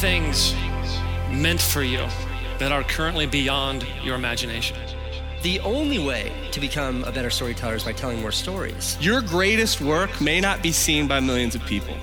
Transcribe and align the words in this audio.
things 0.00 0.54
meant 1.30 1.60
for 1.60 1.82
you 1.82 2.06
that 2.58 2.72
are 2.72 2.82
currently 2.82 3.26
beyond 3.26 3.86
your 4.02 4.14
imagination. 4.14 4.76
The 5.42 5.60
only 5.60 5.98
way 5.98 6.32
to 6.52 6.60
become 6.60 7.04
a 7.04 7.12
better 7.12 7.30
storyteller 7.30 7.74
is 7.74 7.84
by 7.84 7.92
telling 7.92 8.20
more 8.20 8.32
stories. 8.32 8.96
Your 9.00 9.20
greatest 9.20 9.80
work 9.80 10.20
may 10.20 10.40
not 10.40 10.62
be 10.62 10.72
seen 10.72 11.06
by 11.06 11.20
millions 11.20 11.54
of 11.54 11.64
people. 11.64 11.96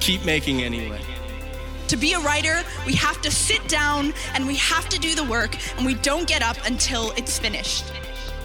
Keep 0.00 0.24
making 0.24 0.62
anyway. 0.62 1.00
To 1.88 1.96
be 1.96 2.14
a 2.14 2.18
writer, 2.18 2.62
we 2.84 2.94
have 2.94 3.22
to 3.22 3.30
sit 3.30 3.66
down 3.68 4.12
and 4.34 4.46
we 4.46 4.56
have 4.56 4.88
to 4.88 4.98
do 4.98 5.14
the 5.14 5.24
work, 5.24 5.56
and 5.76 5.86
we 5.86 5.94
don't 5.94 6.26
get 6.26 6.42
up 6.42 6.56
until 6.66 7.12
it's 7.12 7.38
finished. 7.38 7.84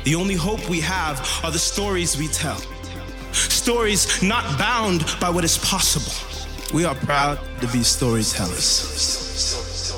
The 0.03 0.15
only 0.15 0.35
hope 0.35 0.69
we 0.69 0.79
have 0.81 1.19
are 1.43 1.51
the 1.51 1.59
stories 1.59 2.17
we 2.17 2.27
tell. 2.27 2.61
Stories 3.31 4.21
not 4.21 4.57
bound 4.59 5.05
by 5.19 5.29
what 5.29 5.43
is 5.43 5.57
possible. 5.57 6.30
We 6.73 6.85
are 6.85 6.95
proud 6.95 7.37
to 7.59 7.67
be 7.67 7.83
storytellers. 7.83 9.93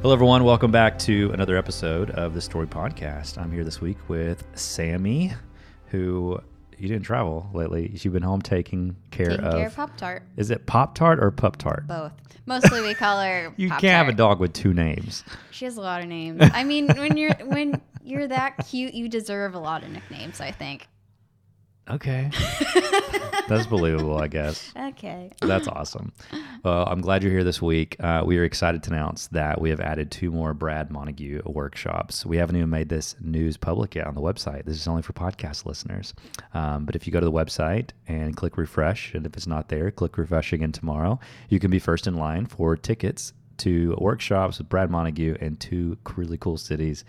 Hello, 0.00 0.14
everyone. 0.14 0.42
Welcome 0.42 0.70
back 0.70 0.98
to 1.00 1.30
another 1.32 1.58
episode 1.58 2.10
of 2.12 2.32
the 2.32 2.40
Story 2.40 2.66
Podcast. 2.66 3.36
I'm 3.36 3.52
here 3.52 3.62
this 3.62 3.82
week 3.82 3.98
with 4.08 4.42
Sammy, 4.54 5.34
who 5.88 6.40
you 6.78 6.88
didn't 6.88 7.04
travel 7.04 7.50
lately. 7.52 7.90
You've 7.92 8.14
been 8.14 8.22
home 8.22 8.40
taking 8.40 8.96
care 9.10 9.28
Taking 9.28 9.44
of. 9.44 9.52
care 9.54 9.66
of 9.66 9.76
Pop 9.76 9.98
Tart. 9.98 10.22
Is 10.38 10.50
it 10.50 10.64
Pop 10.64 10.94
Tart 10.94 11.22
or 11.22 11.30
Pup 11.30 11.58
Tart? 11.58 11.86
Both. 11.86 12.12
Mostly 12.46 12.80
we 12.80 12.94
call 12.94 13.20
her. 13.20 13.52
You 13.58 13.68
Pop 13.68 13.82
can't 13.82 14.06
have 14.06 14.08
a 14.08 14.16
dog 14.16 14.40
with 14.40 14.54
two 14.54 14.72
names. 14.72 15.24
She 15.50 15.66
has 15.66 15.76
a 15.76 15.82
lot 15.82 16.00
of 16.00 16.08
names. 16.08 16.40
I 16.54 16.64
mean, 16.64 16.88
when 16.96 17.18
you're 17.18 17.34
when 17.44 17.82
you're 18.02 18.28
that 18.28 18.66
cute, 18.66 18.94
you 18.94 19.10
deserve 19.10 19.54
a 19.54 19.58
lot 19.58 19.82
of 19.82 19.90
nicknames. 19.90 20.40
I 20.40 20.52
think. 20.52 20.88
Okay. 21.90 22.30
That's 23.48 23.66
believable, 23.66 24.18
I 24.18 24.28
guess. 24.28 24.72
Okay. 24.76 25.30
That's 25.40 25.66
awesome. 25.68 26.12
Well, 26.62 26.84
I'm 26.86 27.00
glad 27.00 27.22
you're 27.22 27.32
here 27.32 27.44
this 27.44 27.62
week. 27.62 27.96
Uh, 27.98 28.22
we 28.26 28.36
are 28.36 28.44
excited 28.44 28.82
to 28.82 28.90
announce 28.90 29.28
that 29.28 29.58
we 29.58 29.70
have 29.70 29.80
added 29.80 30.10
two 30.10 30.30
more 30.30 30.52
Brad 30.52 30.90
Montague 30.90 31.40
workshops. 31.46 32.26
We 32.26 32.36
haven't 32.36 32.56
even 32.56 32.68
made 32.68 32.90
this 32.90 33.16
news 33.20 33.56
public 33.56 33.94
yet 33.94 34.06
on 34.06 34.14
the 34.14 34.20
website. 34.20 34.66
This 34.66 34.76
is 34.76 34.86
only 34.86 35.00
for 35.00 35.14
podcast 35.14 35.64
listeners. 35.64 36.12
Um, 36.52 36.84
but 36.84 36.94
if 36.94 37.06
you 37.06 37.12
go 37.12 37.20
to 37.20 37.26
the 37.26 37.32
website 37.32 37.90
and 38.06 38.36
click 38.36 38.58
refresh, 38.58 39.14
and 39.14 39.24
if 39.24 39.34
it's 39.34 39.46
not 39.46 39.70
there, 39.70 39.90
click 39.90 40.18
refresh 40.18 40.52
again 40.52 40.72
tomorrow, 40.72 41.18
you 41.48 41.58
can 41.58 41.70
be 41.70 41.78
first 41.78 42.06
in 42.06 42.16
line 42.16 42.44
for 42.44 42.76
tickets 42.76 43.32
to 43.58 43.96
workshops 43.98 44.58
with 44.58 44.68
Brad 44.68 44.90
Montague 44.90 45.36
in 45.40 45.56
two 45.56 45.96
really 46.16 46.36
cool 46.36 46.58
cities 46.58 47.04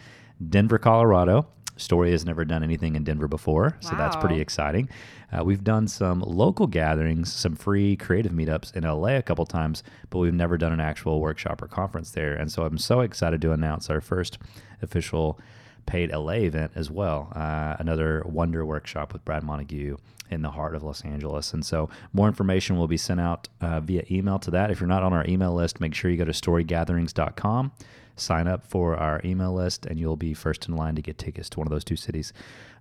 Denver, 0.47 0.77
Colorado. 0.77 1.47
Story 1.79 2.11
has 2.11 2.25
never 2.25 2.45
done 2.45 2.63
anything 2.63 2.95
in 2.95 3.03
Denver 3.03 3.27
before, 3.27 3.77
so 3.79 3.95
that's 3.95 4.15
pretty 4.15 4.41
exciting. 4.41 4.89
Uh, 5.31 5.43
we've 5.43 5.63
done 5.63 5.87
some 5.87 6.21
local 6.21 6.67
gatherings, 6.67 7.31
some 7.31 7.55
free 7.55 7.95
creative 7.95 8.31
meetups 8.31 8.75
in 8.75 8.83
LA 8.83 9.17
a 9.17 9.21
couple 9.21 9.45
times, 9.45 9.83
but 10.09 10.19
we've 10.19 10.33
never 10.33 10.57
done 10.57 10.73
an 10.73 10.79
actual 10.79 11.21
workshop 11.21 11.61
or 11.61 11.67
conference 11.67 12.11
there. 12.11 12.33
And 12.33 12.51
so 12.51 12.63
I'm 12.63 12.77
so 12.77 13.01
excited 13.01 13.41
to 13.41 13.51
announce 13.51 13.89
our 13.89 14.01
first 14.01 14.37
official 14.81 15.39
paid 15.85 16.11
LA 16.11 16.33
event 16.33 16.71
as 16.75 16.91
well. 16.91 17.31
Uh, 17.35 17.75
another 17.79 18.23
Wonder 18.25 18.65
workshop 18.65 19.13
with 19.13 19.23
Brad 19.25 19.43
Montague 19.43 19.97
in 20.29 20.41
the 20.41 20.51
heart 20.51 20.75
of 20.75 20.83
Los 20.83 21.01
Angeles. 21.03 21.53
And 21.53 21.65
so 21.65 21.89
more 22.13 22.27
information 22.27 22.77
will 22.77 22.87
be 22.87 22.97
sent 22.97 23.19
out 23.19 23.47
uh, 23.61 23.79
via 23.79 24.03
email 24.11 24.37
to 24.39 24.51
that. 24.51 24.69
If 24.69 24.79
you're 24.79 24.87
not 24.87 25.03
on 25.03 25.13
our 25.13 25.25
email 25.27 25.53
list, 25.53 25.79
make 25.79 25.95
sure 25.95 26.11
you 26.11 26.17
go 26.17 26.25
to 26.25 26.31
storygatherings.com 26.31 27.71
sign 28.19 28.47
up 28.47 28.65
for 28.65 28.95
our 28.95 29.21
email 29.23 29.53
list 29.53 29.85
and 29.85 29.99
you'll 29.99 30.15
be 30.15 30.33
first 30.33 30.67
in 30.67 30.75
line 30.75 30.95
to 30.95 31.01
get 31.01 31.17
tickets 31.17 31.49
to 31.49 31.59
one 31.59 31.67
of 31.67 31.71
those 31.71 31.83
two 31.83 31.95
cities. 31.95 32.33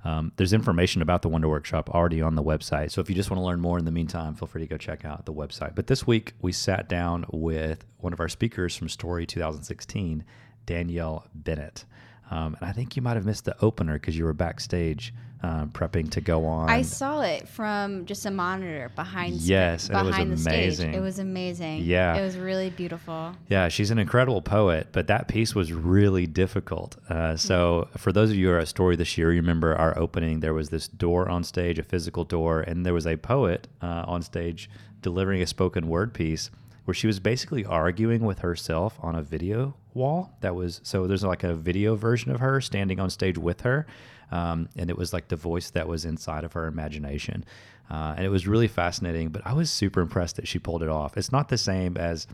Um, 0.05 0.33
there's 0.37 0.53
information 0.53 1.03
about 1.03 1.23
the 1.23 1.29
Wonder 1.29 1.49
Workshop 1.49 1.91
already 1.91 2.23
on 2.23 2.35
the 2.35 2.43
website. 2.43 2.91
So 2.91 3.01
if 3.01 3.09
you 3.09 3.17
just 3.17 3.31
want 3.31 3.41
to 3.41 3.45
learn 3.45 3.61
more 3.61 3.79
in 3.79 3.85
the 3.85 3.91
meantime, 3.91 4.35
feel 4.35 4.47
free 4.47 4.63
to 4.63 4.67
go 4.67 4.77
check 4.77 5.05
out 5.05 5.27
the 5.27 5.33
website. 5.33 5.75
But 5.75 5.87
this 5.87 6.07
week, 6.07 6.35
we 6.41 6.53
sat 6.53 6.89
down 6.89 7.25
with 7.33 7.85
one 7.99 8.13
of 8.13 8.21
our 8.21 8.29
speakers 8.29 8.77
from 8.77 8.89
Story 8.89 9.27
2016, 9.27 10.25
Danielle 10.67 11.27
Bennett. 11.35 11.85
Um, 12.31 12.57
and 12.61 12.69
I 12.69 12.73
think 12.73 12.97
you 12.97 13.03
might 13.03 13.15
have 13.15 13.25
missed 13.25 13.45
the 13.45 13.57
opener 13.63 13.95
because 13.95 14.17
you 14.17 14.25
were 14.25 14.33
backstage 14.33 15.15
um, 15.43 15.71
prepping 15.71 16.11
to 16.13 16.21
go 16.21 16.45
on. 16.47 16.69
I 16.69 16.83
saw 16.83 17.21
it 17.21 17.49
from 17.49 18.07
just 18.07 18.27
a 18.27 18.31
monitor 18.31 18.91
behind. 18.97 19.37
Yes, 19.37 19.89
and 19.89 19.99
it 19.99 20.05
was 20.05 20.17
the 20.17 20.23
amazing. 20.23 20.73
stage. 20.73 20.95
It 20.95 21.01
was 21.01 21.19
amazing. 21.19 21.85
Yeah. 21.85 22.17
It 22.17 22.23
was 22.23 22.37
really 22.37 22.71
beautiful. 22.71 23.35
Yeah, 23.49 23.69
she's 23.69 23.91
an 23.91 23.99
incredible 23.99 24.43
poet, 24.43 24.89
but 24.93 25.07
that 25.07 25.29
piece 25.29 25.55
was 25.55 25.73
really 25.73 26.27
difficult. 26.27 26.97
Uh, 27.09 27.37
so, 27.37 27.89
for 27.97 28.13
those 28.13 28.31
of 28.31 28.37
you 28.37 28.49
who 28.49 28.55
are 28.55 28.59
at 28.59 28.69
Story 28.69 28.97
this 28.97 29.17
year, 29.17 29.33
you 29.33 29.41
remember 29.41 29.75
our 29.77 29.97
opening. 29.99 30.41
There 30.41 30.55
was 30.55 30.71
this 30.71 30.89
door 30.89 31.29
on 31.29 31.45
stage, 31.45 31.79
a 31.79 31.83
physical 31.83 32.25
door, 32.25 32.61
and 32.61 32.85
there 32.85 32.95
was 32.95 33.07
a 33.07 33.17
poet 33.17 33.69
uh, 33.81 34.05
on 34.07 34.23
stage 34.23 34.69
delivering 35.01 35.41
a 35.41 35.47
spoken 35.47 35.89
word 35.89 36.13
piece 36.13 36.51
where 36.89 36.95
she 36.95 37.07
was 37.07 37.21
basically 37.21 37.67
arguing 37.67 38.25
with 38.25 38.39
herself 38.39 38.99
on 39.03 39.15
a 39.15 39.21
video 39.21 39.75
wall. 39.93 40.33
That 40.41 40.55
was 40.55 40.81
so 40.85 41.07
there's 41.07 41.23
like 41.23 41.45
a 41.45 41.53
video 41.55 41.97
version 41.97 42.31
of 42.33 42.41
her 42.41 42.63
standing 42.63 42.99
on 42.99 43.11
stage 43.11 43.37
with 43.37 43.61
her. 43.61 43.87
Um, 44.31 44.71
and 44.75 44.89
it 44.89 44.97
was 44.97 45.13
like 45.13 45.29
the 45.29 45.37
voice 45.37 45.69
that 45.73 45.87
was 45.87 46.07
inside 46.07 46.45
of 46.45 46.55
her 46.55 46.67
imagination. 46.67 47.45
Uh, 47.91 48.15
and 48.17 48.25
it 48.25 48.31
was 48.31 48.47
really 48.49 48.69
fascinating, 48.69 49.29
but 49.29 49.43
I 49.45 49.53
was 49.53 49.71
super 49.71 50.01
impressed 50.01 50.37
that 50.37 50.49
she 50.49 50.59
pulled 50.59 50.83
it 50.83 50.89
off. 50.89 51.19
It's 51.19 51.31
not 51.31 51.51
the 51.51 51.59
same 51.59 51.99
as 51.99 52.27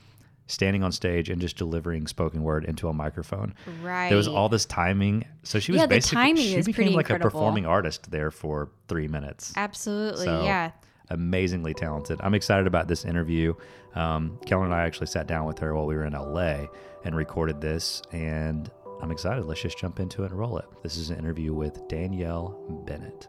standing 0.46 0.84
on 0.84 0.92
stage 0.92 1.30
and 1.30 1.40
just 1.40 1.56
delivering 1.56 2.06
spoken 2.06 2.44
word 2.44 2.64
into 2.64 2.86
a 2.86 2.92
microphone. 2.92 3.54
Right. 3.82 4.08
There 4.08 4.16
was 4.16 4.28
all 4.28 4.48
this 4.48 4.66
timing. 4.66 5.24
So 5.42 5.58
she 5.58 5.72
was 5.72 5.80
Yeah, 5.80 5.86
the 5.86 5.96
basically 5.96 6.14
timing 6.16 6.36
she 6.44 6.54
is 6.54 6.66
became 6.66 6.74
pretty 6.76 6.90
like 6.94 7.10
incredible. 7.10 7.26
a 7.26 7.30
performing 7.32 7.66
artist 7.66 8.08
there 8.08 8.30
for 8.30 8.70
three 8.86 9.08
minutes. 9.08 9.52
Absolutely. 9.56 10.26
So, 10.26 10.44
yeah. 10.44 10.70
Amazingly 11.10 11.74
talented. 11.74 12.20
I'm 12.22 12.34
excited 12.34 12.66
about 12.66 12.88
this 12.88 13.04
interview. 13.04 13.54
Um, 13.94 14.38
Kellen 14.46 14.66
and 14.66 14.74
I 14.74 14.82
actually 14.82 15.06
sat 15.08 15.26
down 15.26 15.46
with 15.46 15.58
her 15.58 15.74
while 15.74 15.86
we 15.86 15.94
were 15.94 16.04
in 16.04 16.14
LA 16.14 16.66
and 17.04 17.14
recorded 17.14 17.60
this, 17.60 18.02
and 18.12 18.70
I'm 19.02 19.10
excited. 19.10 19.44
Let's 19.44 19.60
just 19.60 19.78
jump 19.78 20.00
into 20.00 20.24
it 20.24 20.30
and 20.30 20.38
roll 20.38 20.58
it. 20.58 20.64
This 20.82 20.96
is 20.96 21.10
an 21.10 21.18
interview 21.18 21.52
with 21.52 21.86
Danielle 21.88 22.58
Bennett. 22.86 23.28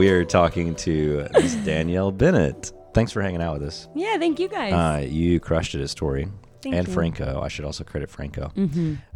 We're 0.00 0.24
talking 0.24 0.74
to 0.76 1.28
Miss 1.34 1.56
Danielle 1.56 2.10
Bennett. 2.10 2.72
Thanks 2.94 3.12
for 3.12 3.20
hanging 3.20 3.42
out 3.42 3.60
with 3.60 3.68
us. 3.68 3.86
Yeah, 3.94 4.16
thank 4.16 4.40
you 4.40 4.48
guys. 4.48 4.72
Uh, 4.72 5.06
you 5.06 5.38
crushed 5.40 5.74
it 5.74 5.82
at 5.82 5.90
Story. 5.90 6.26
Thank 6.62 6.74
and 6.74 6.88
you. 6.88 6.94
Franco. 6.94 7.42
I 7.42 7.48
should 7.48 7.66
also 7.66 7.84
credit 7.84 8.08
Franco. 8.08 8.50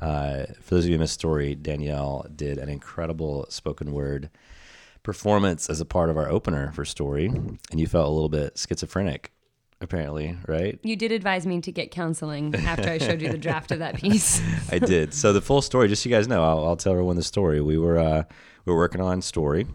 Uh, 0.03 0.45
for 0.61 0.75
those 0.75 0.85
of 0.85 0.91
you 0.91 0.97
who 0.97 0.99
missed 0.99 1.15
Story, 1.15 1.55
Danielle 1.55 2.27
did 2.37 2.59
an 2.59 2.69
incredible 2.69 3.47
spoken 3.49 3.93
word 3.95 4.29
performance 5.03 5.71
as 5.71 5.81
a 5.81 5.87
part 5.87 6.11
of 6.11 6.19
our 6.19 6.29
opener 6.29 6.71
for 6.73 6.85
Story. 6.85 7.29
And 7.29 7.59
you 7.73 7.87
felt 7.87 8.07
a 8.07 8.11
little 8.11 8.29
bit 8.29 8.59
schizophrenic, 8.59 9.33
apparently, 9.81 10.37
right? 10.47 10.79
you 10.83 10.97
did 10.97 11.13
advise 11.13 11.47
me 11.47 11.63
to 11.63 11.73
get 11.73 11.93
counseling 11.93 12.55
after 12.55 12.91
I 12.91 12.99
showed 12.99 13.23
you 13.23 13.31
the 13.33 13.39
draft 13.39 13.73
of 13.73 13.79
that 13.79 13.97
piece. 13.97 14.43
I 14.71 14.81
did. 14.81 15.15
So 15.15 15.33
the 15.33 15.41
full 15.41 15.63
story, 15.63 15.89
just 15.89 16.03
so 16.03 16.11
you 16.11 16.15
guys 16.15 16.29
know, 16.29 16.45
I'll, 16.45 16.63
I'll 16.67 16.77
tell 16.77 16.93
everyone 16.93 17.17
the 17.17 17.23
story. 17.23 17.63
We 17.63 17.79
were 17.79 17.99
uh, 17.99 18.25
we 18.67 18.73
were 18.75 18.79
working 18.79 19.01
on 19.01 19.23
story, 19.23 19.67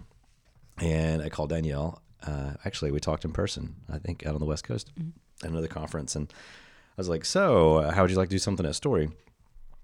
and 0.82 1.22
I 1.22 1.30
called 1.30 1.50
Danielle. 1.50 2.02
Uh, 2.26 2.54
actually, 2.66 2.92
we 2.92 3.00
talked 3.00 3.26
in 3.26 3.32
person. 3.32 3.76
I 3.92 3.98
think 3.98 4.26
out 4.26 4.34
on 4.34 4.40
the 4.40 4.46
West 4.46 4.64
Coast 4.64 4.92
at 5.44 5.50
another 5.50 5.68
conference, 5.68 6.16
and 6.16 6.32
I 6.32 6.98
was 6.98 7.10
like, 7.10 7.26
"So, 7.26 7.78
uh, 7.78 7.92
how 7.92 8.02
would 8.02 8.12
you 8.12 8.18
like 8.18 8.30
to 8.30 8.36
do 8.36 8.40
something 8.40 8.66
at 8.66 8.72
a 8.72 8.74
Story?" 8.74 9.06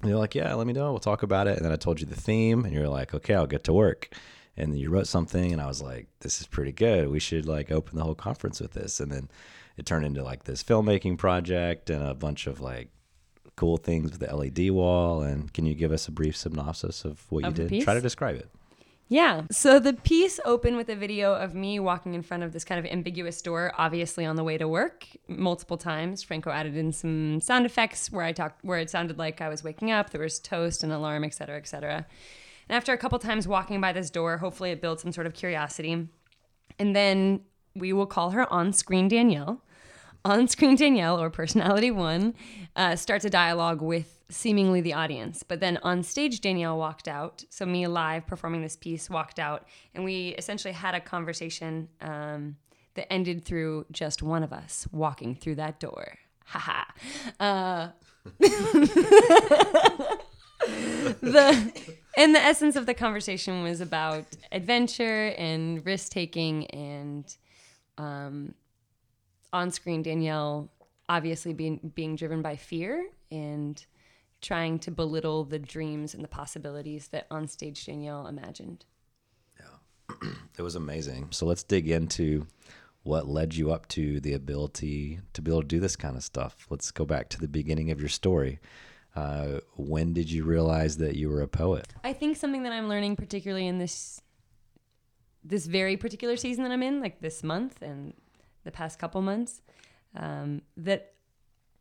And 0.02 0.10
you're 0.10 0.20
like, 0.20 0.36
"Yeah, 0.36 0.54
let 0.54 0.68
me 0.68 0.74
know. 0.74 0.92
We'll 0.92 1.00
talk 1.00 1.24
about 1.24 1.48
it." 1.48 1.56
And 1.58 1.66
then 1.66 1.72
I 1.72 1.78
told 1.78 2.00
you 2.02 2.06
the 2.06 2.20
theme, 2.20 2.66
and 2.66 2.74
you're 2.74 2.90
like, 2.90 3.14
"Okay, 3.14 3.34
I'll 3.34 3.48
get 3.48 3.64
to 3.66 3.74
work." 3.74 4.10
And 4.58 4.72
then 4.72 4.80
you 4.80 4.90
wrote 4.90 5.08
something, 5.08 5.52
and 5.52 5.62
I 5.62 5.68
was 5.68 5.82
like, 5.82 6.08
"This 6.20 6.40
is 6.42 6.48
pretty 6.48 6.72
good. 6.72 7.10
We 7.10 7.20
should 7.20 7.46
like 7.46 7.72
open 7.72 7.98
the 7.98 8.04
whole 8.04 8.16
conference 8.16 8.60
with 8.60 8.72
this." 8.72 9.00
And 9.00 9.12
then 9.12 9.30
it 9.78 9.86
turned 9.86 10.06
into 10.06 10.24
like 10.24 10.44
this 10.44 10.64
filmmaking 10.64 11.18
project 11.18 11.90
and 11.90 12.04
a 12.06 12.14
bunch 12.14 12.48
of 12.48 12.60
like 12.62 12.90
cool 13.56 13.78
things 13.78 14.12
with 14.12 14.20
the 14.20 14.36
LED 14.36 14.72
wall. 14.72 15.22
And 15.22 15.54
can 15.54 15.66
you 15.66 15.74
give 15.76 15.92
us 15.92 16.08
a 16.08 16.12
brief 16.12 16.36
synopsis 16.36 17.06
of 17.06 17.26
what 17.30 17.46
Of 17.46 17.58
you 17.58 17.68
did? 17.68 17.84
Try 17.84 17.94
to 17.94 18.02
describe 18.02 18.36
it. 18.36 18.50
Yeah. 19.08 19.44
So 19.52 19.80
the 19.80 19.94
piece 19.94 20.40
opened 20.46 20.78
with 20.78 20.90
a 20.90 20.96
video 20.96 21.34
of 21.34 21.54
me 21.54 21.80
walking 21.80 22.14
in 22.14 22.22
front 22.22 22.44
of 22.44 22.54
this 22.54 22.64
kind 22.64 22.80
of 22.80 22.92
ambiguous 22.92 23.42
door, 23.42 23.72
obviously 23.78 24.26
on 24.26 24.36
the 24.36 24.44
way 24.44 24.58
to 24.58 24.68
work, 24.68 25.06
multiple 25.28 25.78
times. 25.78 26.24
Franco 26.24 26.50
added 26.50 26.76
in 26.76 26.92
some 26.92 27.40
sound 27.42 27.66
effects 27.66 28.12
where 28.12 28.26
I 28.26 28.32
talked, 28.32 28.64
where 28.64 28.80
it 28.80 28.90
sounded 28.90 29.18
like 29.18 29.42
I 29.42 29.50
was 29.50 29.64
waking 29.64 29.92
up. 29.92 30.10
There 30.10 30.22
was 30.22 30.40
toast, 30.40 30.84
and 30.84 30.92
alarm, 30.92 31.24
et 31.24 31.34
cetera, 31.34 31.58
et 31.58 31.68
cetera. 31.68 32.06
And 32.68 32.76
after 32.76 32.94
a 32.94 32.98
couple 32.98 33.20
times 33.20 33.48
walking 33.48 33.80
by 33.80 33.94
this 33.94 34.10
door, 34.10 34.38
hopefully 34.38 34.72
it 34.72 34.82
built 34.82 35.00
some 35.00 35.12
sort 35.12 35.28
of 35.28 35.34
curiosity. 35.34 36.08
And 36.80 36.96
then 36.96 37.42
we 37.76 37.94
will 37.94 38.08
call 38.08 38.32
her 38.32 38.52
on 38.52 38.74
screen 38.74 39.08
Danielle. 39.08 39.62
On 40.24 40.48
screen 40.48 40.76
Danielle, 40.76 41.22
or 41.22 41.30
personality 41.30 41.92
one, 41.92 42.34
uh, 42.76 42.96
starts 42.96 43.24
a 43.24 43.30
dialogue 43.30 43.84
with 43.84 44.15
seemingly 44.30 44.82
the 44.82 44.94
audience. 44.94 45.44
But 45.44 45.60
then 45.60 45.78
on 45.84 46.04
stage, 46.04 46.42
Danielle 46.42 46.78
walked 46.78 47.08
out. 47.08 47.44
So, 47.50 47.66
me 47.66 47.88
live 47.88 48.26
performing 48.26 48.62
this 48.62 48.76
piece 48.76 49.10
walked 49.10 49.40
out. 49.40 49.68
And 49.94 50.04
we 50.04 50.30
essentially 50.38 50.74
had 50.74 50.96
a 50.96 51.00
conversation 51.00 51.90
um, 52.02 52.58
that 52.96 53.12
ended 53.12 53.46
through 53.46 53.86
just 53.92 54.24
one 54.24 54.44
of 54.44 54.52
us 54.52 54.88
walking 54.92 55.36
through 55.36 55.56
that 55.56 55.80
door. 55.80 56.18
Haha. 56.46 56.84
Uh, 57.40 57.90
and 62.18 62.34
the 62.34 62.42
essence 62.42 62.76
of 62.76 62.86
the 62.86 62.94
conversation 62.94 63.64
was 63.64 63.82
about 63.82 64.26
adventure 64.52 65.34
and 65.38 65.86
risk 65.86 66.12
taking 66.12 66.66
and 66.68 67.38
um, 67.98 68.54
on 69.54 69.70
screen 69.72 70.02
Danielle 70.02 70.72
obviously 71.08 71.54
being 71.54 71.92
being 71.94 72.16
driven 72.16 72.42
by 72.42 72.56
fear 72.56 73.08
and 73.32 73.86
trying 74.46 74.78
to 74.78 74.92
belittle 74.92 75.44
the 75.44 75.58
dreams 75.58 76.14
and 76.14 76.24
the 76.24 76.28
possibilities 76.28 77.08
that 77.08 77.26
on 77.32 77.48
stage 77.48 77.86
Danielle 77.86 78.28
imagined. 78.28 78.86
Yeah, 79.60 80.30
it 80.58 80.62
was 80.62 80.76
amazing. 80.76 81.30
So 81.32 81.46
let's 81.46 81.64
dig 81.64 81.90
into 81.90 82.46
what 83.04 83.28
led 83.28 83.56
you 83.56 83.72
up 83.72 83.88
to 83.88 84.20
the 84.20 84.34
ability 84.34 85.20
to 85.34 85.42
be 85.42 85.52
able 85.52 85.62
to 85.62 85.68
do 85.68 85.80
this 85.80 85.96
kind 85.96 86.16
of 86.16 86.24
stuff. 86.24 86.68
Let's 86.70 86.92
go 86.92 87.06
back 87.06 87.30
to 87.30 87.40
the 87.40 87.48
beginning 87.48 87.92
of 87.92 88.00
your 88.00 88.10
story. 88.10 88.60
Uh, 89.16 89.60
when 89.78 90.14
did 90.14 90.30
you 90.30 90.44
realize 90.44 90.98
that 90.98 91.16
you 91.16 91.30
were 91.30 91.42
a 91.42 91.48
poet? 91.48 91.88
I 92.04 92.14
think 92.14 92.38
something 92.38 92.64
that 92.64 92.74
I'm 92.74 92.90
learning, 92.90 93.16
particularly 93.16 93.68
in 93.68 93.80
this 93.80 94.22
this 95.44 95.68
very 95.68 95.96
particular 95.96 96.36
season 96.38 96.64
that 96.64 96.72
I'm 96.72 96.82
in, 96.82 97.00
like 97.00 97.22
this 97.22 97.44
month 97.44 97.84
and 97.84 98.14
the 98.64 98.72
past 98.72 98.98
couple 98.98 99.22
months, 99.22 99.62
um, 100.16 100.64
that 100.76 101.14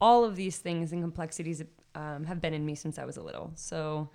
all 0.03 0.23
of 0.23 0.37
these 0.37 0.59
things 0.59 0.93
and 0.93 1.03
complexities 1.03 1.63
um, 1.95 2.25
have 2.25 2.41
been 2.41 2.55
in 2.55 2.65
me 2.65 2.75
since 2.75 2.99
I 2.99 3.05
was 3.05 3.17
a 3.17 3.23
little. 3.23 3.53
So 3.55 4.11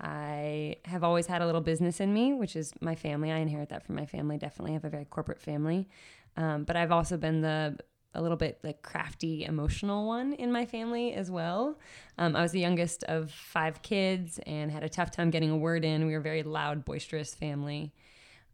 I 0.00 0.76
have 0.84 1.02
always 1.02 1.26
had 1.26 1.42
a 1.42 1.46
little 1.46 1.60
business 1.60 2.00
in 2.00 2.12
me, 2.14 2.32
which 2.32 2.56
is 2.56 2.72
my 2.80 2.94
family. 2.94 3.32
I 3.32 3.38
inherit 3.38 3.68
that 3.70 3.84
from 3.84 3.96
my 3.96 4.06
family. 4.06 4.38
Definitely 4.38 4.74
have 4.74 4.84
a 4.84 4.90
very 4.90 5.04
corporate 5.04 5.40
family, 5.40 5.88
um, 6.36 6.64
but 6.64 6.76
I've 6.76 6.92
also 6.92 7.16
been 7.16 7.40
the 7.40 7.78
a 8.14 8.22
little 8.22 8.36
bit 8.36 8.58
like 8.62 8.82
crafty, 8.82 9.44
emotional 9.44 10.06
one 10.06 10.32
in 10.34 10.50
my 10.50 10.64
family 10.64 11.12
as 11.12 11.30
well. 11.30 11.78
Um, 12.16 12.34
I 12.34 12.42
was 12.42 12.52
the 12.52 12.60
youngest 12.60 13.04
of 13.04 13.30
five 13.30 13.82
kids 13.82 14.40
and 14.46 14.70
had 14.70 14.82
a 14.82 14.88
tough 14.88 15.10
time 15.10 15.30
getting 15.30 15.50
a 15.50 15.56
word 15.56 15.84
in. 15.84 16.06
We 16.06 16.12
were 16.12 16.18
a 16.18 16.22
very 16.22 16.42
loud, 16.42 16.84
boisterous 16.84 17.34
family. 17.34 17.92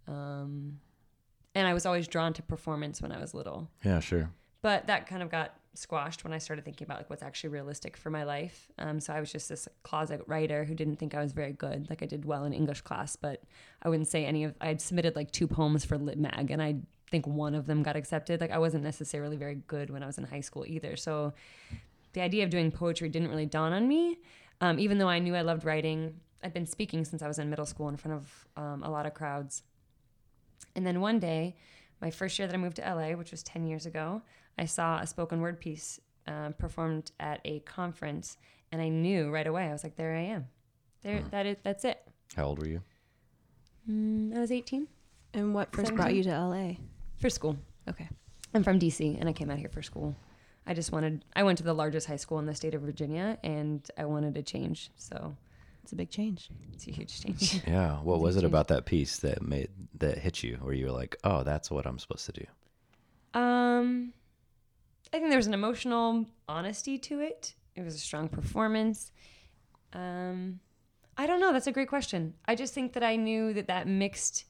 Um, 0.08 0.80
and 1.54 1.68
I 1.68 1.72
was 1.72 1.86
always 1.86 2.08
drawn 2.08 2.32
to 2.34 2.42
performance 2.42 3.00
when 3.00 3.12
I 3.12 3.20
was 3.20 3.32
little. 3.32 3.70
Yeah, 3.84 4.00
sure. 4.00 4.30
But 4.60 4.88
that 4.88 5.06
kind 5.06 5.22
of 5.22 5.30
got 5.30 5.54
squashed 5.74 6.24
when 6.24 6.32
I 6.32 6.38
started 6.38 6.64
thinking 6.64 6.84
about 6.84 6.98
like 6.98 7.10
what's 7.10 7.22
actually 7.22 7.50
realistic 7.50 7.96
for 7.96 8.10
my 8.10 8.24
life. 8.24 8.68
Um, 8.78 9.00
so 9.00 9.12
I 9.12 9.20
was 9.20 9.32
just 9.32 9.48
this 9.48 9.68
closet 9.82 10.22
writer 10.26 10.64
who 10.64 10.74
didn't 10.74 10.96
think 10.96 11.14
I 11.14 11.22
was 11.22 11.32
very 11.32 11.52
good. 11.52 11.88
Like 11.90 12.02
I 12.02 12.06
did 12.06 12.24
well 12.24 12.44
in 12.44 12.52
English 12.52 12.82
class, 12.82 13.16
but 13.16 13.42
I 13.82 13.88
wouldn't 13.88 14.08
say 14.08 14.24
any 14.24 14.44
of. 14.44 14.54
I'd 14.60 14.80
submitted 14.80 15.16
like 15.16 15.30
two 15.30 15.46
poems 15.46 15.84
for 15.84 15.98
Lit 15.98 16.18
Mag, 16.18 16.50
and 16.50 16.62
I 16.62 16.76
think 17.10 17.26
one 17.26 17.54
of 17.54 17.66
them 17.66 17.82
got 17.82 17.96
accepted. 17.96 18.40
Like 18.40 18.50
I 18.50 18.58
wasn't 18.58 18.84
necessarily 18.84 19.36
very 19.36 19.56
good 19.66 19.90
when 19.90 20.02
I 20.02 20.06
was 20.06 20.18
in 20.18 20.24
high 20.24 20.40
school 20.40 20.64
either. 20.66 20.96
So 20.96 21.32
the 22.12 22.20
idea 22.20 22.44
of 22.44 22.50
doing 22.50 22.70
poetry 22.70 23.08
didn't 23.08 23.28
really 23.28 23.46
dawn 23.46 23.72
on 23.72 23.88
me, 23.88 24.18
um, 24.60 24.78
even 24.78 24.98
though 24.98 25.08
I 25.08 25.18
knew 25.18 25.34
I 25.34 25.42
loved 25.42 25.64
writing. 25.64 26.20
I'd 26.42 26.52
been 26.52 26.66
speaking 26.66 27.06
since 27.06 27.22
I 27.22 27.28
was 27.28 27.38
in 27.38 27.48
middle 27.48 27.64
school 27.64 27.88
in 27.88 27.96
front 27.96 28.18
of 28.18 28.48
um, 28.56 28.82
a 28.82 28.90
lot 28.90 29.06
of 29.06 29.14
crowds. 29.14 29.62
And 30.76 30.86
then 30.86 31.00
one 31.00 31.18
day, 31.18 31.56
my 32.00 32.10
first 32.10 32.38
year 32.38 32.46
that 32.46 32.54
I 32.54 32.58
moved 32.58 32.76
to 32.76 32.82
LA, 32.82 33.16
which 33.16 33.30
was 33.30 33.42
10 33.42 33.66
years 33.66 33.86
ago, 33.86 34.22
I 34.58 34.66
saw 34.66 34.98
a 35.00 35.06
spoken 35.06 35.40
word 35.40 35.60
piece 35.60 36.00
uh, 36.26 36.50
performed 36.50 37.10
at 37.20 37.40
a 37.44 37.60
conference, 37.60 38.36
and 38.72 38.80
I 38.80 38.88
knew 38.88 39.30
right 39.30 39.46
away. 39.46 39.64
I 39.68 39.72
was 39.72 39.82
like, 39.84 39.96
"There 39.96 40.14
I 40.14 40.20
am. 40.22 40.46
There, 41.02 41.22
that 41.30 41.46
is, 41.46 41.56
that's 41.62 41.84
it." 41.84 42.00
How 42.36 42.44
old 42.46 42.58
were 42.58 42.66
you? 42.68 42.80
Mm, 43.90 44.34
I 44.36 44.40
was 44.40 44.50
18 44.50 44.88
And 45.34 45.54
what 45.54 45.72
first 45.74 45.94
brought 45.94 46.14
you 46.14 46.22
to 46.24 46.30
LA? 46.30 46.72
for 47.20 47.28
school. 47.30 47.56
Okay. 47.88 48.08
I'm 48.54 48.62
from 48.64 48.78
DC, 48.78 49.18
and 49.20 49.28
I 49.28 49.32
came 49.32 49.50
out 49.50 49.58
here 49.58 49.68
for 49.68 49.82
school. 49.82 50.14
I 50.66 50.72
just 50.74 50.92
wanted. 50.92 51.24
I 51.36 51.42
went 51.42 51.58
to 51.58 51.64
the 51.64 51.74
largest 51.74 52.06
high 52.06 52.16
school 52.16 52.38
in 52.38 52.46
the 52.46 52.54
state 52.54 52.74
of 52.74 52.82
Virginia, 52.82 53.38
and 53.42 53.86
I 53.98 54.04
wanted 54.06 54.36
a 54.36 54.42
change. 54.42 54.90
So 54.96 55.36
It's 55.82 55.92
a 55.92 55.96
big 55.96 56.08
change. 56.10 56.48
it's 56.72 56.86
a 56.86 56.92
huge 56.92 57.20
change. 57.20 57.60
Yeah. 57.66 57.96
What 57.98 58.20
was 58.20 58.36
it 58.36 58.40
change. 58.40 58.50
about 58.50 58.68
that 58.68 58.86
piece 58.86 59.18
that 59.18 59.42
made 59.42 59.68
that 59.98 60.18
hit 60.18 60.42
you, 60.42 60.56
where 60.62 60.72
you 60.74 60.86
were 60.86 60.92
like, 60.92 61.16
"Oh, 61.24 61.42
that's 61.42 61.70
what 61.70 61.84
I'm 61.86 61.98
supposed 61.98 62.24
to 62.26 62.32
do"? 62.32 63.38
Um, 63.38 64.12
I 65.14 65.18
think 65.18 65.28
there 65.30 65.38
was 65.38 65.46
an 65.46 65.54
emotional 65.54 66.26
honesty 66.48 66.98
to 66.98 67.20
it. 67.20 67.54
It 67.76 67.84
was 67.84 67.94
a 67.94 67.98
strong 67.98 68.28
performance. 68.28 69.12
Um, 69.92 70.58
I 71.16 71.28
don't 71.28 71.38
know. 71.38 71.52
That's 71.52 71.68
a 71.68 71.72
great 71.72 71.88
question. 71.88 72.34
I 72.48 72.56
just 72.56 72.74
think 72.74 72.94
that 72.94 73.04
I 73.04 73.14
knew 73.14 73.52
that 73.52 73.68
that 73.68 73.86
mixed 73.86 74.46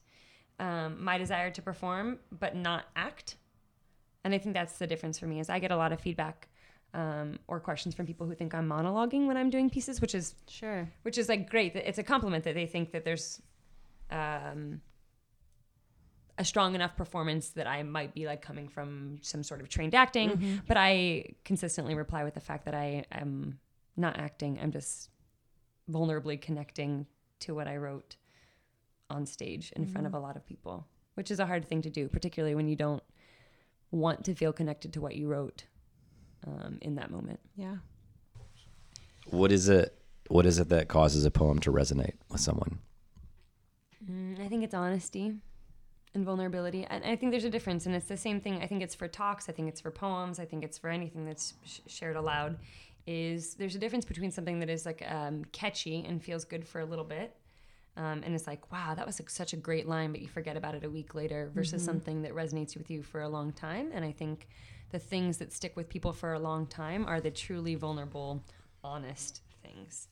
um, 0.59 1.03
my 1.03 1.19
desire 1.19 1.51
to 1.51 1.61
perform 1.61 2.17
but 2.31 2.55
not 2.55 2.85
act, 2.95 3.35
and 4.23 4.33
I 4.33 4.39
think 4.39 4.55
that's 4.55 4.79
the 4.79 4.87
difference 4.87 5.19
for 5.19 5.27
me. 5.27 5.39
Is 5.39 5.51
I 5.51 5.59
get 5.59 5.69
a 5.69 5.77
lot 5.77 5.91
of 5.93 5.99
feedback 5.99 6.47
um, 6.95 7.37
or 7.47 7.59
questions 7.59 7.93
from 7.93 8.07
people 8.07 8.25
who 8.25 8.33
think 8.33 8.55
I'm 8.55 8.67
monologuing 8.67 9.27
when 9.27 9.37
I'm 9.37 9.51
doing 9.51 9.69
pieces, 9.69 10.01
which 10.01 10.15
is 10.15 10.33
Sure. 10.47 10.89
which 11.03 11.19
is 11.19 11.29
like 11.29 11.47
great. 11.47 11.75
It's 11.75 11.99
a 11.99 12.03
compliment 12.03 12.43
that 12.45 12.55
they 12.55 12.65
think 12.65 12.91
that 12.93 13.05
there's 13.05 13.39
um, 14.09 14.81
a 16.37 16.45
strong 16.45 16.75
enough 16.75 16.95
performance 16.95 17.49
that 17.49 17.67
I 17.67 17.83
might 17.83 18.13
be 18.13 18.25
like 18.25 18.41
coming 18.41 18.67
from 18.67 19.19
some 19.21 19.43
sort 19.43 19.61
of 19.61 19.69
trained 19.69 19.95
acting. 19.95 20.61
But 20.67 20.77
I 20.77 21.35
consistently 21.43 21.95
reply 21.95 22.23
with 22.23 22.33
the 22.33 22.39
fact 22.39 22.65
that 22.65 22.73
I 22.73 23.05
am 23.11 23.59
not 23.95 24.19
acting. 24.19 24.59
I'm 24.61 24.71
just 24.71 25.09
vulnerably 25.89 26.41
connecting 26.41 27.05
to 27.41 27.55
what 27.55 27.67
I 27.67 27.77
wrote 27.77 28.17
on 29.09 29.25
stage 29.25 29.71
in 29.75 29.85
front 29.85 30.07
of 30.07 30.13
a 30.13 30.19
lot 30.19 30.35
of 30.35 30.45
people, 30.45 30.87
which 31.13 31.31
is 31.31 31.39
a 31.39 31.45
hard 31.45 31.65
thing 31.65 31.81
to 31.83 31.89
do, 31.89 32.09
particularly 32.09 32.55
when 32.55 32.67
you 32.67 32.75
don't 32.75 33.03
want 33.91 34.25
to 34.25 34.33
feel 34.33 34.51
connected 34.51 34.93
to 34.93 35.01
what 35.01 35.15
you 35.15 35.27
wrote 35.27 35.65
um, 36.45 36.79
in 36.81 36.95
that 36.95 37.11
moment. 37.11 37.39
Yeah. 37.55 37.75
What 39.27 39.51
is 39.51 39.69
it? 39.69 39.97
What 40.27 40.45
is 40.45 40.59
it 40.59 40.69
that 40.69 40.87
causes 40.87 41.23
a 41.23 41.31
poem 41.31 41.59
to 41.59 41.71
resonate 41.71 42.15
with 42.29 42.41
someone? 42.41 42.79
Mm, 44.09 44.43
I 44.43 44.47
think 44.47 44.63
it's 44.63 44.73
honesty 44.73 45.35
and 46.15 46.25
vulnerability. 46.25 46.85
And 46.89 47.03
I 47.03 47.15
think 47.15 47.31
there's 47.31 47.45
a 47.45 47.49
difference. 47.49 47.85
And 47.85 47.95
it's 47.95 48.07
the 48.07 48.17
same 48.17 48.41
thing. 48.41 48.61
I 48.61 48.67
think 48.67 48.81
it's 48.81 48.95
for 48.95 49.07
talks. 49.07 49.49
I 49.49 49.51
think 49.51 49.67
it's 49.67 49.81
for 49.81 49.91
poems. 49.91 50.39
I 50.39 50.45
think 50.45 50.63
it's 50.63 50.77
for 50.77 50.89
anything 50.89 51.25
that's 51.25 51.53
sh- 51.65 51.79
shared 51.87 52.15
aloud. 52.15 52.57
Is 53.05 53.53
there's 53.55 53.75
a 53.75 53.79
difference 53.79 54.05
between 54.05 54.31
something 54.31 54.59
that 54.59 54.69
is 54.69 54.85
like 54.85 55.03
um, 55.07 55.45
catchy 55.51 56.03
and 56.07 56.23
feels 56.23 56.43
good 56.43 56.67
for 56.67 56.79
a 56.79 56.85
little 56.85 57.05
bit. 57.05 57.35
Um, 57.97 58.23
and 58.25 58.33
it's 58.35 58.47
like, 58.47 58.71
wow, 58.71 58.93
that 58.95 59.05
was 59.05 59.19
like 59.21 59.29
such 59.29 59.53
a 59.53 59.57
great 59.57 59.87
line, 59.87 60.11
but 60.11 60.21
you 60.21 60.27
forget 60.27 60.57
about 60.57 60.75
it 60.75 60.83
a 60.83 60.89
week 60.89 61.15
later 61.15 61.49
versus 61.53 61.83
something 61.85 62.23
that 62.23 62.33
resonates 62.33 62.75
with 62.75 62.89
you 62.89 63.03
for 63.03 63.21
a 63.21 63.29
long 63.29 63.53
time. 63.53 63.91
And 63.93 64.03
I 64.03 64.11
think 64.11 64.47
the 64.91 64.99
things 64.99 65.37
that 65.37 65.53
stick 65.53 65.77
with 65.77 65.87
people 65.87 66.11
for 66.11 66.33
a 66.33 66.39
long 66.39 66.67
time 66.67 67.05
are 67.05 67.21
the 67.21 67.31
truly 67.31 67.75
vulnerable, 67.75 68.43
honest 68.83 69.41
things. 69.63 70.09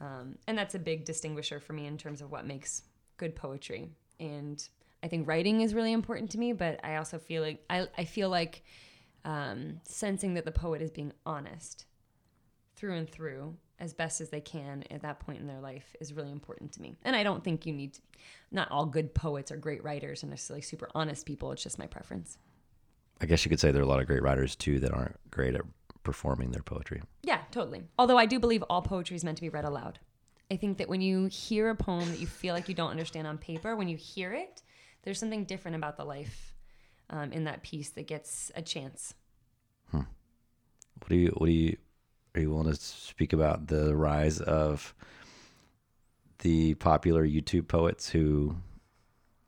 Um, 0.00 0.38
and 0.46 0.56
that's 0.58 0.74
a 0.74 0.78
big 0.78 1.04
distinguisher 1.04 1.60
for 1.60 1.72
me 1.72 1.86
in 1.86 1.98
terms 1.98 2.20
of 2.20 2.30
what 2.32 2.46
makes 2.46 2.82
good 3.16 3.36
poetry. 3.36 3.90
And 4.18 4.66
I 5.02 5.08
think 5.08 5.28
writing 5.28 5.60
is 5.60 5.74
really 5.74 5.92
important 5.92 6.30
to 6.32 6.38
me, 6.38 6.52
but 6.52 6.80
I 6.84 6.96
also 6.96 7.18
feel 7.18 7.42
like 7.42 7.64
I, 7.70 7.86
I 7.96 8.04
feel 8.04 8.28
like 8.28 8.64
um, 9.24 9.80
sensing 9.84 10.34
that 10.34 10.44
the 10.44 10.52
poet 10.52 10.82
is 10.82 10.90
being 10.90 11.12
honest 11.24 11.86
through 12.76 12.96
and 12.96 13.08
through 13.08 13.56
as 13.80 13.92
best 13.92 14.20
as 14.20 14.30
they 14.30 14.40
can 14.40 14.82
at 14.90 15.02
that 15.02 15.20
point 15.20 15.40
in 15.40 15.46
their 15.46 15.60
life 15.60 15.94
is 16.00 16.12
really 16.12 16.32
important 16.32 16.72
to 16.72 16.82
me. 16.82 16.96
And 17.04 17.14
I 17.14 17.22
don't 17.22 17.44
think 17.44 17.64
you 17.64 17.72
need 17.72 17.94
to, 17.94 18.00
not 18.50 18.70
all 18.70 18.86
good 18.86 19.14
poets 19.14 19.52
are 19.52 19.56
great 19.56 19.84
writers 19.84 20.22
and 20.22 20.30
necessarily 20.30 20.62
super 20.62 20.88
honest 20.94 21.26
people. 21.26 21.52
It's 21.52 21.62
just 21.62 21.78
my 21.78 21.86
preference. 21.86 22.38
I 23.20 23.26
guess 23.26 23.44
you 23.44 23.48
could 23.48 23.60
say 23.60 23.70
there 23.70 23.82
are 23.82 23.84
a 23.84 23.88
lot 23.88 24.00
of 24.00 24.06
great 24.06 24.22
writers 24.22 24.56
too 24.56 24.80
that 24.80 24.92
aren't 24.92 25.16
great 25.30 25.54
at 25.54 25.62
performing 26.02 26.50
their 26.50 26.62
poetry. 26.62 27.02
Yeah, 27.22 27.40
totally. 27.50 27.82
Although 27.98 28.18
I 28.18 28.26
do 28.26 28.38
believe 28.38 28.62
all 28.64 28.82
poetry 28.82 29.16
is 29.16 29.24
meant 29.24 29.36
to 29.38 29.42
be 29.42 29.48
read 29.48 29.64
aloud. 29.64 29.98
I 30.50 30.56
think 30.56 30.78
that 30.78 30.88
when 30.88 31.00
you 31.00 31.26
hear 31.26 31.68
a 31.68 31.74
poem 31.74 32.08
that 32.08 32.20
you 32.20 32.26
feel 32.26 32.54
like 32.54 32.68
you 32.68 32.74
don't 32.74 32.90
understand 32.90 33.26
on 33.26 33.38
paper, 33.38 33.76
when 33.76 33.88
you 33.88 33.96
hear 33.96 34.32
it, 34.32 34.62
there's 35.08 35.18
something 35.18 35.44
different 35.46 35.74
about 35.74 35.96
the 35.96 36.04
life 36.04 36.54
um, 37.08 37.32
in 37.32 37.44
that 37.44 37.62
piece 37.62 37.88
that 37.92 38.06
gets 38.06 38.52
a 38.54 38.60
chance. 38.60 39.14
What 39.90 41.08
do 41.08 41.16
you? 41.16 41.28
What 41.38 41.46
do 41.46 41.52
you? 41.52 41.76
Are 42.34 42.40
you 42.42 42.50
willing 42.50 42.70
to 42.70 42.74
speak 42.78 43.32
about 43.32 43.68
the 43.68 43.96
rise 43.96 44.38
of 44.40 44.92
the 46.40 46.74
popular 46.74 47.26
YouTube 47.26 47.68
poets 47.68 48.10
who 48.10 48.56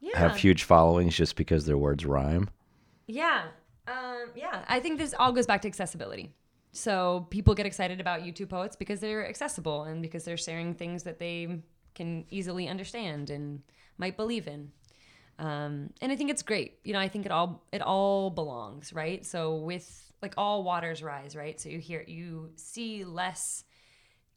Yeah. 0.01 0.17
have 0.17 0.37
huge 0.37 0.63
followings 0.63 1.15
just 1.15 1.37
because 1.37 1.67
their 1.67 1.77
words 1.77 2.07
rhyme? 2.07 2.49
Yeah. 3.07 3.49
Um, 3.87 4.31
yeah. 4.37 4.65
I 4.69 4.81
think 4.81 4.97
this 4.99 5.13
all 5.19 5.33
goes 5.33 5.47
back 5.47 5.61
to 5.63 5.69
accessibility. 5.69 6.33
So 6.73 7.27
people 7.31 7.55
get 7.55 7.67
excited 7.67 8.01
about 8.01 8.23
YouTube 8.23 8.49
poets 8.49 8.77
because 8.77 9.01
they're 9.01 9.29
accessible 9.29 9.83
and 9.83 10.01
because 10.01 10.25
they're 10.25 10.37
sharing 10.39 10.73
things 10.73 11.03
that 11.03 11.19
they 11.19 11.63
can 11.95 12.25
easily 12.31 12.67
understand 12.69 13.29
and 13.29 13.61
might 13.99 14.17
believe 14.17 14.47
in. 14.47 14.71
Um, 15.39 15.91
and 16.01 16.13
I 16.13 16.17
think 16.17 16.31
it's 16.31 16.43
great. 16.43 16.79
You 16.85 16.93
know, 16.93 16.99
I 16.99 17.09
think 17.09 17.27
it 17.27 17.33
all 17.33 17.65
it 17.73 17.83
all 17.83 18.31
belongs, 18.31 18.93
right? 18.93 19.25
So 19.25 19.57
with 19.57 20.13
like 20.23 20.35
all 20.37 20.63
waters 20.63 21.03
rise, 21.03 21.35
right? 21.35 21.61
So 21.61 21.69
you 21.69 21.79
hear 21.79 22.05
you 22.07 22.51
see 22.57 23.05
less 23.05 23.65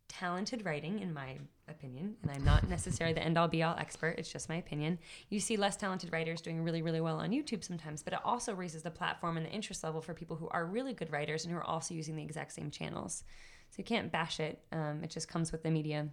talented 0.08 0.64
writing, 0.66 1.00
in 1.00 1.14
my 1.14 1.38
opinion, 1.68 2.16
and 2.22 2.32
I'm 2.32 2.44
not 2.44 2.70
necessarily 2.70 3.14
the 3.14 3.24
end 3.24 3.38
all 3.38 3.48
be 3.48 3.64
all 3.64 3.76
expert, 3.78 4.16
it's 4.20 4.32
just 4.32 4.48
my 4.48 4.58
opinion. 4.58 5.00
You 5.30 5.40
see 5.40 5.58
less 5.58 5.76
talented 5.76 6.12
writers 6.14 6.42
doing 6.42 6.62
really, 6.64 6.82
really 6.82 7.02
well 7.02 7.20
on 7.20 7.32
YouTube 7.32 7.64
sometimes, 7.64 8.04
but 8.04 8.14
it 8.14 8.20
also 8.24 8.54
raises 8.54 8.84
the 8.84 8.92
platform 8.92 9.38
and 9.38 9.46
the 9.46 9.52
interest 9.52 9.84
level 9.84 10.02
for 10.02 10.14
people 10.14 10.36
who 10.36 10.48
are 10.50 10.66
really 10.66 10.94
good 10.94 11.12
writers 11.12 11.46
and 11.46 11.54
who 11.54 11.58
are 11.58 11.64
also 11.64 11.96
using 11.96 12.16
the 12.16 12.24
exact 12.24 12.54
same 12.54 12.70
channels. 12.70 13.24
So 13.72 13.76
you 13.78 13.84
can't 13.84 14.12
bash 14.12 14.40
it, 14.40 14.60
um, 14.72 15.02
it 15.04 15.10
just 15.10 15.28
comes 15.28 15.52
with 15.52 15.64
the 15.64 15.72
media. 15.72 16.10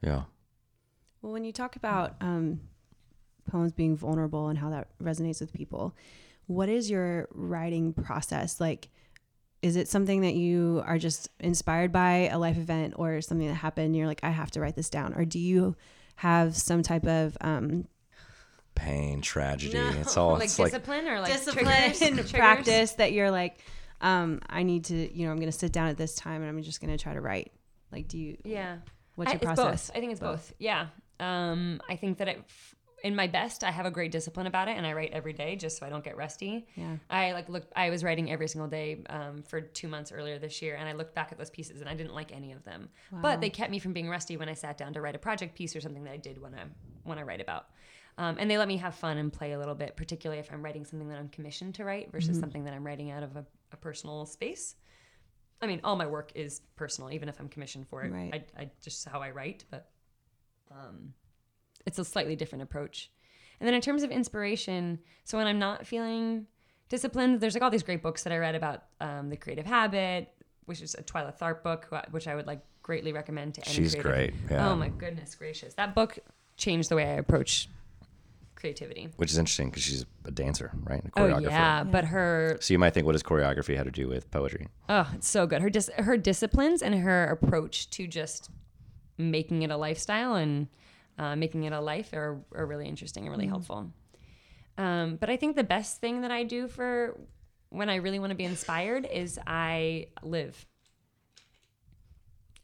Yeah. 0.00 0.22
Well, 1.20 1.32
when 1.32 1.44
you 1.44 1.52
talk 1.52 1.76
about 1.76 2.14
um, 2.20 2.60
poems 3.50 3.72
being 3.72 3.96
vulnerable 3.96 4.48
and 4.48 4.58
how 4.58 4.70
that 4.70 4.88
resonates 5.02 5.40
with 5.40 5.52
people, 5.52 5.96
what 6.46 6.68
is 6.68 6.90
your 6.90 7.28
writing 7.32 7.92
process 7.92 8.60
like? 8.60 8.88
Is 9.62 9.76
it 9.76 9.88
something 9.88 10.22
that 10.22 10.34
you 10.34 10.82
are 10.86 10.96
just 10.96 11.28
inspired 11.38 11.92
by 11.92 12.28
a 12.28 12.38
life 12.38 12.56
event 12.56 12.94
or 12.96 13.20
something 13.20 13.46
that 13.46 13.54
happened? 13.54 13.86
And 13.86 13.96
you're 13.96 14.06
like, 14.06 14.20
I 14.22 14.30
have 14.30 14.50
to 14.52 14.60
write 14.60 14.74
this 14.74 14.88
down, 14.88 15.12
or 15.12 15.26
do 15.26 15.38
you 15.38 15.76
have 16.16 16.56
some 16.56 16.82
type 16.82 17.06
of 17.06 17.36
um, 17.42 17.86
Pain, 18.74 19.20
tragedy. 19.20 19.76
It's 19.76 20.16
all 20.16 20.32
like 20.34 20.44
it's 20.44 20.58
like 20.58 20.72
discipline 20.72 21.06
or 21.06 21.20
like 21.20 21.32
discipline 21.32 21.66
triggers? 21.66 21.98
Triggers? 21.98 22.32
practice 22.32 22.92
that 22.92 23.12
you're 23.12 23.30
like, 23.30 23.58
um, 24.00 24.40
I 24.48 24.62
need 24.62 24.84
to, 24.86 24.94
you 24.94 25.26
know, 25.26 25.32
I'm 25.32 25.38
going 25.38 25.52
to 25.52 25.58
sit 25.58 25.72
down 25.72 25.88
at 25.88 25.98
this 25.98 26.14
time 26.14 26.40
and 26.40 26.48
I'm 26.48 26.62
just 26.62 26.80
going 26.80 26.96
to 26.96 27.02
try 27.02 27.12
to 27.12 27.20
write. 27.20 27.52
Like, 27.92 28.08
do 28.08 28.16
you? 28.16 28.38
Yeah. 28.44 28.76
What's 29.16 29.30
I- 29.30 29.34
your 29.34 29.36
it's 29.36 29.44
process? 29.44 29.88
both. 29.88 29.96
I 29.96 30.00
think 30.00 30.12
it's 30.12 30.20
both. 30.20 30.52
Yeah. 30.58 30.86
Um, 31.18 31.82
I 31.88 31.96
think 31.96 32.18
that 32.18 32.28
it, 32.28 32.42
in 33.02 33.16
my 33.16 33.26
best, 33.26 33.64
I 33.64 33.70
have 33.70 33.86
a 33.86 33.90
great 33.90 34.12
discipline 34.12 34.46
about 34.46 34.68
it, 34.68 34.76
and 34.76 34.86
I 34.86 34.92
write 34.92 35.10
every 35.12 35.32
day 35.32 35.56
just 35.56 35.78
so 35.78 35.86
I 35.86 35.90
don't 35.90 36.04
get 36.04 36.16
rusty. 36.16 36.66
Yeah. 36.76 36.96
I 37.08 37.32
like 37.32 37.48
look. 37.48 37.64
I 37.74 37.90
was 37.90 38.04
writing 38.04 38.30
every 38.30 38.48
single 38.48 38.68
day 38.68 39.02
um, 39.08 39.42
for 39.42 39.60
two 39.60 39.88
months 39.88 40.12
earlier 40.12 40.38
this 40.38 40.60
year, 40.62 40.76
and 40.76 40.88
I 40.88 40.92
looked 40.92 41.14
back 41.14 41.32
at 41.32 41.38
those 41.38 41.50
pieces, 41.50 41.80
and 41.80 41.88
I 41.88 41.94
didn't 41.94 42.14
like 42.14 42.32
any 42.32 42.52
of 42.52 42.64
them. 42.64 42.88
Wow. 43.12 43.20
But 43.22 43.40
they 43.40 43.50
kept 43.50 43.70
me 43.70 43.78
from 43.78 43.92
being 43.92 44.08
rusty 44.08 44.36
when 44.36 44.48
I 44.48 44.54
sat 44.54 44.76
down 44.76 44.92
to 44.94 45.00
write 45.00 45.14
a 45.14 45.18
project 45.18 45.54
piece 45.54 45.74
or 45.74 45.80
something 45.80 46.04
that 46.04 46.12
I 46.12 46.18
did 46.18 46.40
want 46.40 46.56
to 46.56 46.62
want 47.04 47.18
to 47.18 47.24
write 47.24 47.40
about. 47.40 47.66
Um, 48.18 48.36
and 48.38 48.50
they 48.50 48.58
let 48.58 48.68
me 48.68 48.76
have 48.76 48.94
fun 48.94 49.16
and 49.16 49.32
play 49.32 49.52
a 49.52 49.58
little 49.58 49.74
bit, 49.74 49.96
particularly 49.96 50.40
if 50.40 50.52
I'm 50.52 50.62
writing 50.62 50.84
something 50.84 51.08
that 51.08 51.18
I'm 51.18 51.28
commissioned 51.28 51.76
to 51.76 51.84
write 51.84 52.12
versus 52.12 52.38
something 52.38 52.64
that 52.64 52.74
I'm 52.74 52.84
writing 52.84 53.10
out 53.10 53.22
of 53.22 53.36
a, 53.36 53.46
a 53.72 53.76
personal 53.76 54.26
space. 54.26 54.74
I 55.62 55.66
mean, 55.66 55.80
all 55.84 55.96
my 55.96 56.06
work 56.06 56.32
is 56.34 56.60
personal, 56.76 57.12
even 57.12 57.28
if 57.28 57.38
I'm 57.40 57.48
commissioned 57.48 57.88
for 57.88 58.02
it. 58.02 58.12
Right. 58.12 58.44
I, 58.56 58.62
I 58.62 58.70
just 58.82 59.08
how 59.08 59.20
I 59.20 59.30
write, 59.30 59.64
but 59.70 59.88
um, 60.70 61.14
it's 61.86 61.98
a 61.98 62.04
slightly 62.04 62.36
different 62.36 62.62
approach. 62.62 63.10
And 63.60 63.66
then 63.66 63.74
in 63.74 63.80
terms 63.80 64.02
of 64.02 64.10
inspiration, 64.10 64.98
so 65.24 65.36
when 65.38 65.46
I'm 65.46 65.58
not 65.58 65.86
feeling 65.86 66.46
disciplined, 66.88 67.40
there's 67.40 67.54
like 67.54 67.62
all 67.62 67.70
these 67.70 67.82
great 67.82 68.02
books 68.02 68.22
that 68.24 68.32
I 68.32 68.38
read 68.38 68.54
about 68.54 68.84
um, 69.00 69.28
the 69.28 69.36
Creative 69.36 69.66
Habit, 69.66 70.32
which 70.64 70.80
is 70.80 70.94
a 70.94 71.02
Twyla 71.02 71.36
Tharp 71.38 71.62
book, 71.62 71.86
which 72.10 72.26
I 72.26 72.34
would 72.34 72.46
like 72.46 72.60
greatly 72.82 73.12
recommend 73.12 73.54
to 73.54 73.64
any. 73.66 73.74
She's 73.74 73.94
creative. 73.94 74.12
great, 74.12 74.50
yeah. 74.50 74.70
Oh 74.70 74.76
my 74.76 74.88
goodness 74.88 75.34
gracious, 75.34 75.74
that 75.74 75.94
book 75.94 76.18
changed 76.56 76.88
the 76.88 76.96
way 76.96 77.04
I 77.04 77.14
approach 77.14 77.68
creativity. 78.54 79.08
which 79.16 79.30
is 79.30 79.38
interesting 79.38 79.70
because 79.70 79.82
she's 79.82 80.04
a 80.26 80.30
dancer, 80.30 80.70
right? 80.84 81.02
A 81.04 81.10
Oh 81.16 81.20
choreographer. 81.28 81.44
yeah, 81.50 81.84
but 81.84 82.04
her 82.06 82.58
So 82.60 82.74
you 82.74 82.78
might 82.78 82.92
think, 82.92 83.06
what 83.06 83.12
does 83.12 83.22
choreography 83.22 83.74
have 83.76 83.86
to 83.86 83.90
do 83.90 84.06
with 84.08 84.30
poetry? 84.30 84.68
Oh, 84.88 85.10
it's 85.14 85.28
so 85.28 85.46
good. 85.46 85.62
Her 85.62 85.70
dis- 85.70 85.90
her 85.96 86.16
disciplines 86.18 86.82
and 86.82 86.94
her 86.94 87.24
approach 87.26 87.88
to 87.90 88.06
just 88.06 88.50
making 89.16 89.62
it 89.62 89.70
a 89.70 89.76
lifestyle 89.78 90.34
and 90.34 90.68
uh, 91.20 91.36
making 91.36 91.64
it 91.64 91.72
a 91.74 91.80
life 91.80 92.14
are, 92.14 92.40
are 92.54 92.64
really 92.64 92.88
interesting 92.88 93.24
and 93.24 93.30
really 93.30 93.46
helpful. 93.46 93.92
Um, 94.78 95.16
but 95.16 95.28
I 95.28 95.36
think 95.36 95.54
the 95.54 95.64
best 95.64 96.00
thing 96.00 96.22
that 96.22 96.30
I 96.30 96.44
do 96.44 96.66
for 96.66 97.20
when 97.68 97.90
I 97.90 97.96
really 97.96 98.18
want 98.18 98.30
to 98.30 98.36
be 98.36 98.44
inspired 98.44 99.06
is 99.06 99.38
I 99.46 100.06
live. 100.22 100.64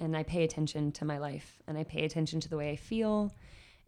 And 0.00 0.16
I 0.16 0.22
pay 0.22 0.42
attention 0.42 0.90
to 0.92 1.04
my 1.04 1.18
life 1.18 1.60
and 1.66 1.76
I 1.76 1.84
pay 1.84 2.06
attention 2.06 2.40
to 2.40 2.48
the 2.48 2.56
way 2.56 2.70
I 2.70 2.76
feel 2.76 3.30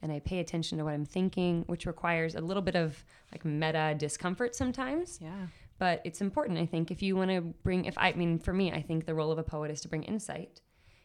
and 0.03 0.13
I 0.13 0.21
pay 0.21 0.39
attention 0.39 0.77
to 0.79 0.85
what 0.85 0.93
I'm 0.93 1.07
thinking, 1.07 1.65
which 1.67 1.87
requires 1.87 2.35
a 2.35 2.41
little 2.41 2.63
bit 2.63 2.77
of 2.77 3.03
like 3.33 3.47
meta 3.47 3.95
discomfort 3.97 4.55
sometimes. 4.55 5.19
Yeah. 5.23 5.47
but 5.79 6.03
it's 6.05 6.21
important 6.21 6.59
i 6.59 6.67
think 6.67 6.91
if 6.91 7.03
you 7.03 7.17
want 7.17 7.31
to 7.31 7.41
bring 7.41 7.85
if 7.85 7.97
i 7.97 8.13
mean 8.13 8.39
for 8.39 8.53
me 8.53 8.73
i 8.73 8.83
think 8.83 9.07
the 9.07 9.15
role 9.15 9.31
of 9.31 9.39
a 9.39 9.43
poet 9.45 9.71
is 9.71 9.81
to 9.81 9.89
bring 9.89 10.03
insight. 10.03 10.61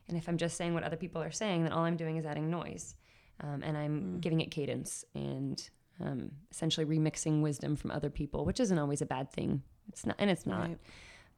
And 0.08 0.18
if 0.18 0.28
i'm 0.28 0.38
just 0.38 0.58
saying 0.58 0.74
what 0.74 0.84
other 0.84 0.98
people 0.98 1.22
are 1.22 1.32
saying 1.32 1.64
then 1.64 1.72
all 1.72 1.86
i'm 1.86 1.96
doing 1.96 2.18
is 2.18 2.26
adding 2.26 2.50
noise 2.50 2.96
um, 3.44 3.62
and 3.64 3.78
i'm 3.78 4.20
giving 4.20 4.42
it 4.42 4.50
cadence 4.50 5.06
and 5.14 5.70
um, 6.02 6.32
essentially 6.52 6.86
remixing 6.86 7.42
wisdom 7.42 7.76
from 7.76 7.92
other 7.92 8.10
people 8.10 8.46
which 8.46 8.60
isn't 8.60 8.80
always 8.80 9.02
a 9.02 9.06
bad 9.06 9.32
thing. 9.32 9.62
It's 9.90 10.06
not 10.06 10.16
and 10.18 10.30
it's 10.32 10.46
not. 10.48 10.62
Right. 10.70 10.78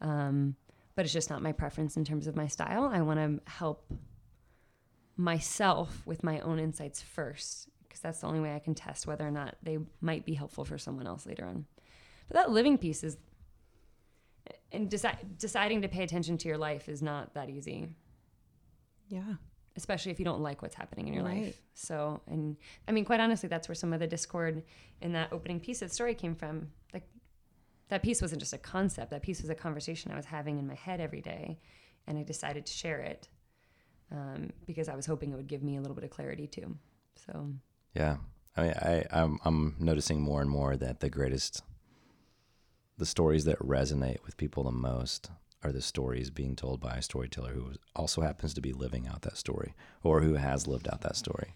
um, 0.01 0.55
but 0.95 1.03
it's 1.03 1.13
just 1.13 1.29
not 1.29 1.41
my 1.41 1.51
preference 1.51 1.97
in 1.97 2.05
terms 2.05 2.25
of 2.27 2.35
my 2.37 2.47
style. 2.47 2.85
I 2.85 3.01
want 3.01 3.19
to 3.19 3.51
help 3.51 3.91
myself 5.17 6.01
with 6.05 6.23
my 6.23 6.39
own 6.39 6.59
insights 6.59 7.01
first 7.01 7.69
because 7.83 7.99
that's 7.99 8.19
the 8.21 8.27
only 8.27 8.39
way 8.39 8.53
i 8.55 8.59
can 8.59 8.75
test 8.75 9.07
whether 9.07 9.25
or 9.27 9.31
not 9.31 9.55
they 9.63 9.77
might 10.01 10.25
be 10.25 10.33
helpful 10.33 10.63
for 10.65 10.77
someone 10.77 11.07
else 11.07 11.25
later 11.25 11.45
on. 11.45 11.65
But 12.27 12.35
that 12.35 12.51
living 12.51 12.77
piece 12.77 13.03
is, 13.03 13.17
and 14.71 14.89
deci- 14.89 15.37
deciding 15.37 15.81
to 15.81 15.87
pay 15.87 16.03
attention 16.03 16.37
to 16.39 16.47
your 16.47 16.57
life 16.57 16.87
is 16.89 17.01
not 17.01 17.33
that 17.33 17.49
easy, 17.49 17.89
Yeah. 19.09 19.35
Especially 19.77 20.11
if 20.11 20.19
you 20.19 20.25
don't 20.25 20.41
like 20.41 20.61
what's 20.61 20.75
happening 20.75 21.07
in 21.07 21.13
your 21.13 21.23
Right. 21.23 21.45
life. 21.45 21.61
So, 21.73 22.21
and 22.27 22.55
I 22.87 22.91
mean, 22.91 23.05
quite 23.05 23.19
honestly, 23.19 23.49
that's 23.49 23.67
where 23.67 23.75
some 23.75 23.93
of 23.93 23.99
the 23.99 24.07
discord 24.07 24.63
in 25.01 25.13
that 25.13 25.33
opening 25.33 25.59
piece 25.59 25.81
of 25.81 25.89
the 25.89 25.95
story 25.95 26.15
came 26.15 26.35
from. 26.35 26.71
Like, 26.93 27.07
that 27.89 28.01
piece 28.01 28.21
wasn't 28.21 28.39
just 28.39 28.53
a 28.53 28.57
concept, 28.57 29.11
that 29.11 29.21
piece 29.21 29.41
was 29.41 29.49
a 29.49 29.55
conversation 29.55 30.11
I 30.11 30.15
was 30.15 30.25
having 30.25 30.57
in 30.57 30.65
my 30.65 30.75
head 30.75 30.99
every 31.01 31.21
day. 31.21 31.59
And 32.07 32.17
I 32.17 32.23
decided 32.23 32.65
to 32.67 32.73
share 32.73 32.99
it 33.01 33.27
um, 34.11 34.51
because 34.65 34.87
I 34.89 34.95
was 34.95 35.05
hoping 35.05 35.31
it 35.31 35.35
would 35.35 35.47
give 35.47 35.63
me 35.63 35.77
a 35.77 35.81
little 35.81 35.95
bit 35.95 36.03
of 36.03 36.09
clarity 36.11 36.47
too. 36.47 36.77
So, 37.25 37.49
Yeah, 37.95 38.17
I 38.55 38.61
mean, 38.61 38.73
I 38.73 39.05
I'm 39.11 39.39
I'm 39.43 39.75
noticing 39.79 40.21
more 40.21 40.41
and 40.41 40.49
more 40.49 40.77
that 40.77 40.99
the 40.99 41.09
greatest, 41.09 41.63
the 42.97 43.05
stories 43.05 43.45
that 43.45 43.57
resonate 43.59 44.23
with 44.23 44.37
people 44.37 44.63
the 44.63 44.71
most 44.71 45.29
are 45.65 45.71
the 45.71 45.81
stories 45.81 46.29
being 46.29 46.55
told 46.55 46.79
by 46.79 46.95
a 46.95 47.01
storyteller 47.01 47.51
who 47.51 47.71
also 47.95 48.21
happens 48.21 48.53
to 48.53 48.61
be 48.61 48.71
living 48.71 49.07
out 49.07 49.23
that 49.23 49.35
story 49.35 49.73
or 50.03 50.21
who 50.21 50.35
has 50.35 50.67
lived 50.67 50.87
out 50.87 51.01
that 51.01 51.15
story. 51.15 51.55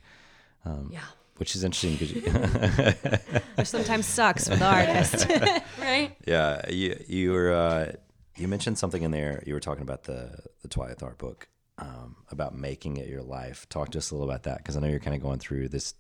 Um, 0.66 0.90
yeah. 0.92 1.02
Which 1.38 1.56
is 1.56 1.64
interesting 1.64 1.96
because 1.96 2.12
Which 3.56 3.68
sometimes 3.68 4.06
sucks 4.06 4.50
with 4.50 4.60
the 4.60 4.66
artist. 4.66 5.28
Right? 5.80 6.16
yeah, 6.28 6.70
you 6.70 7.04
you 7.08 7.32
were 7.32 7.54
uh, 7.54 7.94
you 8.36 8.48
mentioned 8.48 8.78
something 8.78 9.02
in 9.02 9.12
there. 9.12 9.42
You 9.48 9.54
were 9.54 9.60
talking 9.60 9.82
about 9.82 10.04
the 10.04 10.38
the 10.62 10.68
Twyla 10.68 10.98
Tharp 10.98 11.18
book 11.18 11.48
um, 11.80 12.18
about 12.30 12.54
making 12.54 12.98
it 12.98 13.08
your 13.08 13.24
life. 13.24 13.68
Talk 13.70 13.92
to 13.92 13.98
us 13.98 14.12
a 14.12 14.16
little 14.16 14.30
about 14.30 14.44
that 14.44 14.58
because 14.58 14.76
I 14.76 14.82
know 14.82 14.88
you're 14.88 15.00
kind 15.00 15.16
of 15.16 15.22
going 15.22 15.40
through 15.40 15.70
this, 15.70 15.94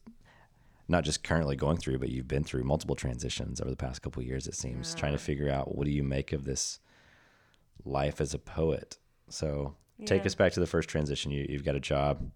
not 0.88 1.06
just 1.06 1.24
currently 1.24 1.56
going 1.56 1.78
through, 1.78 2.00
but 2.00 2.10
you've 2.10 2.28
been 2.28 2.44
through 2.44 2.66
multiple 2.66 2.96
transitions 2.96 3.62
over 3.62 3.70
the 3.70 3.78
past 3.78 4.02
couple 4.02 4.22
of 4.22 4.28
years. 4.28 4.46
It 4.48 4.56
seems 4.56 4.94
trying 4.94 5.14
to 5.14 5.18
figure 5.18 5.50
out 5.50 5.76
what 5.76 5.86
do 5.86 5.92
you 5.92 6.04
make 6.04 6.34
of 6.34 6.44
this 6.44 6.80
life 7.90 8.22
as 8.22 8.34
a 8.34 8.40
poet. 8.40 8.98
So 9.30 9.76
take 10.06 10.26
us 10.26 10.36
back 10.36 10.54
to 10.54 10.60
the 10.60 10.68
first 10.68 10.90
transition. 10.90 11.32
You, 11.32 11.46
you've 11.50 11.66
got 11.66 11.76
a 11.76 11.80
job, 11.80 12.32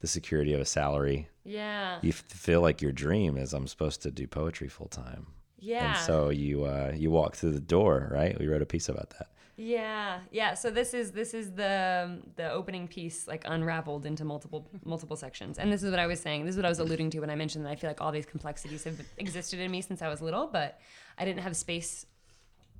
the 0.00 0.06
security 0.06 0.52
of 0.52 0.60
a 0.60 0.64
salary. 0.64 1.28
Yeah. 1.44 1.98
You 2.02 2.10
f- 2.10 2.24
feel 2.28 2.60
like 2.60 2.82
your 2.82 2.92
dream 2.92 3.36
is 3.36 3.52
I'm 3.52 3.66
supposed 3.66 4.02
to 4.02 4.10
do 4.10 4.26
poetry 4.26 4.68
full 4.68 4.88
time. 4.88 5.26
Yeah. 5.58 5.96
And 5.96 6.06
so 6.06 6.28
you 6.30 6.64
uh, 6.64 6.92
you 6.94 7.10
walk 7.10 7.36
through 7.36 7.52
the 7.52 7.60
door, 7.60 8.08
right? 8.12 8.38
We 8.38 8.46
wrote 8.46 8.62
a 8.62 8.66
piece 8.66 8.88
about 8.88 9.10
that. 9.10 9.28
Yeah, 9.60 10.20
yeah. 10.30 10.54
So 10.54 10.70
this 10.70 10.94
is 10.94 11.10
this 11.10 11.34
is 11.34 11.50
the 11.50 12.20
the 12.36 12.48
opening 12.52 12.86
piece 12.86 13.26
like 13.26 13.42
unraveled 13.44 14.06
into 14.06 14.24
multiple 14.24 14.70
multiple 14.84 15.16
sections, 15.16 15.58
and 15.58 15.72
this 15.72 15.82
is 15.82 15.90
what 15.90 15.98
I 15.98 16.06
was 16.06 16.20
saying. 16.20 16.44
This 16.44 16.52
is 16.52 16.58
what 16.58 16.64
I 16.64 16.68
was 16.68 16.78
alluding 16.78 17.10
to 17.10 17.20
when 17.20 17.30
I 17.30 17.34
mentioned 17.34 17.64
that 17.64 17.70
I 17.70 17.74
feel 17.74 17.90
like 17.90 18.00
all 18.00 18.12
these 18.12 18.24
complexities 18.24 18.84
have 18.84 19.00
existed 19.16 19.58
in 19.58 19.68
me 19.68 19.80
since 19.80 20.00
I 20.00 20.08
was 20.08 20.22
little, 20.22 20.46
but 20.46 20.78
I 21.18 21.24
didn't 21.24 21.40
have 21.40 21.56
space 21.56 22.06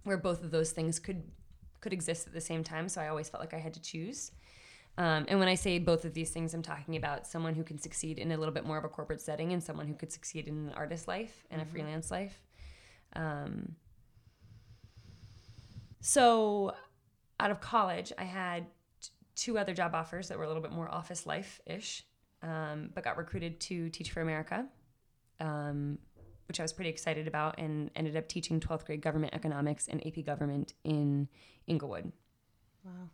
where 0.04 0.16
both 0.16 0.44
of 0.44 0.52
those 0.52 0.70
things 0.70 1.00
could 1.00 1.24
could 1.80 1.92
exist 1.92 2.26
at 2.26 2.32
the 2.32 2.40
same 2.40 2.64
time. 2.64 2.88
So 2.88 3.00
I 3.00 3.08
always 3.08 3.28
felt 3.28 3.42
like 3.42 3.54
I 3.54 3.58
had 3.58 3.74
to 3.74 3.82
choose. 3.82 4.32
Um, 4.98 5.26
and 5.28 5.38
when 5.38 5.46
I 5.46 5.54
say 5.54 5.78
both 5.78 6.04
of 6.04 6.12
these 6.12 6.30
things, 6.30 6.54
I'm 6.54 6.62
talking 6.62 6.96
about 6.96 7.24
someone 7.24 7.54
who 7.54 7.62
can 7.62 7.78
succeed 7.78 8.18
in 8.18 8.32
a 8.32 8.36
little 8.36 8.52
bit 8.52 8.66
more 8.66 8.76
of 8.76 8.84
a 8.84 8.88
corporate 8.88 9.20
setting 9.20 9.52
and 9.52 9.62
someone 9.62 9.86
who 9.86 9.94
could 9.94 10.12
succeed 10.12 10.48
in 10.48 10.54
an 10.54 10.72
artist 10.74 11.06
life 11.06 11.44
and 11.52 11.62
a 11.62 11.64
freelance 11.64 12.10
life. 12.10 12.42
Um, 13.14 13.76
so, 16.00 16.74
out 17.38 17.52
of 17.52 17.60
college, 17.60 18.12
I 18.18 18.24
had 18.24 18.66
t- 19.00 19.10
two 19.36 19.58
other 19.58 19.72
job 19.72 19.94
offers 19.94 20.28
that 20.28 20.38
were 20.38 20.44
a 20.44 20.48
little 20.48 20.62
bit 20.62 20.72
more 20.72 20.92
office 20.92 21.26
life 21.26 21.60
ish, 21.64 22.04
um, 22.42 22.90
but 22.92 23.04
got 23.04 23.16
recruited 23.16 23.60
to 23.60 23.88
Teach 23.90 24.10
for 24.10 24.20
America, 24.20 24.66
um, 25.38 25.98
which 26.48 26.58
I 26.58 26.62
was 26.62 26.72
pretty 26.72 26.90
excited 26.90 27.28
about, 27.28 27.58
and 27.58 27.90
ended 27.94 28.16
up 28.16 28.28
teaching 28.28 28.58
12th 28.58 28.86
grade 28.86 29.02
government 29.02 29.34
economics 29.34 29.86
and 29.88 30.04
AP 30.06 30.24
government 30.24 30.74
in 30.84 31.28
Inglewood. 31.66 32.12
Wow. 32.84 33.10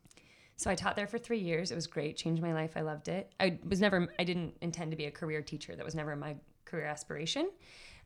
So 0.56 0.70
I 0.70 0.76
taught 0.76 0.94
there 0.94 1.08
for 1.08 1.18
three 1.18 1.40
years. 1.40 1.72
It 1.72 1.74
was 1.74 1.88
great, 1.88 2.16
changed 2.16 2.40
my 2.40 2.52
life. 2.52 2.72
I 2.76 2.82
loved 2.82 3.08
it. 3.08 3.32
I 3.40 3.58
was 3.68 3.80
never, 3.80 4.08
I 4.18 4.24
didn't 4.24 4.56
intend 4.60 4.92
to 4.92 4.96
be 4.96 5.06
a 5.06 5.10
career 5.10 5.42
teacher. 5.42 5.74
That 5.74 5.84
was 5.84 5.96
never 5.96 6.14
my 6.14 6.36
career 6.64 6.84
aspiration. 6.84 7.50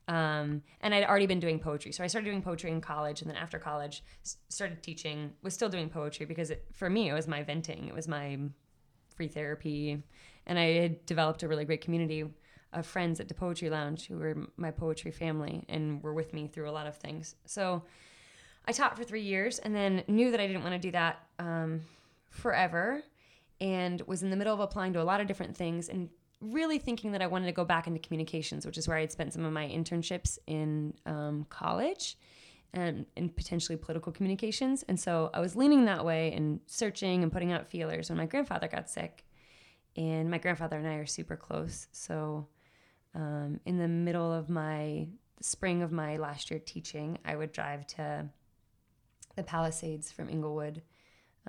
Um, 0.09 0.63
and 0.81 0.95
I'd 0.95 1.05
already 1.05 1.27
been 1.27 1.41
doing 1.41 1.59
poetry. 1.59 1.93
So 1.93 2.03
I 2.03 2.07
started 2.07 2.25
doing 2.25 2.41
poetry 2.41 2.71
in 2.71 2.81
college. 2.81 3.21
And 3.21 3.31
then 3.31 3.37
after 3.37 3.59
college, 3.59 4.03
started 4.49 4.83
teaching, 4.83 5.35
was 5.43 5.53
still 5.53 5.69
doing 5.69 5.91
poetry 5.91 6.25
because 6.25 6.51
it, 6.51 6.65
for 6.73 6.89
me, 6.89 7.11
it 7.11 7.13
was 7.13 7.29
my 7.29 7.43
venting. 7.43 7.87
It 7.87 7.95
was 7.95 8.09
my 8.09 8.39
free 9.19 9.29
therapy, 9.29 10.01
and 10.47 10.59
I 10.59 10.81
had 10.81 11.05
developed 11.05 11.43
a 11.43 11.49
really 11.49 11.65
great 11.65 11.81
community 11.81 12.25
of 12.73 12.87
friends 12.87 13.21
at 13.21 13.29
the 13.29 13.35
Poetry 13.35 13.71
Lounge 13.71 14.07
who 14.07 14.19
were 14.19 14.37
my 14.57 14.71
poetry 14.71 15.11
family 15.11 15.65
and 15.69 16.03
were 16.03 16.15
with 16.15 16.33
me 16.33 16.49
through 16.49 16.69
a 16.69 16.73
lot 16.73 16.87
of 16.87 16.97
things. 16.97 17.35
So 17.47 17.83
I 18.67 18.73
taught 18.73 18.97
for 18.97 19.05
three 19.05 19.23
years 19.23 19.59
and 19.59 19.75
then 19.75 20.05
knew 20.09 20.31
that 20.31 20.41
I 20.41 20.47
didn't 20.47 20.63
want 20.63 20.75
to 20.75 20.79
do 20.79 20.91
that 20.91 21.23
um, 21.39 21.81
forever 22.31 23.03
and 23.61 24.01
was 24.03 24.23
in 24.23 24.31
the 24.31 24.37
middle 24.37 24.55
of 24.55 24.61
applying 24.61 24.93
to 24.93 25.03
a 25.03 25.05
lot 25.05 25.21
of 25.21 25.27
different 25.27 25.57
things 25.57 25.89
and 25.89 26.11
really 26.41 26.79
thinking 26.79 27.13
that 27.13 27.23
I 27.23 27.27
wanted 27.27 27.47
to 27.47 27.53
go 27.53 27.65
back 27.65 27.87
into 27.87 27.99
communications, 27.99 28.65
which 28.65 28.79
is 28.79 28.87
where 28.87 28.97
I 28.97 29.01
had 29.01 29.11
spent 29.11 29.33
some 29.33 29.45
of 29.45 29.53
my 29.53 29.67
internships 29.67 30.39
in 30.47 30.95
um, 31.07 31.47
college 31.49 32.17
and 32.75 33.07
in 33.17 33.31
potentially 33.31 33.77
political 33.77 34.13
communications. 34.13 34.85
And 34.85 35.01
so 35.01 35.31
I 35.35 35.41
was 35.41 35.57
leaning 35.57 35.87
that 35.87 36.05
way 36.05 36.33
and 36.33 36.61
searching 36.67 37.23
and 37.23 37.33
putting 37.33 37.51
out 37.51 37.67
feelers 37.67 38.11
when 38.11 38.19
my 38.19 38.27
grandfather 38.27 38.69
got 38.69 38.89
sick. 38.89 39.25
And 39.97 40.31
my 40.31 40.39
grandfather 40.39 40.77
and 40.77 40.87
I 40.87 40.95
are 40.95 41.07
super 41.07 41.37
close. 41.37 41.89
So 41.91 42.47
um, 43.15 43.61
in 43.65 43.79
the 43.79 43.89
middle 43.89 44.33
of 44.33 44.49
my 44.49 45.09
spring 45.41 45.83
of 45.83 45.93
my 45.93 46.17
last 46.17 46.51
year 46.51 46.61
teaching, 46.65 47.19
I 47.25 47.37
would 47.37 47.53
drive 47.53 47.87
to 47.89 48.29
the 49.37 49.43
Palisades 49.43 50.11
from 50.11 50.29
Inglewood 50.29 50.83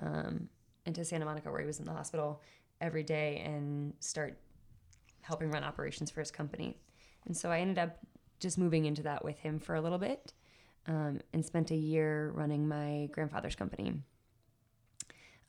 um, 0.00 0.48
into 0.86 1.04
Santa 1.04 1.24
Monica, 1.24 1.50
where 1.50 1.60
he 1.60 1.66
was 1.66 1.80
in 1.80 1.84
the 1.84 1.92
hospital 1.92 2.42
every 2.80 3.02
day, 3.02 3.42
and 3.44 3.94
start 4.00 4.38
helping 5.22 5.50
run 5.50 5.64
operations 5.64 6.10
for 6.10 6.20
his 6.20 6.30
company. 6.30 6.76
And 7.26 7.36
so 7.36 7.50
I 7.50 7.60
ended 7.60 7.78
up 7.78 7.98
just 8.38 8.58
moving 8.58 8.86
into 8.86 9.02
that 9.02 9.24
with 9.24 9.38
him 9.38 9.58
for 9.58 9.74
a 9.74 9.80
little 9.80 9.98
bit 9.98 10.32
um, 10.86 11.20
and 11.32 11.44
spent 11.44 11.70
a 11.70 11.76
year 11.76 12.30
running 12.34 12.66
my 12.66 13.08
grandfather's 13.12 13.54
company. 13.54 13.94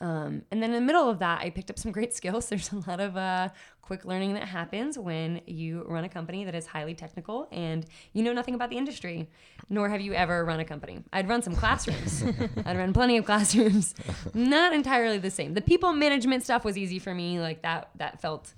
Um, 0.01 0.41
and 0.49 0.61
then 0.61 0.71
in 0.71 0.75
the 0.75 0.81
middle 0.81 1.07
of 1.07 1.19
that, 1.19 1.41
I 1.41 1.51
picked 1.51 1.69
up 1.69 1.77
some 1.77 1.91
great 1.91 2.13
skills. 2.19 2.49
There's 2.49 2.71
a 2.73 2.89
lot 2.89 2.99
of 2.99 3.15
uh, 3.15 3.49
quick 3.81 4.03
learning 4.03 4.33
that 4.33 4.47
happens 4.47 4.97
when 4.97 5.41
you 5.45 5.85
run 5.87 6.03
a 6.03 6.09
company 6.09 6.43
that 6.43 6.55
is 6.55 6.65
highly 6.65 6.95
technical 6.95 7.47
and 7.51 7.85
you 8.13 8.23
know 8.23 8.33
nothing 8.33 8.55
about 8.55 8.71
the 8.71 8.77
industry, 8.77 9.29
nor 9.69 9.89
have 9.89 10.01
you 10.01 10.13
ever 10.13 10.43
run 10.43 10.59
a 10.59 10.65
company. 10.65 11.03
I'd 11.13 11.29
run 11.29 11.43
some 11.43 11.55
classrooms. 11.55 12.23
I'd 12.65 12.77
run 12.77 12.93
plenty 12.93 13.17
of 13.17 13.25
classrooms. 13.25 13.93
Not 14.33 14.73
entirely 14.73 15.19
the 15.19 15.31
same. 15.31 15.53
The 15.53 15.61
people 15.61 15.93
management 15.93 16.43
stuff 16.43 16.65
was 16.65 16.77
easy 16.77 16.99
for 16.99 17.13
me. 17.13 17.39
Like 17.39 17.61
that, 17.61 17.91
that 17.95 18.21
felt 18.21 18.53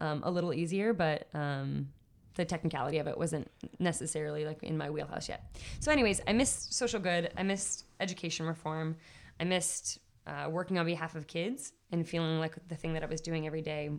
um, 0.00 0.22
a 0.24 0.30
little 0.30 0.54
easier, 0.54 0.92
but 0.92 1.26
um, 1.34 1.88
the 2.34 2.44
technicality 2.44 2.98
of 2.98 3.08
it 3.08 3.18
wasn't 3.18 3.50
necessarily 3.80 4.44
like 4.44 4.62
in 4.62 4.76
my 4.78 4.90
wheelhouse 4.90 5.28
yet. 5.28 5.56
So, 5.80 5.90
anyways, 5.90 6.20
I 6.28 6.32
missed 6.32 6.72
social 6.72 7.00
good. 7.00 7.32
I 7.36 7.42
missed 7.42 7.84
education 8.00 8.46
reform. 8.46 8.96
I 9.40 9.44
missed 9.44 9.98
uh, 10.26 10.48
working 10.50 10.78
on 10.78 10.86
behalf 10.86 11.14
of 11.14 11.26
kids 11.26 11.72
and 11.90 12.08
feeling 12.08 12.38
like 12.38 12.56
the 12.68 12.74
thing 12.74 12.94
that 12.94 13.02
I 13.02 13.06
was 13.06 13.20
doing 13.20 13.46
every 13.46 13.62
day 13.62 13.90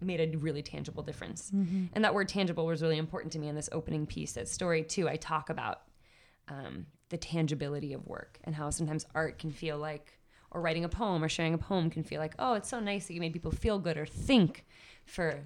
made 0.00 0.20
a 0.20 0.36
really 0.38 0.62
tangible 0.62 1.02
difference. 1.02 1.50
Mhm. 1.50 1.90
And 1.92 2.04
that 2.04 2.14
word 2.14 2.28
tangible 2.28 2.66
was 2.66 2.82
really 2.82 2.98
important 2.98 3.32
to 3.34 3.38
me 3.38 3.48
in 3.48 3.54
this 3.54 3.68
opening 3.72 4.06
piece. 4.06 4.32
That 4.32 4.48
story 4.48 4.82
too, 4.82 5.08
I 5.08 5.16
talk 5.16 5.50
about 5.50 5.82
um, 6.48 6.86
the 7.08 7.16
tangibility 7.16 7.92
of 7.92 8.06
work 8.06 8.38
and 8.44 8.54
how 8.54 8.70
sometimes 8.70 9.06
art 9.14 9.38
can 9.38 9.50
feel 9.52 9.78
like, 9.78 10.18
or 10.50 10.60
writing 10.60 10.84
a 10.84 10.88
poem 10.88 11.22
or 11.22 11.28
sharing 11.28 11.54
a 11.54 11.58
poem 11.58 11.88
can 11.88 12.02
feel 12.02 12.20
like, 12.20 12.34
oh, 12.38 12.54
it's 12.54 12.68
so 12.68 12.80
nice 12.80 13.06
that 13.06 13.14
you 13.14 13.20
made 13.20 13.32
people 13.32 13.52
feel 13.52 13.78
good 13.78 13.96
or 13.96 14.06
think 14.06 14.66
for 15.04 15.40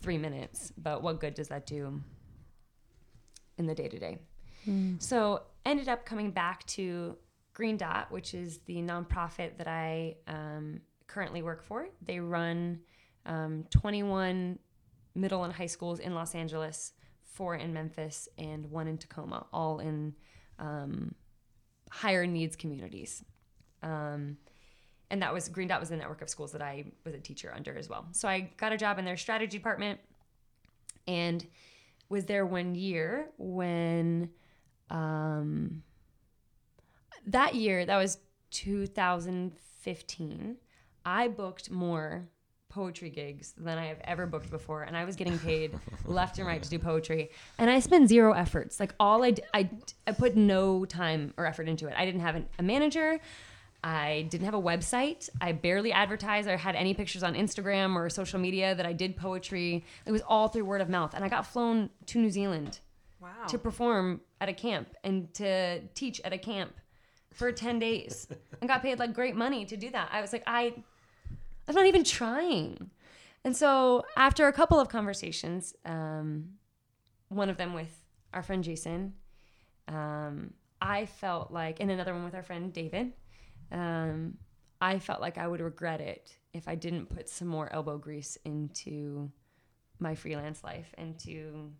three 0.00 0.18
minutes. 0.18 0.72
But 0.76 1.02
what 1.02 1.20
good 1.20 1.34
does 1.34 1.48
that 1.48 1.66
do 1.66 2.02
in 3.56 3.66
the 3.66 3.74
day 3.74 3.88
to 3.88 3.98
day? 3.98 4.18
Mm. 4.66 5.02
So 5.02 5.42
ended 5.64 5.88
up 5.88 6.04
coming 6.04 6.30
back 6.30 6.66
to 6.66 7.16
Green 7.56 7.78
Dot, 7.78 8.12
which 8.12 8.34
is 8.34 8.58
the 8.66 8.76
nonprofit 8.82 9.56
that 9.56 9.66
I 9.66 10.16
um, 10.28 10.82
currently 11.06 11.40
work 11.40 11.62
for. 11.62 11.88
They 12.02 12.20
run 12.20 12.80
um, 13.24 13.64
21 13.70 14.58
middle 15.14 15.42
and 15.42 15.54
high 15.54 15.64
schools 15.64 15.98
in 15.98 16.14
Los 16.14 16.34
Angeles, 16.34 16.92
four 17.24 17.54
in 17.54 17.72
Memphis, 17.72 18.28
and 18.36 18.70
one 18.70 18.86
in 18.88 18.98
Tacoma, 18.98 19.46
all 19.54 19.78
in 19.78 20.14
um, 20.58 21.14
higher 21.90 22.26
needs 22.26 22.56
communities. 22.56 23.24
Um, 23.82 24.36
and 25.10 25.22
that 25.22 25.32
was 25.32 25.48
Green 25.48 25.68
Dot 25.68 25.80
was 25.80 25.88
the 25.88 25.96
network 25.96 26.20
of 26.20 26.28
schools 26.28 26.52
that 26.52 26.60
I 26.60 26.84
was 27.06 27.14
a 27.14 27.20
teacher 27.20 27.54
under 27.56 27.74
as 27.74 27.88
well. 27.88 28.06
So 28.12 28.28
I 28.28 28.50
got 28.58 28.74
a 28.74 28.76
job 28.76 28.98
in 28.98 29.06
their 29.06 29.16
strategy 29.16 29.56
department 29.56 29.98
and 31.06 31.46
was 32.10 32.26
there 32.26 32.44
one 32.44 32.74
year 32.74 33.30
when 33.38 34.28
um, 34.90 35.82
that 37.26 37.54
year, 37.54 37.86
that 37.86 37.96
was 37.96 38.18
2015, 38.50 40.56
I 41.04 41.28
booked 41.28 41.70
more 41.70 42.28
poetry 42.68 43.10
gigs 43.10 43.54
than 43.56 43.78
I 43.78 43.86
have 43.86 44.00
ever 44.04 44.26
booked 44.26 44.50
before. 44.50 44.82
And 44.82 44.96
I 44.96 45.04
was 45.04 45.16
getting 45.16 45.38
paid 45.38 45.72
left 46.04 46.38
and 46.38 46.46
right 46.46 46.62
to 46.62 46.68
do 46.68 46.78
poetry. 46.78 47.30
And 47.58 47.70
I 47.70 47.80
spent 47.80 48.08
zero 48.08 48.32
efforts. 48.32 48.78
Like 48.80 48.94
all 49.00 49.22
I, 49.24 49.30
d- 49.30 49.42
I, 49.54 49.62
d- 49.64 49.78
I 50.06 50.12
put 50.12 50.36
no 50.36 50.84
time 50.84 51.32
or 51.36 51.46
effort 51.46 51.68
into 51.68 51.86
it. 51.86 51.94
I 51.96 52.04
didn't 52.04 52.20
have 52.20 52.34
an, 52.36 52.46
a 52.58 52.62
manager. 52.62 53.18
I 53.84 54.26
didn't 54.30 54.46
have 54.46 54.54
a 54.54 54.60
website. 54.60 55.28
I 55.40 55.52
barely 55.52 55.92
advertised 55.92 56.48
or 56.48 56.56
had 56.56 56.74
any 56.74 56.92
pictures 56.92 57.22
on 57.22 57.34
Instagram 57.34 57.94
or 57.94 58.10
social 58.10 58.40
media 58.40 58.74
that 58.74 58.84
I 58.84 58.92
did 58.92 59.16
poetry. 59.16 59.84
It 60.04 60.12
was 60.12 60.22
all 60.26 60.48
through 60.48 60.64
word 60.64 60.80
of 60.80 60.88
mouth. 60.88 61.14
And 61.14 61.24
I 61.24 61.28
got 61.28 61.46
flown 61.46 61.90
to 62.06 62.18
New 62.18 62.30
Zealand 62.30 62.80
Wow. 63.18 63.30
to 63.48 63.56
perform 63.58 64.20
at 64.42 64.50
a 64.50 64.52
camp 64.52 64.88
and 65.02 65.32
to 65.34 65.80
teach 65.94 66.20
at 66.22 66.34
a 66.34 66.38
camp 66.38 66.74
for 67.36 67.52
10 67.52 67.78
days 67.78 68.26
and 68.60 68.68
got 68.68 68.82
paid 68.82 68.98
like 68.98 69.12
great 69.12 69.36
money 69.36 69.64
to 69.66 69.76
do 69.76 69.90
that. 69.90 70.08
I 70.10 70.20
was 70.22 70.32
like, 70.32 70.42
I, 70.46 70.72
I'm 71.68 71.74
not 71.74 71.86
even 71.86 72.02
trying. 72.02 72.90
And 73.44 73.54
so 73.54 74.04
after 74.16 74.48
a 74.48 74.52
couple 74.52 74.80
of 74.80 74.88
conversations, 74.88 75.74
um, 75.84 76.54
one 77.28 77.50
of 77.50 77.58
them 77.58 77.74
with 77.74 77.94
our 78.32 78.42
friend 78.42 78.64
Jason, 78.64 79.12
um, 79.86 80.54
I 80.80 81.06
felt 81.06 81.52
like, 81.52 81.78
and 81.78 81.90
another 81.90 82.14
one 82.14 82.24
with 82.24 82.34
our 82.34 82.42
friend 82.42 82.72
David, 82.72 83.12
um, 83.70 84.38
I 84.80 84.98
felt 84.98 85.20
like 85.20 85.36
I 85.36 85.46
would 85.46 85.60
regret 85.60 86.00
it 86.00 86.36
if 86.54 86.66
I 86.68 86.74
didn't 86.74 87.14
put 87.14 87.28
some 87.28 87.48
more 87.48 87.72
elbow 87.72 87.98
grease 87.98 88.38
into 88.44 89.30
my 89.98 90.14
freelance 90.14 90.64
life 90.64 90.94
and 90.96 91.18
to 91.20 91.70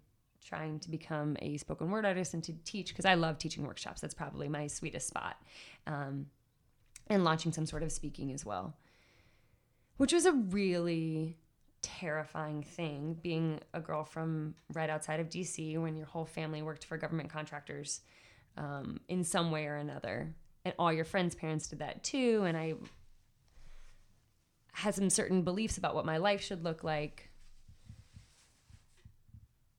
trying 0.46 0.78
to 0.80 0.90
become 0.90 1.36
a 1.42 1.56
spoken 1.56 1.90
word 1.90 2.06
artist 2.06 2.34
and 2.34 2.44
to 2.44 2.52
teach 2.64 2.88
because 2.88 3.04
I 3.04 3.14
love 3.14 3.38
teaching 3.38 3.66
workshops. 3.66 4.00
That's 4.00 4.14
probably 4.14 4.48
my 4.48 4.66
sweetest 4.68 5.08
spot. 5.08 5.36
Um, 5.86 6.26
and 7.08 7.24
launching 7.24 7.52
some 7.52 7.66
sort 7.66 7.82
of 7.82 7.92
speaking 7.92 8.32
as 8.32 8.44
well, 8.44 8.76
which 9.96 10.12
was 10.12 10.26
a 10.26 10.32
really 10.32 11.36
terrifying 11.82 12.62
thing 12.62 13.16
being 13.22 13.60
a 13.74 13.80
girl 13.80 14.04
from 14.04 14.54
right 14.74 14.90
outside 14.90 15.20
of 15.20 15.28
DC 15.28 15.80
when 15.80 15.96
your 15.96 16.06
whole 16.06 16.24
family 16.24 16.62
worked 16.62 16.84
for 16.84 16.96
government 16.96 17.30
contractors 17.30 18.00
um, 18.56 18.98
in 19.08 19.22
some 19.22 19.50
way 19.50 19.66
or 19.66 19.76
another. 19.76 20.34
And 20.64 20.74
all 20.78 20.92
your 20.92 21.04
friends' 21.04 21.36
parents 21.36 21.68
did 21.68 21.78
that 21.78 22.02
too. 22.02 22.42
And 22.44 22.56
I 22.56 22.74
had 24.72 24.94
some 24.94 25.10
certain 25.10 25.42
beliefs 25.42 25.78
about 25.78 25.94
what 25.94 26.04
my 26.04 26.16
life 26.16 26.42
should 26.42 26.64
look 26.64 26.82
like 26.82 27.25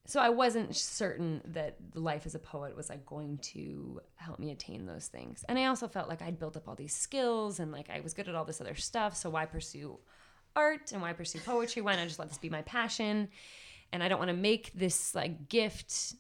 so 0.08 0.22
I 0.22 0.30
wasn't 0.30 0.74
certain 0.74 1.42
that 1.48 1.76
life 1.94 2.26
as 2.26 2.34
a 2.34 2.40
poet 2.40 2.78
was 2.78 2.90
like 2.90 3.06
going 3.06 3.40
to 3.40 4.00
help 4.16 4.40
me 4.40 4.52
attain 4.52 4.86
those 4.86 5.08
things. 5.08 5.44
And 5.50 5.60
I 5.60 5.66
also 5.66 5.90
felt 5.90 6.08
like 6.08 6.22
I'd 6.22 6.40
built 6.40 6.56
up 6.56 6.70
all 6.70 6.76
these 6.76 6.96
skills 6.96 7.60
and 7.60 7.74
like 7.74 7.90
I 7.90 8.00
was 8.00 8.14
good 8.14 8.30
at 8.30 8.34
all 8.34 8.46
this 8.46 8.62
other 8.62 8.74
stuff. 8.74 9.18
So 9.18 9.30
why 9.30 9.46
pursue 9.46 10.00
art 10.56 10.94
and 10.94 11.02
why 11.02 11.12
pursue 11.12 11.40
poetry? 11.40 11.82
Why 11.82 11.98
not 11.98 12.08
just 12.08 12.20
let 12.20 12.30
this 12.30 12.38
be 12.38 12.50
my 12.50 12.62
passion? 12.62 13.28
And 13.92 14.02
I 14.02 14.08
don't 14.08 14.18
want 14.18 14.32
to 14.32 14.38
make 14.38 14.72
this 14.74 15.14
like 15.14 15.50
gift 15.50 16.16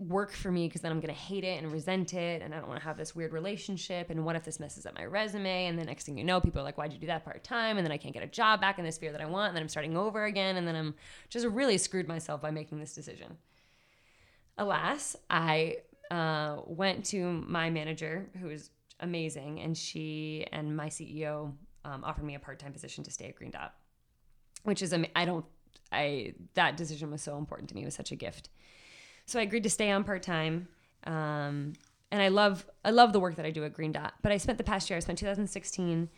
work 0.00 0.32
for 0.32 0.52
me 0.52 0.68
because 0.68 0.80
then 0.80 0.92
I'm 0.92 1.00
going 1.00 1.12
to 1.12 1.20
hate 1.20 1.42
it 1.42 1.60
and 1.60 1.72
resent 1.72 2.14
it. 2.14 2.40
And 2.40 2.54
I 2.54 2.58
don't 2.58 2.68
want 2.68 2.80
to 2.80 2.86
have 2.86 2.96
this 2.96 3.16
weird 3.16 3.32
relationship. 3.32 4.10
And 4.10 4.24
what 4.24 4.36
if 4.36 4.44
this 4.44 4.60
messes 4.60 4.86
up 4.86 4.94
my 4.94 5.04
resume? 5.04 5.66
And 5.66 5.78
the 5.78 5.84
next 5.84 6.04
thing 6.04 6.16
you 6.16 6.24
know, 6.24 6.40
people 6.40 6.60
are 6.60 6.64
like, 6.64 6.78
why'd 6.78 6.92
you 6.92 7.00
do 7.00 7.08
that 7.08 7.24
part 7.24 7.42
time? 7.42 7.78
And 7.78 7.84
then 7.84 7.92
I 7.92 7.96
can't 7.96 8.14
get 8.14 8.22
a 8.22 8.28
job 8.28 8.60
back 8.60 8.78
in 8.78 8.84
the 8.84 8.92
sphere 8.92 9.10
that 9.10 9.20
I 9.20 9.26
want. 9.26 9.48
And 9.48 9.56
then 9.56 9.62
I'm 9.62 9.68
starting 9.68 9.96
over 9.96 10.24
again. 10.24 10.56
And 10.56 10.68
then 10.68 10.76
I'm 10.76 10.94
just 11.30 11.46
really 11.46 11.78
screwed 11.78 12.06
myself 12.06 12.40
by 12.40 12.52
making 12.52 12.78
this 12.78 12.94
decision. 12.94 13.36
Alas, 14.56 15.16
I 15.30 15.78
uh, 16.10 16.58
went 16.66 17.04
to 17.06 17.30
my 17.46 17.70
manager, 17.70 18.28
who 18.40 18.50
is 18.50 18.70
amazing, 19.00 19.60
and 19.60 19.76
she 19.76 20.46
and 20.52 20.76
my 20.76 20.88
CEO 20.88 21.52
um, 21.84 22.02
offered 22.04 22.24
me 22.24 22.34
a 22.34 22.40
part 22.40 22.58
time 22.58 22.72
position 22.72 23.04
to 23.04 23.10
stay 23.10 23.26
at 23.26 23.36
Green 23.36 23.50
Dot, 23.50 23.74
which 24.64 24.82
is, 24.82 24.92
I 25.14 25.24
don't, 25.24 25.44
I, 25.92 26.34
that 26.54 26.76
decision 26.76 27.10
was 27.10 27.22
so 27.22 27.38
important 27.38 27.68
to 27.68 27.74
me. 27.74 27.82
It 27.82 27.84
was 27.84 27.94
such 27.94 28.10
a 28.10 28.16
gift. 28.16 28.48
So 29.28 29.38
I 29.38 29.42
agreed 29.42 29.64
to 29.64 29.70
stay 29.70 29.90
on 29.90 30.04
part 30.04 30.22
time. 30.22 30.68
Um, 31.04 31.74
and 32.10 32.22
I 32.22 32.28
love 32.28 32.66
I 32.82 32.90
love 32.90 33.12
the 33.12 33.20
work 33.20 33.34
that 33.34 33.44
I 33.44 33.50
do 33.50 33.62
at 33.64 33.74
Green 33.74 33.92
Dot. 33.92 34.14
But 34.22 34.32
I 34.32 34.38
spent 34.38 34.56
the 34.56 34.64
past 34.64 34.88
year, 34.88 34.96
I 34.96 35.00
spent 35.00 35.18
2016 35.18 36.08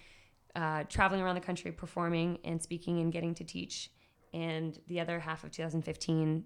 uh, 0.55 0.85
traveling 0.85 1.21
around 1.21 1.35
the 1.35 1.41
country, 1.41 1.73
performing 1.73 2.39
and 2.45 2.63
speaking 2.63 3.01
and 3.01 3.13
getting 3.13 3.35
to 3.35 3.45
teach, 3.45 3.91
and 4.33 4.79
the 4.87 5.01
other 5.01 5.19
half 5.19 5.43
of 5.43 5.51
2015 5.51 6.45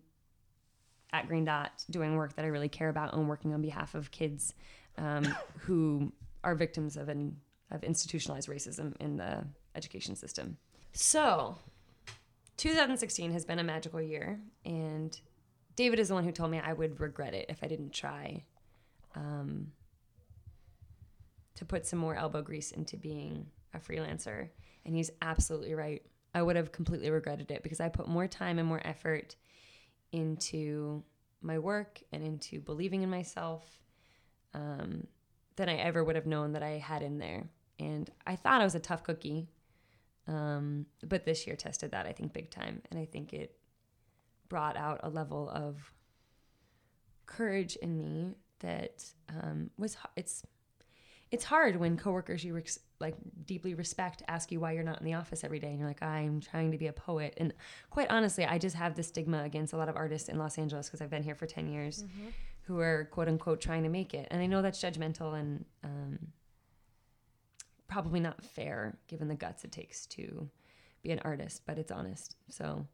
at 1.13 1.29
Green 1.29 1.45
Dot 1.45 1.85
doing 1.91 2.17
work 2.17 2.35
that 2.37 2.47
I 2.47 2.49
really 2.49 2.71
care 2.71 2.89
about 2.89 3.13
and 3.13 3.29
working 3.29 3.53
on 3.53 3.61
behalf 3.61 3.95
of 3.95 4.11
kids 4.11 4.55
um, 4.97 5.25
who 5.59 6.15
are 6.43 6.55
victims 6.55 6.97
of 6.97 7.11
an 7.11 7.37
of 7.71 7.85
institutionalized 7.85 8.49
racism 8.49 8.95
in 9.01 9.19
the 9.19 9.45
education 9.75 10.17
system. 10.17 10.57
So, 10.95 11.59
2016 12.57 13.33
has 13.33 13.45
been 13.45 13.59
a 13.59 13.65
magical 13.65 14.01
year, 14.01 14.41
and 14.65 15.21
David 15.77 15.99
is 15.99 16.09
the 16.09 16.15
one 16.15 16.25
who 16.25 16.33
told 16.33 16.51
me 16.51 16.61
I 16.61 16.73
would 16.73 17.01
regret 17.01 17.35
it 17.35 17.47
if 17.49 17.63
I 17.63 17.67
didn't 17.67 17.93
try 17.93 18.45
um, 19.17 19.73
to 21.57 21.65
put 21.65 21.87
some 21.87 21.99
more 21.99 22.15
elbow 22.15 22.43
grease 22.43 22.71
into 22.71 22.97
being 22.97 23.47
a 23.73 23.79
freelancer. 23.79 24.49
And 24.85 24.95
he's 24.95 25.11
absolutely 25.23 25.75
right. 25.75 26.03
I 26.35 26.43
would 26.43 26.57
have 26.57 26.73
completely 26.73 27.11
regretted 27.11 27.51
it 27.51 27.63
because 27.63 27.81
I 27.81 27.89
put 27.89 28.09
more 28.09 28.27
time 28.27 28.59
and 28.59 28.69
more 28.69 28.81
effort 28.85 29.37
into 30.13 31.03
my 31.43 31.59
work 31.59 32.01
and 32.13 32.23
into 32.23 32.61
believing 32.61 33.03
in 33.03 33.11
myself 33.11 33.65
um, 34.53 35.07
than 35.57 35.69
I 35.69 35.77
ever 35.77 36.03
would 36.03 36.17
have 36.17 36.27
known 36.27 36.53
that 36.53 36.63
I 36.63 36.79
had 36.79 37.03
in 37.03 37.19
there. 37.19 37.49
And 37.79 38.11
I 38.27 38.37
thought 38.37 38.61
I 38.61 38.65
was 38.65 38.75
a 38.75 38.81
tough 38.81 39.03
cookie. 39.03 39.49
Um, 40.27 40.87
but 41.03 41.25
this 41.25 41.47
year 41.47 41.57
tested 41.57 41.91
that, 41.91 42.07
I 42.07 42.13
think, 42.13 42.33
big 42.33 42.51
time. 42.51 42.83
And 42.91 42.99
I 42.99 43.05
think 43.05 43.33
it 43.33 43.57
brought 44.55 44.77
out 44.77 45.01
a 45.03 45.09
level 45.09 45.51
of 45.51 45.93
courage 47.27 47.75
in 47.75 47.99
me 47.99 48.37
that 48.61 49.05
um, 49.29 49.69
was, 49.77 49.97
it's, 50.15 50.45
it's 51.33 51.43
hard 51.43 51.75
when 51.75 51.97
coworkers 51.97 52.45
you 52.45 52.55
res- 52.55 52.79
like 53.01 53.17
deeply 53.47 53.75
respect 53.75 54.23
ask 54.29 54.53
you 54.53 54.61
why 54.61 54.71
you're 54.71 54.85
not 54.85 55.01
in 55.01 55.05
the 55.05 55.15
office 55.15 55.43
every 55.43 55.59
day 55.59 55.67
and 55.71 55.79
you're 55.81 55.89
like 55.89 56.01
i'm 56.05 56.41
trying 56.41 56.71
to 56.71 56.79
be 56.79 56.87
a 56.87 56.93
poet. 56.93 57.35
And 57.39 57.53
quite 57.91 58.09
honestly 58.11 58.45
i 58.45 58.57
just 58.59 58.77
have 58.77 58.95
this 58.95 59.09
stigma 59.09 59.43
against 59.43 59.73
a 59.73 59.77
lot 59.77 59.89
of 59.89 59.97
artists 59.97 60.29
in 60.29 60.39
los 60.39 60.57
angeles 60.57 60.87
because 60.87 61.01
i've 61.03 61.11
been 61.11 61.25
here 61.25 61.35
for 61.35 61.47
10 61.47 61.67
years 61.67 62.05
Mm-hmm. 62.05 62.29
who 62.67 62.79
are 62.79 63.09
quote 63.11 63.27
unquote 63.27 63.61
trying 63.61 63.83
to 63.83 63.89
make 63.89 64.15
it. 64.15 64.29
And 64.31 64.41
i 64.41 64.47
know 64.47 64.63
that's 64.63 64.81
judgmental 64.81 65.37
and 65.37 65.65
um, 65.83 66.19
probably 67.89 68.21
not 68.21 68.45
fair 68.45 68.99
given 69.09 69.27
the 69.27 69.35
guts 69.35 69.65
it 69.65 69.73
takes 69.73 70.07
to 70.07 70.49
be 71.03 71.11
an 71.11 71.19
artist 71.25 71.63
but 71.67 71.77
it's 71.79 71.91
honest. 71.91 72.37
So 72.49 72.87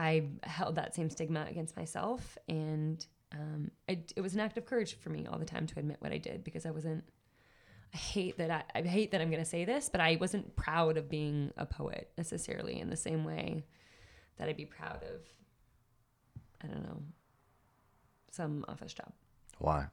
i 0.00 0.26
held 0.42 0.74
that 0.74 0.94
same 0.94 1.08
stigma 1.08 1.46
against 1.48 1.76
myself 1.76 2.36
and 2.48 3.06
um, 3.32 3.70
it, 3.86 4.12
it 4.16 4.20
was 4.20 4.34
an 4.34 4.40
act 4.40 4.58
of 4.58 4.66
courage 4.66 4.96
for 4.98 5.10
me 5.10 5.24
all 5.30 5.38
the 5.38 5.44
time 5.44 5.66
to 5.66 5.78
admit 5.78 5.96
what 6.00 6.12
i 6.12 6.18
did 6.18 6.42
because 6.42 6.66
i 6.66 6.70
wasn't 6.70 7.04
I 7.92 7.96
hate 7.96 8.38
that 8.38 8.50
I, 8.50 8.78
I 8.78 8.82
hate 8.82 9.10
that 9.12 9.20
I'm 9.20 9.30
going 9.30 9.42
to 9.42 9.48
say 9.48 9.64
this, 9.64 9.88
but 9.88 10.00
I 10.00 10.16
wasn't 10.20 10.54
proud 10.54 10.96
of 10.96 11.08
being 11.08 11.52
a 11.56 11.66
poet 11.66 12.10
necessarily 12.16 12.78
in 12.78 12.88
the 12.88 12.96
same 12.96 13.24
way 13.24 13.64
that 14.38 14.48
I'd 14.48 14.56
be 14.56 14.64
proud 14.64 15.02
of, 15.02 15.20
I 16.62 16.68
don't 16.68 16.84
know, 16.84 17.02
some 18.30 18.64
office 18.68 18.94
job. 18.94 19.12
Why? 19.58 19.86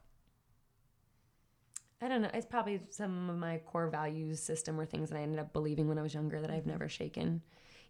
I 2.01 2.07
don't 2.07 2.21
know. 2.21 2.29
It's 2.33 2.45
probably 2.45 2.79
some 2.91 3.29
of 3.29 3.37
my 3.37 3.57
core 3.65 3.89
values 3.89 4.39
system 4.39 4.79
or 4.79 4.85
things 4.85 5.09
that 5.09 5.17
I 5.17 5.21
ended 5.21 5.39
up 5.39 5.51
believing 5.51 5.87
when 5.87 5.97
I 5.97 6.03
was 6.03 6.13
younger 6.13 6.39
that 6.39 6.51
I've 6.51 6.67
never 6.67 6.87
shaken. 6.87 7.41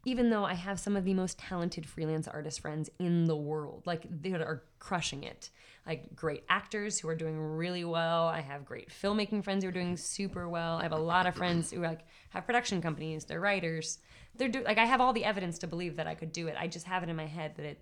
Even 0.08 0.30
though 0.30 0.46
I 0.46 0.54
have 0.54 0.80
some 0.80 0.96
of 0.96 1.04
the 1.04 1.14
most 1.14 1.38
talented 1.38 1.86
freelance 1.86 2.30
artist 2.30 2.62
friends 2.62 2.90
in 2.98 3.26
the 3.26 3.36
world, 3.36 3.84
like 3.86 4.06
they 4.10 4.32
are 4.32 4.64
crushing 4.80 5.26
it. 5.26 5.50
Like 5.86 6.16
great 6.16 6.46
actors 6.48 6.98
who 6.98 7.10
are 7.10 7.16
doing 7.16 7.38
really 7.38 7.84
well. 7.84 8.26
I 8.28 8.40
have 8.40 8.64
great 8.64 8.90
filmmaking 8.90 9.44
friends 9.44 9.66
who 9.66 9.68
are 9.68 9.74
doing 9.74 9.98
super 9.98 10.48
well. 10.48 10.78
I 10.78 10.84
have 10.84 10.94
a 10.94 10.98
lot 10.98 11.28
of 11.28 11.36
friends 11.36 11.72
who 11.72 11.82
like 11.82 12.06
have 12.30 12.46
production 12.46 12.82
companies. 12.82 13.26
They're 13.26 13.42
writers. 13.42 14.00
They're 14.34 14.48
do 14.48 14.64
like 14.64 14.78
I 14.78 14.86
have 14.86 15.02
all 15.02 15.12
the 15.12 15.26
evidence 15.26 15.58
to 15.60 15.68
believe 15.68 15.98
that 15.98 16.08
I 16.08 16.16
could 16.16 16.32
do 16.32 16.48
it. 16.48 16.56
I 16.58 16.68
just 16.68 16.86
have 16.86 17.04
it 17.04 17.10
in 17.10 17.18
my 17.18 17.26
head 17.26 17.56
that 17.58 17.66
it, 17.66 17.82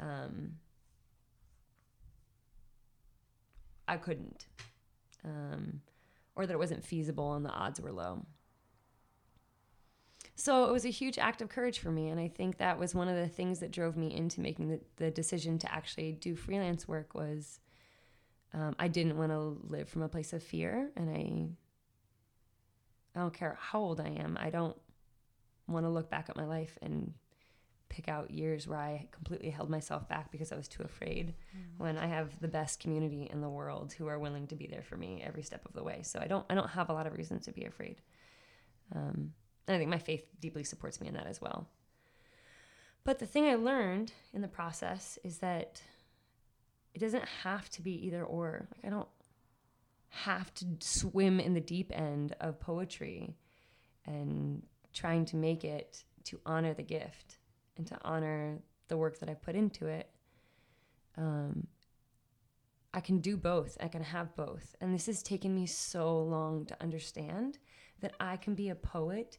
um, 0.00 0.52
I 3.86 3.98
couldn't 3.98 4.46
um, 5.26 5.82
or 6.34 6.46
that 6.46 6.54
it 6.54 6.58
wasn't 6.58 6.86
feasible 6.86 7.34
and 7.34 7.44
the 7.44 7.50
odds 7.50 7.82
were 7.82 7.92
low. 7.92 8.24
So 10.38 10.66
it 10.66 10.72
was 10.72 10.84
a 10.84 10.90
huge 10.90 11.18
act 11.18 11.42
of 11.42 11.48
courage 11.48 11.80
for 11.80 11.90
me. 11.90 12.10
And 12.10 12.20
I 12.20 12.28
think 12.28 12.58
that 12.58 12.78
was 12.78 12.94
one 12.94 13.08
of 13.08 13.16
the 13.16 13.26
things 13.26 13.58
that 13.58 13.72
drove 13.72 13.96
me 13.96 14.14
into 14.14 14.40
making 14.40 14.68
the, 14.68 14.80
the 14.94 15.10
decision 15.10 15.58
to 15.58 15.74
actually 15.74 16.12
do 16.12 16.36
freelance 16.36 16.86
work 16.86 17.12
was 17.12 17.58
um, 18.54 18.76
I 18.78 18.86
didn't 18.86 19.18
want 19.18 19.32
to 19.32 19.58
live 19.68 19.88
from 19.88 20.02
a 20.02 20.08
place 20.08 20.32
of 20.32 20.40
fear. 20.40 20.90
And 20.96 21.10
I, 21.10 21.48
I 23.18 23.20
don't 23.20 23.34
care 23.34 23.58
how 23.60 23.80
old 23.80 24.00
I 24.00 24.10
am. 24.10 24.38
I 24.40 24.50
don't 24.50 24.76
want 25.66 25.84
to 25.86 25.90
look 25.90 26.08
back 26.08 26.28
at 26.28 26.36
my 26.36 26.46
life 26.46 26.78
and 26.82 27.14
pick 27.88 28.08
out 28.08 28.30
years 28.30 28.68
where 28.68 28.78
I 28.78 29.08
completely 29.10 29.50
held 29.50 29.68
myself 29.68 30.08
back 30.08 30.30
because 30.30 30.52
I 30.52 30.56
was 30.56 30.68
too 30.68 30.84
afraid 30.84 31.34
when 31.78 31.98
I 31.98 32.06
have 32.06 32.38
the 32.40 32.46
best 32.46 32.78
community 32.78 33.28
in 33.28 33.40
the 33.40 33.48
world 33.48 33.92
who 33.92 34.06
are 34.06 34.20
willing 34.20 34.46
to 34.46 34.54
be 34.54 34.68
there 34.68 34.84
for 34.84 34.96
me 34.96 35.20
every 35.26 35.42
step 35.42 35.66
of 35.66 35.72
the 35.72 35.82
way. 35.82 36.02
So 36.04 36.20
I 36.22 36.28
don't 36.28 36.46
I 36.48 36.54
don't 36.54 36.70
have 36.70 36.90
a 36.90 36.92
lot 36.92 37.08
of 37.08 37.14
reasons 37.14 37.46
to 37.46 37.52
be 37.52 37.64
afraid. 37.64 38.00
Um, 38.94 39.32
and 39.68 39.76
I 39.76 39.78
think 39.78 39.90
my 39.90 39.98
faith 39.98 40.24
deeply 40.40 40.64
supports 40.64 41.00
me 41.00 41.08
in 41.08 41.14
that 41.14 41.26
as 41.26 41.40
well. 41.40 41.68
But 43.04 43.18
the 43.18 43.26
thing 43.26 43.44
I 43.44 43.54
learned 43.54 44.12
in 44.32 44.40
the 44.40 44.48
process 44.48 45.18
is 45.22 45.38
that 45.38 45.80
it 46.94 46.98
doesn't 46.98 47.24
have 47.42 47.70
to 47.70 47.82
be 47.82 48.06
either 48.06 48.24
or. 48.24 48.66
Like 48.74 48.86
I 48.86 48.90
don't 48.90 49.08
have 50.08 50.52
to 50.54 50.66
swim 50.80 51.38
in 51.38 51.54
the 51.54 51.60
deep 51.60 51.92
end 51.94 52.34
of 52.40 52.58
poetry 52.58 53.36
and 54.06 54.62
trying 54.92 55.26
to 55.26 55.36
make 55.36 55.64
it 55.64 56.04
to 56.24 56.40
honor 56.46 56.74
the 56.74 56.82
gift 56.82 57.38
and 57.76 57.86
to 57.86 57.98
honor 58.02 58.58
the 58.88 58.96
work 58.96 59.18
that 59.20 59.28
I 59.28 59.34
put 59.34 59.54
into 59.54 59.86
it. 59.86 60.10
Um, 61.16 61.66
I 62.94 63.00
can 63.00 63.18
do 63.18 63.36
both. 63.36 63.76
I 63.80 63.88
can 63.88 64.02
have 64.02 64.34
both. 64.34 64.74
And 64.80 64.94
this 64.94 65.06
has 65.06 65.22
taken 65.22 65.54
me 65.54 65.66
so 65.66 66.18
long 66.18 66.64
to 66.66 66.82
understand 66.82 67.58
that 68.00 68.14
I 68.18 68.36
can 68.36 68.54
be 68.54 68.70
a 68.70 68.74
poet 68.74 69.38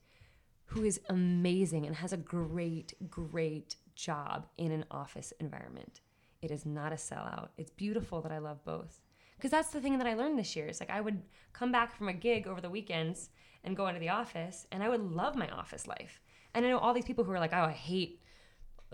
who 0.70 0.84
is 0.84 1.02
amazing 1.10 1.86
and 1.88 1.96
has 1.96 2.14
a 2.14 2.18
great, 2.18 2.94
great 3.10 3.76
job 3.96 4.46
in 4.58 4.72
an 4.72 4.86
office 4.92 5.34
environment. 5.40 6.02
It 6.42 6.52
is 6.52 6.66
not 6.66 6.94
a 6.94 6.96
sellout. 6.96 7.50
It's 7.58 7.72
beautiful 7.72 8.22
that 8.22 8.32
I 8.32 8.38
love 8.38 8.64
both. 8.64 9.02
Because 9.36 9.52
that's 9.52 9.72
the 9.72 9.82
thing 9.82 9.98
that 9.98 10.08
I 10.08 10.14
learned 10.14 10.38
this 10.38 10.56
year. 10.56 10.68
It's 10.68 10.80
like 10.80 10.92
I 10.92 11.02
would 11.02 11.22
come 11.54 11.72
back 11.72 11.96
from 11.96 12.08
a 12.08 12.14
gig 12.14 12.46
over 12.46 12.62
the 12.62 12.70
weekends 12.70 13.30
and 13.64 13.76
go 13.76 13.88
into 13.88 14.00
the 14.00 14.10
office, 14.10 14.68
and 14.72 14.84
I 14.84 14.90
would 14.90 15.02
love 15.02 15.36
my 15.36 15.50
office 15.50 15.88
life. 15.88 16.22
And 16.54 16.66
I 16.66 16.70
know 16.70 16.78
all 16.78 16.94
these 16.94 17.06
people 17.06 17.24
who 17.24 17.32
are 17.32 17.40
like, 17.40 17.54
"Oh, 17.54 17.64
I 17.64 17.72
hate, 17.72 18.22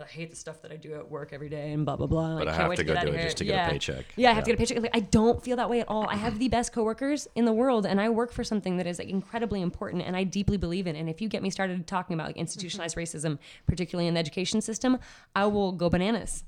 I 0.03 0.07
hate 0.07 0.29
the 0.29 0.35
stuff 0.35 0.61
that 0.61 0.71
I 0.71 0.75
do 0.75 0.93
at 0.95 1.09
work 1.09 1.31
every 1.31 1.47
day," 1.47 1.71
and 1.71 1.85
blah 1.85 1.95
blah 1.95 2.07
blah. 2.07 2.37
But 2.37 2.47
Like, 2.47 2.47
I 2.47 2.51
can't 2.51 2.61
have 2.61 2.69
wait 2.69 2.75
to 2.77 2.83
go 2.83 2.93
do 2.95 3.07
it 3.07 3.13
here. 3.13 3.23
just 3.23 3.37
to 3.37 3.45
get 3.45 3.67
a 3.67 3.71
paycheck. 3.71 4.05
Yeah, 4.17 4.31
I 4.31 4.33
have 4.33 4.43
to 4.43 4.49
get 4.51 4.55
a 4.55 4.57
paycheck. 4.57 4.81
Like, 4.81 4.95
I 4.95 4.99
don't 4.99 5.41
feel 5.41 5.55
that 5.57 5.69
way 5.69 5.79
at 5.79 5.87
all. 5.87 6.05
I 6.09 6.15
have 6.15 6.37
the 6.39 6.49
best 6.49 6.73
coworkers 6.73 7.27
in 7.35 7.45
the 7.45 7.53
world, 7.53 7.85
and 7.85 8.01
I 8.01 8.09
work 8.09 8.31
for 8.31 8.43
something 8.43 8.77
that 8.77 8.87
is 8.87 8.99
like 8.99 9.09
incredibly 9.09 9.61
important, 9.61 10.03
and 10.03 10.15
I 10.17 10.23
deeply 10.23 10.57
believe 10.57 10.85
in. 10.87 10.95
And 10.95 11.09
if 11.09 11.21
you 11.21 11.29
get 11.29 11.41
me 11.41 11.49
started 11.49 11.87
talking 11.87 12.13
about 12.13 12.27
like 12.27 12.37
institutionalized 12.37 12.97
racism, 12.97 13.39
particularly 13.67 14.07
in 14.07 14.15
the 14.15 14.19
education 14.19 14.61
system, 14.61 14.99
I 15.35 15.45
will 15.45 15.71
go 15.71 15.89
bananas. 15.89 16.43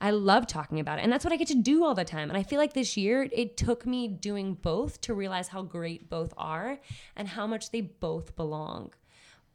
I 0.00 0.10
love 0.12 0.46
talking 0.46 0.78
about 0.78 1.00
it. 1.00 1.02
And 1.02 1.12
that's 1.12 1.24
what 1.24 1.32
I 1.32 1.36
get 1.36 1.48
to 1.48 1.56
do 1.56 1.84
all 1.84 1.94
the 1.94 2.04
time. 2.04 2.28
And 2.30 2.38
I 2.38 2.44
feel 2.44 2.58
like 2.60 2.72
this 2.72 2.96
year 2.96 3.28
it 3.32 3.56
took 3.56 3.84
me 3.84 4.06
doing 4.06 4.54
both 4.54 5.00
to 5.00 5.12
realize 5.12 5.48
how 5.48 5.62
great 5.62 6.08
both 6.08 6.32
are 6.38 6.78
and 7.16 7.26
how 7.26 7.48
much 7.48 7.72
they 7.72 7.80
both 7.80 8.36
belong. 8.36 8.92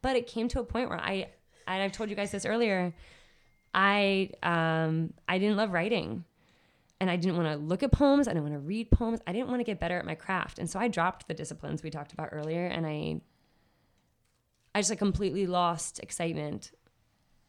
But 0.01 0.17
it 0.17 0.27
came 0.27 0.49
to 0.49 0.59
a 0.59 0.65
point 0.65 0.89
where 0.89 0.99
I, 0.99 1.29
and 1.65 1.81
I've 1.81 1.93
told 1.93 2.09
you 2.09 2.15
guys 2.17 2.31
this 2.31 2.45
earlier, 2.45 2.93
I 3.73 4.29
um, 4.43 5.13
I 5.27 5.37
didn't 5.37 5.57
love 5.57 5.71
writing. 5.71 6.25
And 7.01 7.09
I 7.09 7.17
didn't 7.17 7.35
want 7.35 7.49
to 7.49 7.57
look 7.57 7.83
at 7.83 7.91
poems. 7.91 8.29
I 8.29 8.31
didn't 8.31 8.43
want 8.43 8.53
to 8.53 8.59
read 8.59 8.89
poems. 8.89 9.19
I 9.27 9.33
didn't 9.33 9.49
want 9.49 9.59
to 9.59 9.65
get 9.65 9.77
better 9.77 9.97
at 9.97 10.05
my 10.05 10.15
craft. 10.15 10.57
And 10.57 10.69
so 10.69 10.79
I 10.79 10.87
dropped 10.87 11.27
the 11.27 11.33
disciplines 11.33 11.83
we 11.83 11.89
talked 11.89 12.13
about 12.13 12.29
earlier 12.31 12.65
and 12.65 12.85
I 12.85 13.19
I 14.75 14.79
just 14.79 14.89
like 14.89 14.99
completely 14.99 15.45
lost 15.45 15.99
excitement 15.99 16.71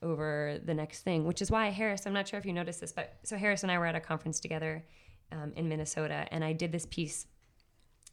over 0.02 0.58
the 0.62 0.74
next 0.74 1.02
thing, 1.02 1.24
which 1.24 1.40
is 1.40 1.50
why 1.50 1.70
Harris, 1.70 2.06
I'm 2.06 2.12
not 2.12 2.28
sure 2.28 2.38
if 2.38 2.44
you 2.44 2.52
noticed 2.52 2.80
this, 2.80 2.92
but 2.92 3.14
so 3.22 3.36
Harris 3.36 3.62
and 3.62 3.72
I 3.72 3.78
were 3.78 3.86
at 3.86 3.94
a 3.94 4.00
conference 4.00 4.38
together 4.38 4.84
um, 5.32 5.52
in 5.56 5.68
Minnesota, 5.68 6.26
and 6.30 6.44
I 6.44 6.52
did 6.52 6.70
this 6.70 6.86
piece 6.86 7.26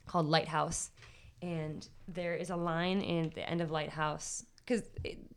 called 0.07 0.27
Lighthouse. 0.27 0.91
And 1.41 1.87
there 2.07 2.35
is 2.35 2.49
a 2.49 2.55
line 2.55 3.01
in 3.01 3.31
the 3.35 3.47
end 3.49 3.61
of 3.61 3.71
Lighthouse, 3.71 4.45
because 4.65 4.83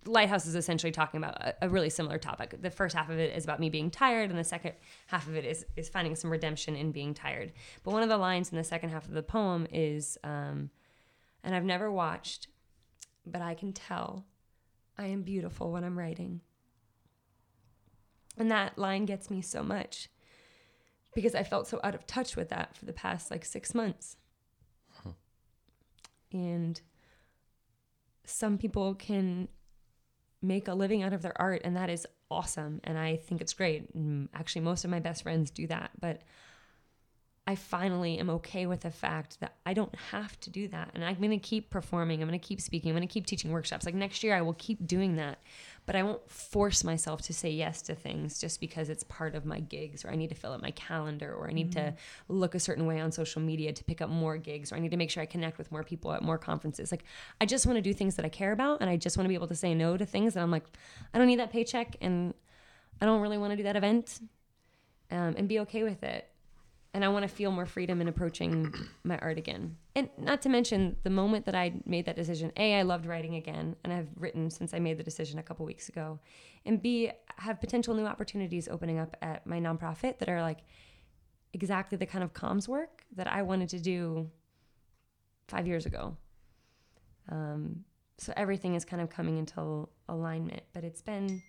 Lighthouse 0.06 0.46
is 0.46 0.54
essentially 0.54 0.92
talking 0.92 1.18
about 1.18 1.40
a, 1.42 1.54
a 1.62 1.68
really 1.68 1.90
similar 1.90 2.18
topic. 2.18 2.60
The 2.60 2.70
first 2.70 2.94
half 2.94 3.08
of 3.10 3.18
it 3.18 3.36
is 3.36 3.44
about 3.44 3.60
me 3.60 3.70
being 3.70 3.90
tired, 3.90 4.30
and 4.30 4.38
the 4.38 4.44
second 4.44 4.74
half 5.06 5.26
of 5.26 5.34
it 5.34 5.44
is, 5.44 5.64
is 5.76 5.88
finding 5.88 6.14
some 6.14 6.30
redemption 6.30 6.76
in 6.76 6.92
being 6.92 7.14
tired. 7.14 7.52
But 7.82 7.92
one 7.92 8.02
of 8.02 8.08
the 8.08 8.18
lines 8.18 8.50
in 8.50 8.56
the 8.56 8.64
second 8.64 8.90
half 8.90 9.06
of 9.06 9.12
the 9.12 9.22
poem 9.22 9.66
is, 9.72 10.18
um, 10.24 10.70
and 11.42 11.54
I've 11.54 11.64
never 11.64 11.90
watched, 11.90 12.48
but 13.26 13.40
I 13.42 13.54
can 13.54 13.72
tell 13.72 14.26
I 14.96 15.06
am 15.06 15.22
beautiful 15.22 15.72
when 15.72 15.84
I'm 15.84 15.98
writing. 15.98 16.40
And 18.36 18.50
that 18.50 18.78
line 18.78 19.04
gets 19.04 19.30
me 19.30 19.40
so 19.40 19.62
much 19.62 20.08
because 21.14 21.34
I 21.34 21.44
felt 21.44 21.68
so 21.68 21.80
out 21.84 21.94
of 21.94 22.06
touch 22.06 22.36
with 22.36 22.48
that 22.50 22.76
for 22.76 22.84
the 22.84 22.92
past 22.92 23.30
like 23.30 23.44
six 23.44 23.74
months. 23.74 24.16
And 26.32 26.80
some 28.24 28.58
people 28.58 28.94
can 28.94 29.48
make 30.42 30.68
a 30.68 30.74
living 30.74 31.02
out 31.02 31.12
of 31.12 31.22
their 31.22 31.40
art, 31.40 31.62
and 31.64 31.76
that 31.76 31.90
is 31.90 32.06
awesome. 32.30 32.80
And 32.84 32.98
I 32.98 33.16
think 33.16 33.40
it's 33.40 33.54
great. 33.54 33.88
Actually, 34.34 34.62
most 34.62 34.84
of 34.84 34.90
my 34.90 35.00
best 35.00 35.22
friends 35.22 35.50
do 35.50 35.66
that. 35.68 35.90
But 36.00 36.22
I 37.46 37.56
finally 37.56 38.18
am 38.18 38.30
okay 38.30 38.64
with 38.64 38.80
the 38.80 38.90
fact 38.90 39.38
that 39.40 39.56
I 39.66 39.74
don't 39.74 39.94
have 40.12 40.40
to 40.40 40.50
do 40.50 40.66
that. 40.68 40.92
And 40.94 41.04
I'm 41.04 41.16
going 41.16 41.28
to 41.28 41.36
keep 41.36 41.68
performing. 41.68 42.22
I'm 42.22 42.28
going 42.28 42.40
to 42.40 42.46
keep 42.46 42.58
speaking. 42.58 42.90
I'm 42.90 42.96
going 42.96 43.06
to 43.06 43.12
keep 43.12 43.26
teaching 43.26 43.52
workshops. 43.52 43.84
Like 43.84 43.94
next 43.94 44.24
year, 44.24 44.34
I 44.34 44.40
will 44.40 44.54
keep 44.54 44.86
doing 44.86 45.16
that. 45.16 45.38
But 45.84 45.94
I 45.94 46.02
won't 46.04 46.30
force 46.30 46.82
myself 46.82 47.20
to 47.22 47.34
say 47.34 47.50
yes 47.50 47.82
to 47.82 47.94
things 47.94 48.40
just 48.40 48.60
because 48.60 48.88
it's 48.88 49.02
part 49.04 49.34
of 49.34 49.44
my 49.44 49.60
gigs 49.60 50.06
or 50.06 50.10
I 50.10 50.16
need 50.16 50.30
to 50.30 50.34
fill 50.34 50.52
up 50.52 50.62
my 50.62 50.70
calendar 50.70 51.34
or 51.34 51.46
I 51.46 51.52
need 51.52 51.72
to 51.72 51.92
look 52.28 52.54
a 52.54 52.60
certain 52.60 52.86
way 52.86 52.98
on 53.00 53.12
social 53.12 53.42
media 53.42 53.74
to 53.74 53.84
pick 53.84 54.00
up 54.00 54.08
more 54.08 54.38
gigs 54.38 54.72
or 54.72 54.76
I 54.76 54.78
need 54.78 54.92
to 54.92 54.96
make 54.96 55.10
sure 55.10 55.22
I 55.22 55.26
connect 55.26 55.58
with 55.58 55.70
more 55.70 55.84
people 55.84 56.14
at 56.14 56.22
more 56.22 56.38
conferences. 56.38 56.90
Like 56.90 57.04
I 57.42 57.44
just 57.44 57.66
want 57.66 57.76
to 57.76 57.82
do 57.82 57.92
things 57.92 58.16
that 58.16 58.24
I 58.24 58.30
care 58.30 58.52
about 58.52 58.80
and 58.80 58.88
I 58.88 58.96
just 58.96 59.18
want 59.18 59.26
to 59.26 59.28
be 59.28 59.34
able 59.34 59.48
to 59.48 59.54
say 59.54 59.74
no 59.74 59.98
to 59.98 60.06
things 60.06 60.32
that 60.32 60.42
I'm 60.42 60.50
like, 60.50 60.64
I 61.12 61.18
don't 61.18 61.26
need 61.26 61.40
that 61.40 61.52
paycheck 61.52 61.96
and 62.00 62.32
I 63.02 63.04
don't 63.04 63.20
really 63.20 63.36
want 63.36 63.50
to 63.50 63.56
do 63.58 63.64
that 63.64 63.76
event 63.76 64.20
um, 65.10 65.34
and 65.36 65.46
be 65.46 65.58
okay 65.60 65.82
with 65.82 66.02
it 66.02 66.30
and 66.94 67.04
I 67.04 67.08
want 67.08 67.24
to 67.24 67.28
feel 67.28 67.50
more 67.50 67.66
freedom 67.66 68.00
in 68.00 68.06
approaching 68.06 68.72
my 69.04 69.18
art 69.18 69.36
again. 69.36 69.76
And 69.96 70.08
not 70.16 70.40
to 70.42 70.48
mention 70.48 70.96
the 71.02 71.10
moment 71.10 71.44
that 71.46 71.54
I 71.54 71.74
made 71.84 72.06
that 72.06 72.14
decision, 72.14 72.52
A, 72.56 72.76
I 72.76 72.82
loved 72.82 73.04
writing 73.04 73.34
again, 73.34 73.74
and 73.82 73.92
I've 73.92 74.08
written 74.16 74.48
since 74.48 74.72
I 74.72 74.78
made 74.78 74.96
the 74.96 75.02
decision 75.02 75.40
a 75.40 75.42
couple 75.42 75.66
weeks 75.66 75.88
ago. 75.88 76.20
And 76.64 76.80
B, 76.80 77.10
have 77.36 77.60
potential 77.60 77.94
new 77.94 78.06
opportunities 78.06 78.68
opening 78.68 79.00
up 79.00 79.16
at 79.20 79.44
my 79.44 79.60
nonprofit 79.60 80.18
that 80.20 80.28
are 80.28 80.40
like 80.40 80.60
exactly 81.52 81.98
the 81.98 82.06
kind 82.06 82.22
of 82.22 82.32
comms 82.32 82.68
work 82.68 83.02
that 83.16 83.26
I 83.26 83.42
wanted 83.42 83.68
to 83.70 83.80
do 83.80 84.30
five 85.48 85.66
years 85.66 85.86
ago. 85.86 86.16
Um, 87.28 87.84
so 88.18 88.32
everything 88.36 88.76
is 88.76 88.84
kind 88.84 89.02
of 89.02 89.10
coming 89.10 89.38
into 89.38 89.88
alignment, 90.08 90.62
but 90.72 90.84
it's 90.84 91.02
been 91.02 91.42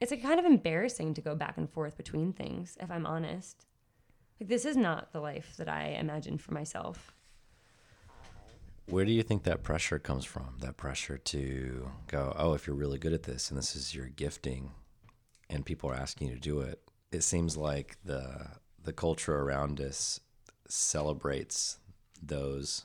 it's 0.00 0.12
kind 0.22 0.38
of 0.38 0.46
embarrassing 0.46 1.14
to 1.14 1.20
go 1.20 1.34
back 1.34 1.56
and 1.56 1.68
forth 1.68 1.96
between 1.96 2.32
things, 2.32 2.78
if 2.80 2.88
I'm 2.88 3.04
honest. 3.04 3.66
Like 4.40 4.48
this 4.48 4.64
is 4.64 4.76
not 4.76 5.12
the 5.12 5.20
life 5.20 5.54
that 5.56 5.68
I 5.68 5.96
imagined 6.00 6.40
for 6.40 6.52
myself. 6.54 7.14
Where 8.86 9.04
do 9.04 9.12
you 9.12 9.22
think 9.22 9.42
that 9.42 9.62
pressure 9.62 9.98
comes 9.98 10.24
from? 10.24 10.56
That 10.60 10.76
pressure 10.76 11.18
to 11.18 11.90
go, 12.06 12.34
oh, 12.38 12.54
if 12.54 12.66
you're 12.66 12.76
really 12.76 12.98
good 12.98 13.12
at 13.12 13.24
this 13.24 13.50
and 13.50 13.58
this 13.58 13.76
is 13.76 13.94
your 13.94 14.06
gifting 14.06 14.70
and 15.50 15.64
people 15.64 15.90
are 15.90 15.94
asking 15.94 16.28
you 16.28 16.34
to 16.34 16.40
do 16.40 16.60
it. 16.60 16.80
It 17.12 17.22
seems 17.22 17.56
like 17.56 17.96
the 18.04 18.46
the 18.82 18.92
culture 18.92 19.36
around 19.36 19.80
us 19.80 20.20
celebrates 20.68 21.78
those 22.22 22.84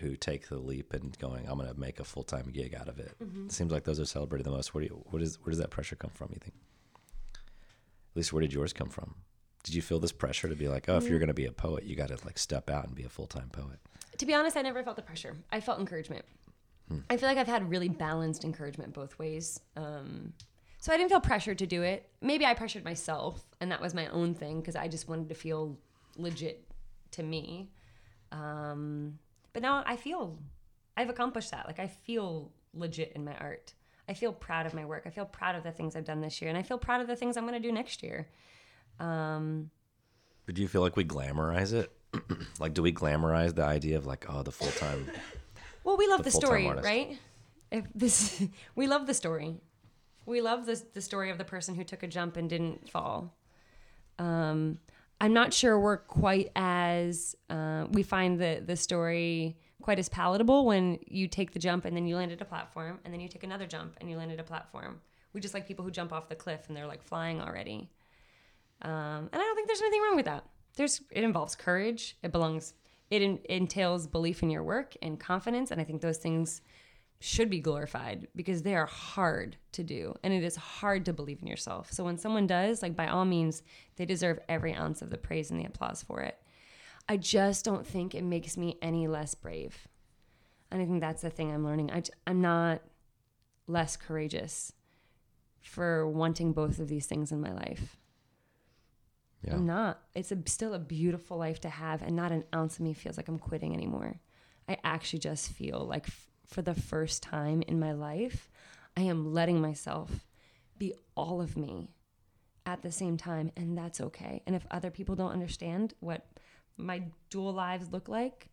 who 0.00 0.16
take 0.16 0.48
the 0.48 0.58
leap 0.58 0.92
and 0.92 1.16
going, 1.18 1.46
I'm 1.48 1.58
going 1.58 1.72
to 1.72 1.78
make 1.78 2.00
a 2.00 2.04
full 2.04 2.24
time 2.24 2.50
gig 2.52 2.74
out 2.74 2.88
of 2.88 2.98
it. 2.98 3.14
Mm-hmm. 3.22 3.46
It 3.46 3.52
seems 3.52 3.72
like 3.72 3.84
those 3.84 4.00
are 4.00 4.04
celebrated 4.04 4.44
the 4.44 4.50
most. 4.50 4.74
Where 4.74 4.82
do 4.82 4.88
you, 4.88 5.04
what 5.10 5.22
is 5.22 5.38
where 5.42 5.50
does 5.50 5.58
that 5.58 5.70
pressure 5.70 5.96
come 5.96 6.10
from? 6.14 6.30
You 6.32 6.40
think? 6.40 6.54
At 7.34 8.16
least 8.16 8.32
where 8.32 8.40
did 8.40 8.52
yours 8.52 8.72
come 8.72 8.88
from? 8.88 9.14
Did 9.64 9.74
you 9.74 9.82
feel 9.82 9.98
this 9.98 10.12
pressure 10.12 10.48
to 10.48 10.54
be 10.54 10.68
like, 10.68 10.88
oh, 10.88 10.96
if 10.98 11.08
you're 11.08 11.18
going 11.18 11.28
to 11.28 11.34
be 11.34 11.46
a 11.46 11.52
poet, 11.52 11.84
you 11.84 11.96
got 11.96 12.08
to 12.08 12.18
like 12.24 12.38
step 12.38 12.70
out 12.70 12.86
and 12.86 12.94
be 12.94 13.02
a 13.02 13.08
full 13.08 13.26
time 13.26 13.48
poet? 13.50 13.80
To 14.18 14.26
be 14.26 14.34
honest, 14.34 14.56
I 14.56 14.62
never 14.62 14.84
felt 14.84 14.96
the 14.96 15.02
pressure. 15.02 15.36
I 15.50 15.60
felt 15.60 15.80
encouragement. 15.80 16.24
I 17.10 17.16
feel 17.16 17.28
like 17.28 17.38
I've 17.38 17.46
had 17.46 17.70
really 17.70 17.88
balanced 17.88 18.44
encouragement 18.44 18.92
both 18.92 19.18
ways. 19.18 19.58
Um, 19.76 20.34
so 20.78 20.92
I 20.92 20.98
didn't 20.98 21.08
feel 21.08 21.20
pressured 21.20 21.58
to 21.60 21.66
do 21.66 21.82
it. 21.82 22.10
Maybe 22.20 22.44
I 22.44 22.52
pressured 22.52 22.84
myself, 22.84 23.42
and 23.60 23.72
that 23.72 23.80
was 23.80 23.94
my 23.94 24.06
own 24.08 24.34
thing 24.34 24.60
because 24.60 24.76
I 24.76 24.86
just 24.86 25.08
wanted 25.08 25.30
to 25.30 25.34
feel 25.34 25.78
legit 26.18 26.70
to 27.12 27.22
me. 27.22 27.70
Um, 28.32 29.18
but 29.54 29.62
now 29.62 29.82
I 29.86 29.96
feel 29.96 30.38
I've 30.96 31.08
accomplished 31.08 31.52
that. 31.52 31.66
Like 31.66 31.78
I 31.78 31.86
feel 31.86 32.52
legit 32.74 33.12
in 33.14 33.24
my 33.24 33.34
art. 33.36 33.72
I 34.08 34.12
feel 34.12 34.32
proud 34.32 34.66
of 34.66 34.74
my 34.74 34.84
work. 34.84 35.04
I 35.06 35.10
feel 35.10 35.24
proud 35.24 35.54
of 35.54 35.62
the 35.62 35.72
things 35.72 35.96
I've 35.96 36.04
done 36.04 36.20
this 36.20 36.42
year, 36.42 36.50
and 36.50 36.58
I 36.58 36.62
feel 36.62 36.76
proud 36.76 37.00
of 37.00 37.06
the 37.06 37.16
things 37.16 37.38
I'm 37.38 37.46
going 37.46 37.60
to 37.60 37.66
do 37.66 37.72
next 37.72 38.02
year. 38.02 38.28
Um, 39.00 39.70
But 40.46 40.54
do 40.54 40.62
you 40.62 40.68
feel 40.68 40.80
like 40.82 40.96
we 40.96 41.04
glamorize 41.04 41.72
it? 41.72 41.90
like, 42.60 42.74
do 42.74 42.82
we 42.82 42.92
glamorize 42.92 43.54
the 43.54 43.64
idea 43.64 43.96
of 43.96 44.06
like, 44.06 44.26
oh, 44.28 44.42
the 44.42 44.52
full 44.52 44.70
time? 44.72 45.10
Well, 45.82 45.96
we 45.96 46.06
love 46.06 46.18
The 46.20 46.24
the, 46.24 46.30
story, 46.30 46.66
artist. 46.66 46.84
right? 46.86 47.18
If 47.70 47.86
this, 47.94 48.42
we 48.74 48.86
love 48.86 49.06
the 49.06 49.14
story. 49.14 49.56
We 50.26 50.40
love 50.40 50.64
the 50.64 50.82
the 50.94 51.02
story 51.02 51.28
of 51.30 51.36
the 51.36 51.44
person 51.44 51.74
who 51.74 51.84
took 51.84 52.02
a 52.02 52.06
jump 52.06 52.36
and 52.38 52.48
didn't 52.48 52.88
fall. 52.88 53.34
Um, 54.18 54.78
I'm 55.20 55.32
not 55.34 55.52
sure 55.52 55.78
we're 55.78 55.98
quite 55.98 56.50
as 56.56 57.36
uh, 57.50 57.86
we 57.90 58.02
find 58.02 58.38
the 58.40 58.62
the 58.64 58.76
story 58.76 59.58
quite 59.82 59.98
as 59.98 60.08
palatable 60.08 60.64
when 60.64 60.98
you 61.06 61.28
take 61.28 61.52
the 61.52 61.58
jump 61.58 61.84
and 61.84 61.94
then 61.94 62.06
you 62.06 62.16
land 62.16 62.32
at 62.32 62.40
a 62.40 62.44
platform 62.46 63.00
and 63.04 63.12
then 63.12 63.20
you 63.20 63.28
take 63.28 63.42
another 63.44 63.66
jump 63.66 63.96
and 64.00 64.08
you 64.08 64.16
land 64.16 64.32
at 64.32 64.40
a 64.40 64.44
platform. 64.44 65.00
We 65.34 65.42
just 65.42 65.52
like 65.52 65.66
people 65.68 65.84
who 65.84 65.90
jump 65.90 66.10
off 66.12 66.28
the 66.30 66.34
cliff 66.36 66.68
and 66.68 66.76
they're 66.76 66.86
like 66.86 67.02
flying 67.02 67.42
already. 67.42 67.90
Um, 68.84 69.30
and 69.32 69.34
I 69.34 69.38
don't 69.38 69.56
think 69.56 69.66
there's 69.66 69.80
anything 69.80 70.02
wrong 70.02 70.16
with 70.16 70.26
that. 70.26 70.44
There's 70.76 71.00
it 71.10 71.24
involves 71.24 71.54
courage. 71.54 72.16
It 72.22 72.32
belongs. 72.32 72.74
It 73.10 73.22
en- 73.22 73.40
entails 73.48 74.06
belief 74.06 74.42
in 74.42 74.50
your 74.50 74.62
work 74.62 74.94
and 75.02 75.18
confidence, 75.18 75.70
and 75.70 75.80
I 75.80 75.84
think 75.84 76.00
those 76.00 76.18
things 76.18 76.60
should 77.20 77.48
be 77.48 77.60
glorified 77.60 78.28
because 78.36 78.62
they 78.62 78.74
are 78.74 78.86
hard 78.86 79.56
to 79.72 79.82
do, 79.82 80.14
and 80.22 80.32
it 80.32 80.44
is 80.44 80.56
hard 80.56 81.06
to 81.06 81.12
believe 81.12 81.40
in 81.40 81.48
yourself. 81.48 81.90
So 81.92 82.04
when 82.04 82.18
someone 82.18 82.46
does, 82.46 82.82
like 82.82 82.96
by 82.96 83.08
all 83.08 83.24
means, 83.24 83.62
they 83.96 84.04
deserve 84.04 84.38
every 84.48 84.74
ounce 84.74 85.00
of 85.00 85.10
the 85.10 85.16
praise 85.16 85.50
and 85.50 85.58
the 85.58 85.64
applause 85.64 86.02
for 86.02 86.20
it. 86.20 86.36
I 87.08 87.16
just 87.16 87.64
don't 87.64 87.86
think 87.86 88.14
it 88.14 88.24
makes 88.24 88.56
me 88.56 88.78
any 88.82 89.06
less 89.06 89.34
brave, 89.34 89.88
and 90.70 90.82
I 90.82 90.84
think 90.84 91.00
that's 91.00 91.22
the 91.22 91.30
thing 91.30 91.52
I'm 91.52 91.64
learning. 91.64 91.90
I'm 92.26 92.40
not 92.40 92.82
less 93.66 93.96
courageous 93.96 94.72
for 95.62 96.06
wanting 96.08 96.52
both 96.52 96.78
of 96.78 96.88
these 96.88 97.06
things 97.06 97.32
in 97.32 97.40
my 97.40 97.52
life. 97.52 97.96
Yeah. 99.46 99.54
I'm 99.54 99.66
not. 99.66 100.00
It's 100.14 100.32
a, 100.32 100.38
still 100.46 100.74
a 100.74 100.78
beautiful 100.78 101.36
life 101.36 101.60
to 101.60 101.68
have, 101.68 102.02
and 102.02 102.16
not 102.16 102.32
an 102.32 102.44
ounce 102.54 102.76
of 102.76 102.80
me 102.80 102.94
feels 102.94 103.16
like 103.16 103.28
I'm 103.28 103.38
quitting 103.38 103.74
anymore. 103.74 104.20
I 104.68 104.78
actually 104.84 105.18
just 105.18 105.50
feel 105.50 105.84
like 105.86 106.04
f- 106.06 106.30
for 106.46 106.62
the 106.62 106.74
first 106.74 107.22
time 107.22 107.62
in 107.62 107.78
my 107.78 107.92
life, 107.92 108.50
I 108.96 109.02
am 109.02 109.32
letting 109.32 109.60
myself 109.60 110.26
be 110.78 110.94
all 111.14 111.40
of 111.40 111.56
me 111.56 111.90
at 112.66 112.82
the 112.82 112.92
same 112.92 113.16
time, 113.16 113.52
and 113.56 113.76
that's 113.76 114.00
okay. 114.00 114.42
And 114.46 114.56
if 114.56 114.66
other 114.70 114.90
people 114.90 115.14
don't 115.14 115.32
understand 115.32 115.94
what 116.00 116.26
my 116.76 117.02
dual 117.28 117.52
lives 117.52 117.92
look 117.92 118.08
like, 118.08 118.48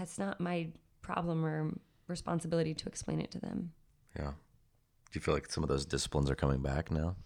it's 0.00 0.18
not 0.18 0.40
my 0.40 0.68
problem 1.02 1.44
or 1.44 1.72
responsibility 2.08 2.74
to 2.74 2.88
explain 2.88 3.20
it 3.20 3.30
to 3.30 3.38
them. 3.38 3.72
Yeah. 4.16 4.32
Do 4.32 5.18
you 5.18 5.20
feel 5.20 5.34
like 5.34 5.50
some 5.50 5.62
of 5.62 5.68
those 5.68 5.86
disciplines 5.86 6.28
are 6.30 6.34
coming 6.34 6.60
back 6.60 6.90
now? 6.90 7.16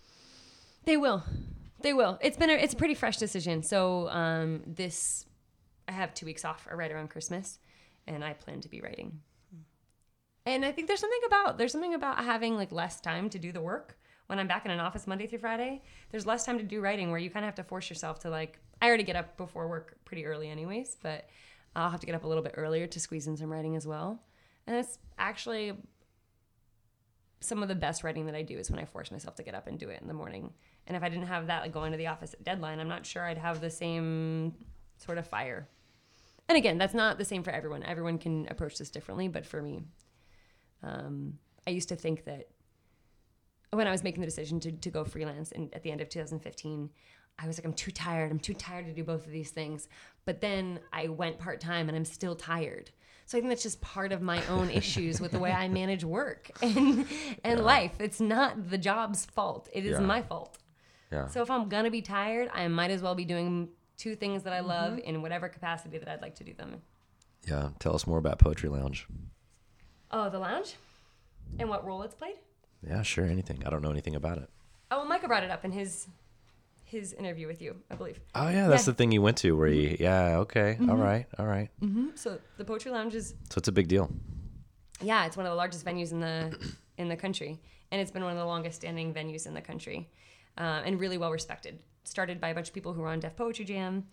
They 0.85 0.97
will. 0.97 1.25
They 1.81 1.93
will. 1.93 2.19
It's 2.21 2.37
been 2.37 2.51
a 2.51 2.55
it's 2.55 2.75
a 2.75 2.77
pretty 2.77 2.95
fresh 2.95 3.17
decision. 3.17 3.62
So 3.62 4.09
um, 4.09 4.62
this 4.67 5.27
I 5.87 5.93
have 5.93 6.14
two 6.14 6.27
weeks 6.27 6.45
off 6.45 6.67
right 6.71 6.91
around 6.91 7.11
Christmas, 7.11 7.59
and 8.07 8.25
I 8.25 8.33
plan 8.33 8.61
to 8.62 8.69
be 8.69 8.81
writing. 8.81 9.21
And 10.45 10.64
I 10.64 10.73
think 10.73 10.88
there's 10.88 11.01
something 11.01 11.21
about 11.27 11.59
there's 11.59 11.73
something 11.73 11.95
about 11.95 12.25
having 12.25 12.57
like 12.57 12.73
less 12.73 13.01
time 13.01 13.29
to 13.31 13.38
do 13.38 13.53
the 13.53 13.61
work 13.61 13.99
when 14.27 14.38
I'm 14.38 14.49
back 14.49 14.64
in 14.64 14.71
an 14.71 14.81
office 14.81 15.07
Monday 15.07 15.27
through 15.27 15.41
Friday. 15.41 15.83
There's 16.11 16.27
less 16.27 16.45
time 16.45 16.59
to 16.59 16.64
do 16.64 16.81
writing 16.81 17.11
where 17.11 17.21
you 17.21 17.31
kind 17.31 17.45
of 17.45 17.49
have 17.49 17.57
to 17.57 17.64
force 17.64 17.88
yourself 17.91 18.21
to 18.21 18.31
like. 18.31 18.59
I 18.81 18.87
already 18.88 19.03
get 19.03 19.17
up 19.17 19.37
before 19.37 19.69
work 19.69 19.97
pretty 20.05 20.25
early 20.25 20.49
anyways, 20.49 20.97
but 21.03 21.29
I'll 21.75 21.91
have 21.91 22.01
to 22.01 22.07
get 22.07 22.14
up 22.14 22.25
a 22.25 22.29
little 22.29 22.43
bit 22.43 22.55
earlier 22.57 22.87
to 22.87 23.01
squeeze 23.01 23.27
in 23.27 23.37
some 23.37 23.51
writing 23.51 23.77
as 23.77 23.87
well. 23.87 24.23
And 24.67 24.77
it's 24.77 24.99
actually 25.19 25.75
some 27.41 27.62
of 27.62 27.69
the 27.69 27.75
best 27.75 28.03
writing 28.03 28.27
that 28.27 28.35
I 28.35 28.43
do 28.43 28.59
is 28.59 28.71
when 28.71 28.81
I 28.81 28.85
force 28.85 29.11
myself 29.11 29.37
to 29.37 29.43
get 29.43 29.55
up 29.55 29.67
and 29.67 29.79
do 29.79 29.88
it 29.88 30.01
in 30.01 30.09
the 30.09 30.14
morning. 30.14 30.53
And 30.88 30.96
if 30.96 31.03
I 31.03 31.09
didn't 31.11 31.27
have 31.27 31.46
that, 31.46 31.62
like 31.62 31.72
going 31.72 31.92
to 31.92 31.98
the 31.98 32.09
office 32.09 32.33
at 32.35 32.42
deadline, 32.42 32.81
I'm 32.81 32.88
not 32.88 33.07
sure 33.07 33.22
I'd 33.24 33.38
have 33.38 33.61
the 33.61 33.70
same 33.70 34.55
sort 34.96 35.18
of 35.18 35.27
fire. 35.27 35.68
And 36.48 36.57
again, 36.57 36.79
that's 36.79 36.94
not 36.94 37.18
the 37.18 37.27
same 37.27 37.42
for 37.42 37.51
everyone. 37.51 37.83
Everyone 37.83 38.16
can 38.18 38.48
approach 38.48 38.79
this 38.79 38.88
differently, 38.90 39.29
but 39.29 39.44
for 39.44 39.61
me, 39.62 39.83
um, 40.83 41.35
I 41.66 41.70
used 41.70 41.90
to 41.90 41.96
think 41.96 42.24
that 42.24 42.48
when 43.70 43.87
I 43.87 43.90
was 43.90 44.03
making 44.03 44.22
the 44.22 44.27
decision 44.27 44.59
to, 44.61 44.72
to 44.72 44.90
go 44.90 45.05
freelance 45.05 45.53
and 45.53 45.72
at 45.74 45.83
the 45.83 45.90
end 45.90 46.01
of 46.01 46.09
2015, 46.09 46.88
I 47.38 47.46
was 47.46 47.59
like, 47.59 47.66
I'm 47.66 47.74
too 47.74 47.90
tired. 47.90 48.31
I'm 48.31 48.40
too 48.40 48.55
tired 48.55 48.87
to 48.87 48.92
do 48.94 49.05
both 49.05 49.27
of 49.27 49.31
these 49.31 49.51
things. 49.51 49.88
But 50.24 50.40
then 50.40 50.81
I 50.90 51.09
went 51.09 51.38
part 51.38 51.61
time 51.61 51.88
and 51.88 51.96
I'm 51.96 52.07
still 52.07 52.35
tired. 52.35 52.90
So 53.27 53.37
I 53.37 53.42
think 53.42 53.51
that's 53.51 53.62
just 53.62 53.83
part 53.83 54.11
of 54.11 54.22
my 54.22 54.44
own 54.46 54.70
issues 54.70 55.20
with 55.20 55.33
the 55.33 55.38
way 55.38 55.53
I 55.53 55.68
manage 55.83 56.03
work 56.03 56.51
and 56.62 57.07
and 57.44 57.61
life. 57.61 57.92
It's 58.01 58.20
not 58.20 58.70
the 58.70 58.79
job's 58.79 59.27
fault. 59.27 59.68
It 59.70 59.85
is 59.85 59.92
Yeah. 59.92 60.07
my 60.07 60.22
fault. 60.22 60.57
Yeah. 61.11 61.27
So 61.29 61.42
if 61.42 61.51
I'm 61.51 61.68
gonna 61.68 61.90
be 61.90 62.03
tired, 62.03 62.51
I 62.53 62.68
might 62.68 62.90
as 62.90 63.03
well 63.03 63.14
be 63.14 63.25
doing 63.25 63.68
two 63.97 64.14
things 64.14 64.42
that 64.44 64.53
I 64.53 64.59
mm-hmm. 64.59 64.68
love 64.68 64.99
in 64.99 65.23
whatever 65.23 65.49
capacity 65.49 65.99
that 65.99 66.09
I'd 66.09 66.23
like 66.23 66.35
to 66.37 66.44
do 66.44 66.55
them. 66.55 66.83
yeah. 67.47 67.71
Tell 67.79 67.94
us 67.94 68.07
more 68.07 68.18
about 68.18 68.38
Poetry 68.38 68.68
Lounge. 68.68 69.07
Oh, 70.11 70.31
the 70.31 70.38
lounge, 70.38 70.77
and 71.59 71.68
what 71.68 71.85
role 71.85 72.03
it's 72.03 72.14
played. 72.14 72.37
Yeah, 72.87 73.03
sure. 73.03 73.27
Anything. 73.27 73.62
I 73.66 73.71
don't 73.71 73.83
know 73.83 73.90
anything 73.90 74.14
about 74.14 74.38
it. 74.38 74.49
Oh, 74.90 74.99
well, 74.99 75.07
Micah 75.07 75.29
brought 75.29 75.42
it 75.44 75.51
up 75.51 75.64
in 75.64 75.73
his 75.73 76.09
his 76.85 77.12
interview 77.12 77.47
with 77.47 77.61
you, 77.61 77.77
I 77.90 77.97
believe. 77.97 78.18
Oh 78.35 78.49
yeah, 78.49 78.68
that's 78.68 78.85
Yeah. 78.87 78.92
the 78.92 78.97
thing 78.97 79.12
you 79.12 79.21
went 79.21 79.37
to 79.38 79.53
where 79.57 79.68
you. 79.68 79.90
Mm-hmm. 79.90 80.03
Yeah. 80.03 80.37
Okay. 80.38 80.79
All 80.81 80.87
Mhm. 80.97 81.03
right. 81.03 81.27
All 81.38 81.47
right. 81.47 81.68
Mm-hmm. 81.83 82.09
So 82.14 82.38
the 82.57 82.64
Poetry 82.64 82.90
Lounge 82.90 83.14
is 83.14 83.35
So 83.51 83.59
it's 83.59 83.68
a 83.68 83.73
big 83.73 83.88
deal. 83.88 84.11
yeah, 85.03 85.27
it's 85.27 85.37
one 85.37 85.44
of 85.44 85.51
the 85.51 85.57
largest 85.57 85.85
venues 85.85 86.12
in 86.12 86.21
the 86.21 86.75
in 86.97 87.09
the 87.09 87.16
country, 87.16 87.61
and 87.90 88.01
it's 88.01 88.11
been 88.11 88.23
one 88.23 88.33
of 88.33 88.38
the 88.38 88.47
longest 88.47 88.77
standing 88.77 89.12
venues 89.12 89.47
in 89.47 89.53
the 89.53 89.61
country, 89.61 90.09
uh, 90.59 90.83
and 90.85 91.01
really 91.01 91.18
well 91.18 91.31
respected. 91.31 91.81
started 92.05 92.40
by 92.40 92.49
a 92.49 92.55
bunch 92.55 92.68
of 92.68 92.75
people 92.75 92.92
who 92.92 93.03
were 93.03 93.09
on 93.09 93.21
Def 93.21 93.37
Poetry 93.37 93.64
Jam 93.64 94.07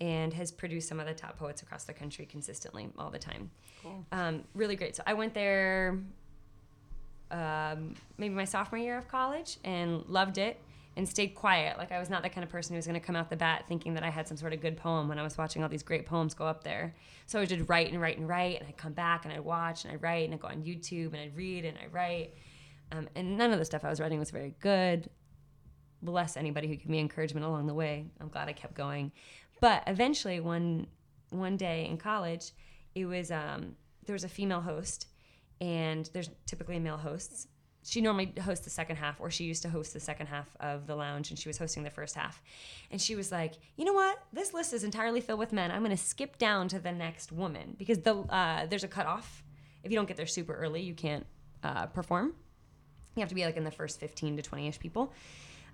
and 0.00 0.32
has 0.32 0.50
produced 0.50 0.88
some 0.88 0.98
of 0.98 1.06
the 1.06 1.14
top 1.14 1.38
poets 1.38 1.62
across 1.62 1.84
the 1.84 1.92
country 1.92 2.26
consistently 2.26 2.88
all 2.98 3.10
the 3.10 3.18
time. 3.18 3.50
Cool. 3.82 4.04
Um, 4.12 4.44
really 4.54 4.76
great. 4.76 4.96
So 4.96 5.02
I 5.06 5.14
went 5.14 5.34
there 5.34 5.98
um, 7.30 7.94
maybe 8.18 8.34
my 8.34 8.44
sophomore 8.44 8.78
year 8.78 8.98
of 8.98 9.08
college 9.08 9.58
and 9.64 10.04
loved 10.06 10.38
it 10.38 10.60
and 10.96 11.08
stayed 11.08 11.34
quiet. 11.34 11.78
Like 11.78 11.90
I 11.90 11.98
was 11.98 12.08
not 12.08 12.22
the 12.22 12.28
kind 12.28 12.44
of 12.44 12.50
person 12.50 12.74
who 12.74 12.76
was 12.76 12.86
going 12.86 13.00
to 13.00 13.04
come 13.04 13.16
out 13.16 13.30
the 13.30 13.36
bat 13.36 13.64
thinking 13.66 13.94
that 13.94 14.04
I 14.04 14.10
had 14.10 14.28
some 14.28 14.36
sort 14.36 14.52
of 14.52 14.60
good 14.60 14.76
poem 14.76 15.08
when 15.08 15.18
I 15.18 15.22
was 15.22 15.36
watching 15.36 15.62
all 15.62 15.68
these 15.68 15.82
great 15.82 16.06
poems 16.06 16.34
go 16.34 16.46
up 16.46 16.62
there. 16.62 16.94
So 17.26 17.40
I 17.40 17.46
just 17.46 17.68
write 17.68 17.90
and 17.90 18.00
write 18.00 18.18
and 18.18 18.28
write, 18.28 18.60
and 18.60 18.68
I'd 18.68 18.76
come 18.76 18.92
back 18.92 19.24
and 19.24 19.34
I'd 19.34 19.40
watch 19.40 19.84
and 19.84 19.92
I'd 19.92 20.02
write 20.02 20.24
and 20.24 20.34
I'd 20.34 20.40
go 20.40 20.48
on 20.48 20.62
YouTube 20.62 21.12
and 21.12 21.16
I'd 21.16 21.36
read 21.36 21.64
and 21.64 21.76
I'd 21.78 21.92
write. 21.92 22.34
Um, 22.92 23.08
and 23.16 23.36
none 23.36 23.52
of 23.52 23.58
the 23.58 23.64
stuff 23.64 23.84
I 23.84 23.90
was 23.90 23.98
writing 24.00 24.18
was 24.18 24.30
very 24.30 24.54
good. 24.60 25.08
Bless 26.04 26.36
anybody 26.36 26.68
who 26.68 26.76
gave 26.76 26.88
me 26.88 27.00
encouragement 27.00 27.46
along 27.46 27.66
the 27.66 27.74
way. 27.74 28.04
I'm 28.20 28.28
glad 28.28 28.48
I 28.48 28.52
kept 28.52 28.74
going. 28.74 29.10
But 29.60 29.82
eventually, 29.86 30.40
one 30.40 30.86
one 31.30 31.56
day 31.56 31.86
in 31.86 31.96
college, 31.96 32.52
it 32.94 33.06
was 33.06 33.30
um, 33.30 33.74
there 34.04 34.12
was 34.12 34.24
a 34.24 34.28
female 34.28 34.60
host, 34.60 35.08
and 35.60 36.08
there's 36.12 36.28
typically 36.46 36.78
male 36.78 36.98
hosts. 36.98 37.48
She 37.86 38.00
normally 38.00 38.32
hosts 38.42 38.64
the 38.64 38.70
second 38.70 38.96
half, 38.96 39.20
or 39.20 39.30
she 39.30 39.44
used 39.44 39.62
to 39.62 39.68
host 39.68 39.92
the 39.92 40.00
second 40.00 40.26
half 40.26 40.48
of 40.60 40.86
the 40.86 40.94
lounge, 40.94 41.30
and 41.30 41.38
she 41.38 41.48
was 41.48 41.58
hosting 41.58 41.82
the 41.82 41.90
first 41.90 42.14
half. 42.14 42.42
And 42.90 43.00
she 43.00 43.14
was 43.14 43.32
like, 43.32 43.54
"You 43.76 43.84
know 43.86 43.92
what? 43.92 44.18
This 44.32 44.54
list 44.54 44.72
is 44.72 44.84
entirely 44.84 45.20
filled 45.20 45.38
with 45.38 45.52
men. 45.52 45.70
I'm 45.70 45.82
going 45.82 45.96
to 45.96 46.02
skip 46.02 46.38
down 46.38 46.68
to 46.68 46.78
the 46.78 46.92
next 46.92 47.32
woman 47.32 47.74
because 47.78 48.00
the 48.00 48.16
uh, 48.16 48.66
there's 48.66 48.84
a 48.84 48.88
cutoff. 48.88 49.42
If 49.82 49.90
you 49.90 49.96
don't 49.96 50.06
get 50.06 50.16
there 50.16 50.26
super 50.26 50.54
early, 50.54 50.82
you 50.82 50.94
can't 50.94 51.26
uh, 51.62 51.86
perform. 51.86 52.34
You 53.16 53.20
have 53.20 53.28
to 53.28 53.34
be 53.34 53.44
like 53.44 53.56
in 53.56 53.64
the 53.64 53.70
first 53.70 54.00
15 54.00 54.36
to 54.36 54.42
20 54.42 54.68
ish 54.68 54.78
people." 54.78 55.12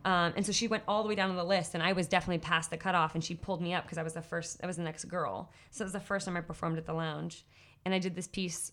Um, 0.04 0.32
and 0.36 0.46
so 0.46 0.52
she 0.52 0.66
went 0.68 0.82
all 0.88 1.02
the 1.02 1.08
way 1.08 1.14
down 1.14 1.30
on 1.30 1.36
the 1.36 1.44
list, 1.44 1.74
and 1.74 1.82
I 1.82 1.92
was 1.92 2.06
definitely 2.08 2.38
past 2.38 2.70
the 2.70 2.76
cutoff. 2.76 3.14
And 3.14 3.22
she 3.22 3.34
pulled 3.34 3.60
me 3.60 3.74
up 3.74 3.84
because 3.84 3.98
I 3.98 4.02
was 4.02 4.14
the 4.14 4.22
first. 4.22 4.60
I 4.62 4.66
was 4.66 4.76
the 4.76 4.82
next 4.82 5.04
girl. 5.06 5.50
So 5.70 5.82
it 5.82 5.86
was 5.86 5.92
the 5.92 6.00
first 6.00 6.26
time 6.26 6.36
I 6.36 6.40
performed 6.40 6.78
at 6.78 6.86
the 6.86 6.94
lounge, 6.94 7.44
and 7.84 7.92
I 7.94 7.98
did 7.98 8.14
this 8.14 8.26
piece. 8.28 8.72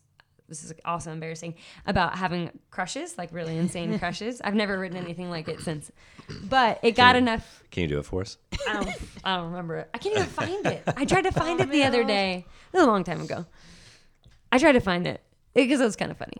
This 0.49 0.63
is 0.63 0.71
also 0.85 1.11
embarrassing 1.11 1.55
about 1.85 2.17
having 2.17 2.57
crushes, 2.71 3.17
like 3.17 3.33
really 3.33 3.57
insane 3.57 3.99
crushes. 3.99 4.39
I've 4.41 4.55
never 4.55 4.79
written 4.79 4.95
anything 4.97 5.29
like 5.29 5.49
it 5.49 5.59
since, 5.59 5.91
but 6.45 6.79
it 6.83 6.91
got 6.91 7.15
Can- 7.15 7.23
enough. 7.23 7.63
Can 7.69 7.81
you 7.81 7.87
do 7.89 7.99
it 7.99 8.05
for 8.05 8.21
us? 8.21 8.37
I 8.65 8.73
don't. 8.73 8.89
I 9.25 9.35
don't 9.35 9.47
remember 9.47 9.75
it. 9.75 9.89
I 9.93 9.97
can't 9.97 10.15
even 10.15 10.27
find 10.29 10.65
it. 10.65 10.83
I 10.95 11.03
tried 11.03 11.23
to 11.23 11.31
find 11.33 11.59
it 11.59 11.69
the 11.69 11.83
other 11.83 12.05
day. 12.05 12.45
It 12.71 12.77
was 12.77 12.83
a 12.83 12.87
long 12.87 13.03
time 13.03 13.19
ago. 13.21 13.45
I 14.49 14.57
tried 14.59 14.73
to 14.73 14.79
find 14.79 15.05
it 15.05 15.21
because 15.53 15.81
it 15.81 15.83
was 15.83 15.97
kind 15.97 16.11
of 16.11 16.17
funny. 16.17 16.37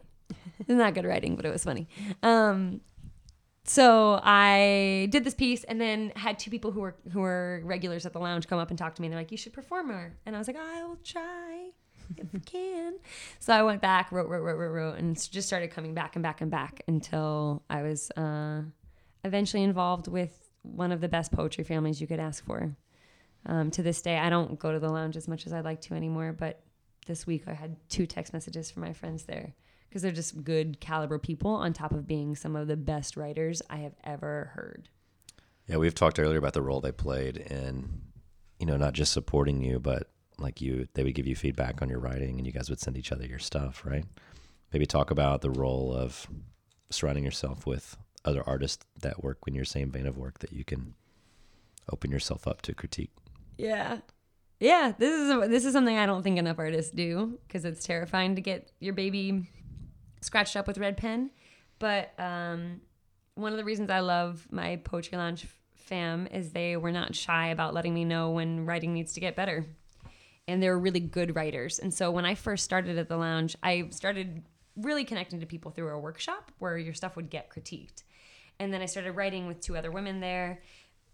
It's 0.59 0.69
not 0.69 0.93
good 0.93 1.05
writing, 1.05 1.35
but 1.35 1.45
it 1.45 1.51
was 1.51 1.63
funny. 1.65 1.87
Um, 2.23 2.79
so 3.67 4.19
I 4.23 5.07
did 5.11 5.23
this 5.23 5.33
piece, 5.33 5.63
and 5.65 5.79
then 5.79 6.11
had 6.15 6.39
two 6.39 6.49
people 6.49 6.71
who 6.71 6.81
were 6.81 6.95
who 7.11 7.19
were 7.19 7.61
regulars 7.63 8.05
at 8.05 8.13
the 8.13 8.19
lounge 8.19 8.47
come 8.47 8.59
up 8.59 8.69
and 8.69 8.79
talk 8.79 8.95
to 8.95 9.01
me. 9.01 9.07
And 9.07 9.13
they're 9.13 9.21
like, 9.21 9.31
"You 9.31 9.37
should 9.37 9.53
perform 9.53 9.89
more," 9.89 10.13
and 10.25 10.35
I 10.35 10.39
was 10.39 10.47
like, 10.47 10.57
"I 10.57 10.83
will 10.85 10.97
try." 11.03 11.69
If 12.15 12.27
I 12.33 12.39
can. 12.39 12.93
So 13.39 13.53
I 13.53 13.63
went 13.63 13.81
back, 13.81 14.11
wrote, 14.11 14.29
wrote, 14.29 14.41
wrote, 14.41 14.57
wrote, 14.57 14.71
wrote, 14.71 14.97
and 14.97 15.15
just 15.31 15.47
started 15.47 15.71
coming 15.71 15.93
back 15.93 16.15
and 16.15 16.23
back 16.23 16.41
and 16.41 16.49
back 16.49 16.81
until 16.87 17.63
I 17.69 17.81
was 17.81 18.11
uh, 18.11 18.61
eventually 19.23 19.63
involved 19.63 20.07
with 20.07 20.49
one 20.63 20.91
of 20.91 21.01
the 21.01 21.07
best 21.07 21.31
poetry 21.31 21.63
families 21.63 22.01
you 22.01 22.07
could 22.07 22.19
ask 22.19 22.45
for. 22.45 22.75
Um, 23.45 23.71
to 23.71 23.83
this 23.83 24.01
day, 24.01 24.17
I 24.17 24.29
don't 24.29 24.59
go 24.59 24.71
to 24.71 24.79
the 24.79 24.89
lounge 24.89 25.15
as 25.15 25.27
much 25.27 25.45
as 25.45 25.53
I'd 25.53 25.65
like 25.65 25.81
to 25.81 25.93
anymore, 25.93 26.33
but 26.33 26.61
this 27.05 27.25
week 27.25 27.43
I 27.47 27.53
had 27.53 27.77
two 27.89 28.05
text 28.05 28.33
messages 28.33 28.69
from 28.69 28.83
my 28.83 28.93
friends 28.93 29.23
there 29.23 29.53
because 29.87 30.01
they're 30.01 30.11
just 30.11 30.43
good 30.43 30.79
caliber 30.79 31.17
people 31.19 31.51
on 31.51 31.73
top 31.73 31.91
of 31.91 32.07
being 32.07 32.35
some 32.35 32.55
of 32.55 32.67
the 32.67 32.77
best 32.77 33.17
writers 33.17 33.61
I 33.69 33.77
have 33.77 33.95
ever 34.03 34.51
heard. 34.53 34.89
Yeah, 35.67 35.77
we've 35.77 35.95
talked 35.95 36.19
earlier 36.19 36.37
about 36.37 36.53
the 36.53 36.61
role 36.61 36.79
they 36.79 36.91
played 36.91 37.37
in, 37.37 38.01
you 38.59 38.65
know, 38.65 38.77
not 38.77 38.93
just 38.93 39.11
supporting 39.11 39.61
you, 39.61 39.79
but 39.79 40.09
like 40.39 40.61
you, 40.61 40.87
they 40.93 41.03
would 41.03 41.15
give 41.15 41.27
you 41.27 41.35
feedback 41.35 41.81
on 41.81 41.89
your 41.89 41.99
writing, 41.99 42.37
and 42.37 42.45
you 42.45 42.53
guys 42.53 42.69
would 42.69 42.79
send 42.79 42.97
each 42.97 43.11
other 43.11 43.25
your 43.25 43.39
stuff, 43.39 43.83
right? 43.85 44.05
Maybe 44.71 44.85
talk 44.85 45.11
about 45.11 45.41
the 45.41 45.49
role 45.49 45.93
of 45.93 46.27
surrounding 46.89 47.23
yourself 47.23 47.65
with 47.65 47.97
other 48.23 48.43
artists 48.47 48.85
that 49.01 49.23
work 49.23 49.39
in 49.47 49.55
your 49.55 49.65
same 49.65 49.91
vein 49.91 50.05
of 50.05 50.17
work 50.17 50.39
that 50.39 50.53
you 50.53 50.63
can 50.63 50.93
open 51.91 52.11
yourself 52.11 52.47
up 52.47 52.61
to 52.63 52.73
critique. 52.73 53.11
Yeah. 53.57 53.99
Yeah, 54.59 54.93
this 54.97 55.13
is 55.13 55.49
this 55.49 55.65
is 55.65 55.73
something 55.73 55.97
I 55.97 56.07
don't 56.07 56.23
think 56.23 56.39
enough 56.39 56.57
artists 56.57 56.91
do 56.91 57.37
because 57.47 57.63
it's 57.63 57.85
terrifying 57.85 58.35
to 58.35 58.41
get 58.41 58.71
your 58.79 58.93
baby 58.93 59.47
scratched 60.21 60.55
up 60.55 60.67
with 60.67 60.77
red 60.77 60.97
pen. 60.97 61.31
But 61.79 62.13
um, 62.19 62.81
one 63.35 63.51
of 63.51 63.57
the 63.57 63.63
reasons 63.63 63.89
I 63.89 63.99
love 63.99 64.47
my 64.51 64.77
poetry 64.77 65.17
lounge 65.17 65.47
fam 65.75 66.27
is 66.27 66.51
they 66.51 66.75
were 66.75 66.91
not 66.91 67.15
shy 67.15 67.47
about 67.49 67.73
letting 67.73 67.93
me 67.93 68.03
know 68.03 68.31
when 68.31 68.65
writing 68.65 68.93
needs 68.93 69.13
to 69.13 69.19
get 69.19 69.35
better, 69.35 69.65
and 70.47 70.61
they're 70.61 70.77
really 70.77 70.99
good 70.99 71.35
writers. 71.35 71.79
And 71.79 71.93
so 71.93 72.11
when 72.11 72.25
I 72.25 72.35
first 72.35 72.63
started 72.63 72.97
at 72.97 73.07
the 73.07 73.17
lounge, 73.17 73.55
I 73.63 73.87
started 73.91 74.43
really 74.75 75.05
connecting 75.05 75.39
to 75.39 75.45
people 75.45 75.71
through 75.71 75.89
a 75.89 75.99
workshop 75.99 76.51
where 76.59 76.77
your 76.77 76.93
stuff 76.93 77.15
would 77.15 77.29
get 77.29 77.49
critiqued, 77.49 78.03
and 78.59 78.73
then 78.73 78.81
I 78.81 78.85
started 78.85 79.13
writing 79.13 79.47
with 79.47 79.61
two 79.61 79.77
other 79.77 79.91
women 79.91 80.19
there, 80.19 80.61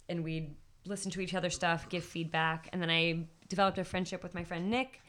and 0.09 0.23
we'd 0.23 0.55
listen 0.85 1.11
to 1.11 1.21
each 1.21 1.33
other's 1.33 1.55
stuff, 1.55 1.87
give 1.89 2.03
feedback, 2.03 2.69
and 2.73 2.81
then 2.81 2.89
I 2.89 3.27
developed 3.47 3.77
a 3.77 3.83
friendship 3.83 4.23
with 4.23 4.33
my 4.33 4.43
friend 4.43 4.69
Nick. 4.69 5.01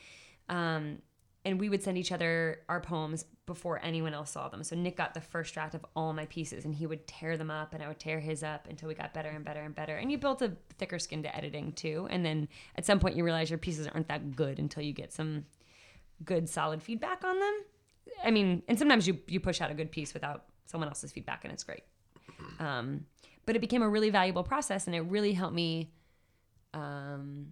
Um, 0.48 0.98
and 1.44 1.60
we 1.60 1.68
would 1.68 1.82
send 1.82 1.98
each 1.98 2.12
other 2.12 2.60
our 2.68 2.80
poems 2.80 3.24
before 3.46 3.78
anyone 3.82 4.14
else 4.14 4.30
saw 4.30 4.48
them. 4.48 4.64
So 4.64 4.74
Nick 4.74 4.96
got 4.96 5.12
the 5.12 5.20
first 5.20 5.52
draft 5.52 5.74
of 5.74 5.84
all 5.94 6.12
my 6.14 6.24
pieces, 6.26 6.64
and 6.64 6.74
he 6.74 6.86
would 6.86 7.06
tear 7.06 7.36
them 7.36 7.50
up, 7.50 7.74
and 7.74 7.82
I 7.82 7.88
would 7.88 7.98
tear 7.98 8.18
his 8.18 8.42
up 8.42 8.66
until 8.68 8.88
we 8.88 8.94
got 8.94 9.12
better 9.12 9.28
and 9.28 9.44
better 9.44 9.60
and 9.60 9.74
better. 9.74 9.96
And 9.96 10.10
you 10.10 10.16
built 10.16 10.40
a 10.40 10.52
thicker 10.78 10.98
skin 10.98 11.22
to 11.22 11.36
editing 11.36 11.72
too. 11.72 12.08
And 12.10 12.24
then 12.24 12.48
at 12.76 12.86
some 12.86 12.98
point, 12.98 13.16
you 13.16 13.24
realize 13.24 13.50
your 13.50 13.58
pieces 13.58 13.86
aren't 13.86 14.08
that 14.08 14.34
good 14.34 14.58
until 14.58 14.82
you 14.82 14.92
get 14.92 15.12
some 15.12 15.44
good, 16.24 16.48
solid 16.48 16.82
feedback 16.82 17.24
on 17.24 17.38
them. 17.38 17.60
I 18.24 18.30
mean, 18.30 18.62
and 18.68 18.78
sometimes 18.78 19.06
you 19.06 19.18
you 19.26 19.40
push 19.40 19.60
out 19.60 19.70
a 19.70 19.74
good 19.74 19.90
piece 19.90 20.14
without 20.14 20.44
someone 20.66 20.88
else's 20.88 21.12
feedback, 21.12 21.44
and 21.44 21.52
it's 21.52 21.64
great. 21.64 21.82
Um, 22.58 23.06
but 23.46 23.56
it 23.56 23.58
became 23.60 23.82
a 23.82 23.88
really 23.88 24.10
valuable 24.10 24.42
process, 24.44 24.86
and 24.86 24.96
it 24.96 25.00
really 25.00 25.32
helped 25.32 25.54
me 25.54 25.92
um, 26.72 27.48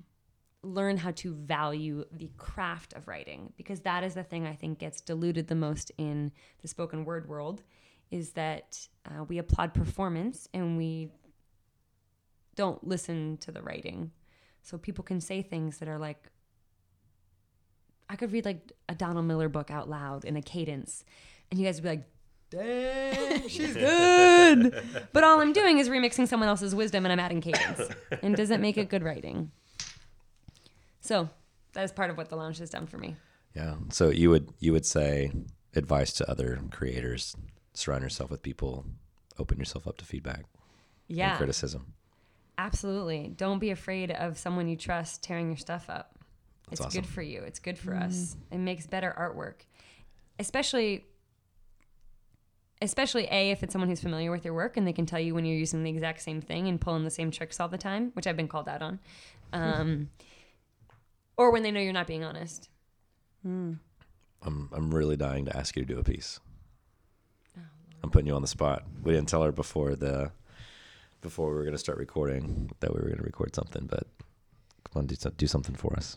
learn 0.63 0.97
how 0.97 1.11
to 1.11 1.35
value 1.35 2.05
the 2.13 2.31
craft 2.37 2.93
of 2.95 3.09
writing 3.09 3.53
because 3.57 3.81
that 3.81 4.05
is 4.05 4.15
the 4.15 4.23
thing 4.23 4.47
I 4.47 4.55
think 4.55 4.79
gets 4.79 5.01
diluted 5.01 5.49
the 5.49 5.57
most 5.57 5.91
in 5.99 6.31
the 6.61 6.69
spoken 6.69 7.05
word 7.05 7.29
world 7.29 7.63
is 8.11 8.33
that 8.33 8.87
uh, 9.07 9.25
we 9.25 9.39
applaud 9.39 9.75
performance 9.75 10.49
and 10.55 10.77
we 10.77 11.09
don't 12.55 12.87
listen 12.87 13.39
to 13.39 13.51
the 13.51 13.63
writing. 13.63 14.13
So 14.63 14.79
people 14.79 15.03
can 15.03 15.21
say 15.21 15.43
things 15.43 15.79
that 15.79 15.89
are 15.89 15.99
like, 15.99 16.29
I 18.09 18.17
could 18.17 18.33
read 18.33 18.45
like 18.45 18.73
a 18.89 18.95
Donald 18.95 19.25
Miller 19.27 19.49
book 19.49 19.71
out 19.71 19.89
loud 19.89 20.25
in 20.25 20.37
a 20.37 20.43
cadence, 20.43 21.03
and 21.51 21.59
you 21.59 21.65
guys 21.67 21.77
would 21.77 21.85
be 21.85 21.89
like, 21.89 22.09
dang, 22.51 23.49
she's 23.49 23.75
good. 23.75 24.85
but 25.13 25.25
all 25.25 25.41
I'm 25.41 25.55
doing 25.55 25.79
is 25.79 25.89
remixing 25.89 26.29
someone 26.29 26.49
else's 26.49 26.75
wisdom 26.75 27.07
and 27.07 27.13
I'm 27.13 27.19
adding 27.21 27.41
cadence. 27.41 27.81
And 28.23 28.37
does 28.37 28.51
it 28.51 28.61
make 28.61 28.77
it 28.77 28.91
good 28.91 29.03
writing? 29.03 29.51
So 31.03 31.29
that 31.75 31.83
is 31.85 31.93
part 31.93 32.09
of 32.11 32.17
what 32.17 32.31
the 32.31 32.37
lounge 32.37 32.59
has 32.59 32.71
done 32.71 32.87
for 32.87 32.97
me. 32.97 33.17
Yeah. 33.55 33.75
So 33.91 34.09
you 34.09 34.31
would 34.31 34.49
you 34.61 34.73
would 34.73 34.87
say 34.87 35.31
advice 35.77 36.13
to 36.15 36.31
other 36.31 36.59
creators: 36.71 37.37
surround 37.75 38.03
yourself 38.03 38.31
with 38.31 38.41
people, 38.43 38.87
open 39.39 39.59
yourself 39.59 39.87
up 39.87 39.99
to 39.99 40.05
feedback, 40.07 40.45
Yeah. 41.09 41.31
and 41.31 41.37
criticism. 41.39 41.93
Absolutely. 42.57 43.33
Don't 43.37 43.59
be 43.59 43.71
afraid 43.71 44.11
of 44.11 44.39
someone 44.39 44.69
you 44.69 44.77
trust 44.77 45.23
tearing 45.23 45.49
your 45.49 45.57
stuff 45.57 45.91
up. 45.91 46.15
That's 46.69 46.81
it's 46.81 46.87
awesome. 46.87 47.01
good 47.03 47.09
for 47.11 47.23
you. 47.23 47.41
It's 47.43 47.59
good 47.59 47.77
for 47.79 47.95
us. 47.95 48.37
It 48.51 48.59
makes 48.59 48.87
better 48.87 49.15
artwork. 49.19 49.67
Especially 50.39 51.05
especially 52.81 53.29
A 53.31 53.51
if 53.53 53.63
it's 53.63 53.73
someone 53.73 53.89
who's 53.89 54.01
familiar 54.01 54.31
with 54.31 54.45
your 54.45 54.55
work 54.55 54.77
and 54.77 54.87
they 54.87 54.93
can 54.93 55.07
tell 55.07 55.21
you 55.21 55.35
when 55.35 55.45
you're 55.45 55.57
using 55.57 55.85
the 55.85 55.91
exact 55.91 56.21
same 56.21 56.41
thing 56.41 56.67
and 56.69 56.81
pulling 56.81 57.05
the 57.05 57.11
same 57.11 57.31
tricks 57.31 57.61
all 57.61 57.69
the 57.69 57.79
time, 57.79 58.11
which 58.15 58.27
I've 58.27 58.37
been 58.37 58.49
called 58.49 58.69
out 58.69 58.83
on. 58.83 58.99
Um, 59.55 60.09
or 61.43 61.51
when 61.51 61.63
they 61.65 61.71
know 61.73 61.81
you're 61.81 61.93
not 61.93 62.07
being 62.07 62.25
honest. 62.25 62.69
I'm 63.45 63.81
I'm 64.45 64.95
really 64.95 65.17
dying 65.17 65.45
to 65.47 65.57
ask 65.57 65.77
you 65.77 65.85
to 65.85 65.95
do 65.95 65.99
a 65.99 66.05
piece. 66.05 66.39
Oh, 67.59 67.61
I'm 68.05 68.11
putting 68.11 68.27
you 68.29 68.35
on 68.35 68.43
the 68.43 68.49
spot. 68.49 68.85
We 69.03 69.13
didn't 69.13 69.29
tell 69.29 69.43
her 69.43 69.53
before 69.53 69.97
the 69.97 70.31
before 71.21 71.49
we 71.49 71.55
were 71.55 71.63
going 71.65 71.73
to 71.75 71.79
start 71.79 71.99
recording 71.99 72.71
that 72.81 72.93
we 72.93 73.01
were 73.01 73.07
going 73.07 73.19
to 73.19 73.23
record 73.25 73.55
something, 73.55 73.87
but 73.87 74.07
come 74.85 75.01
on, 75.03 75.07
do 75.07 75.15
some- 75.15 75.35
do 75.37 75.47
something 75.47 75.75
for 75.77 75.95
us. 75.97 76.17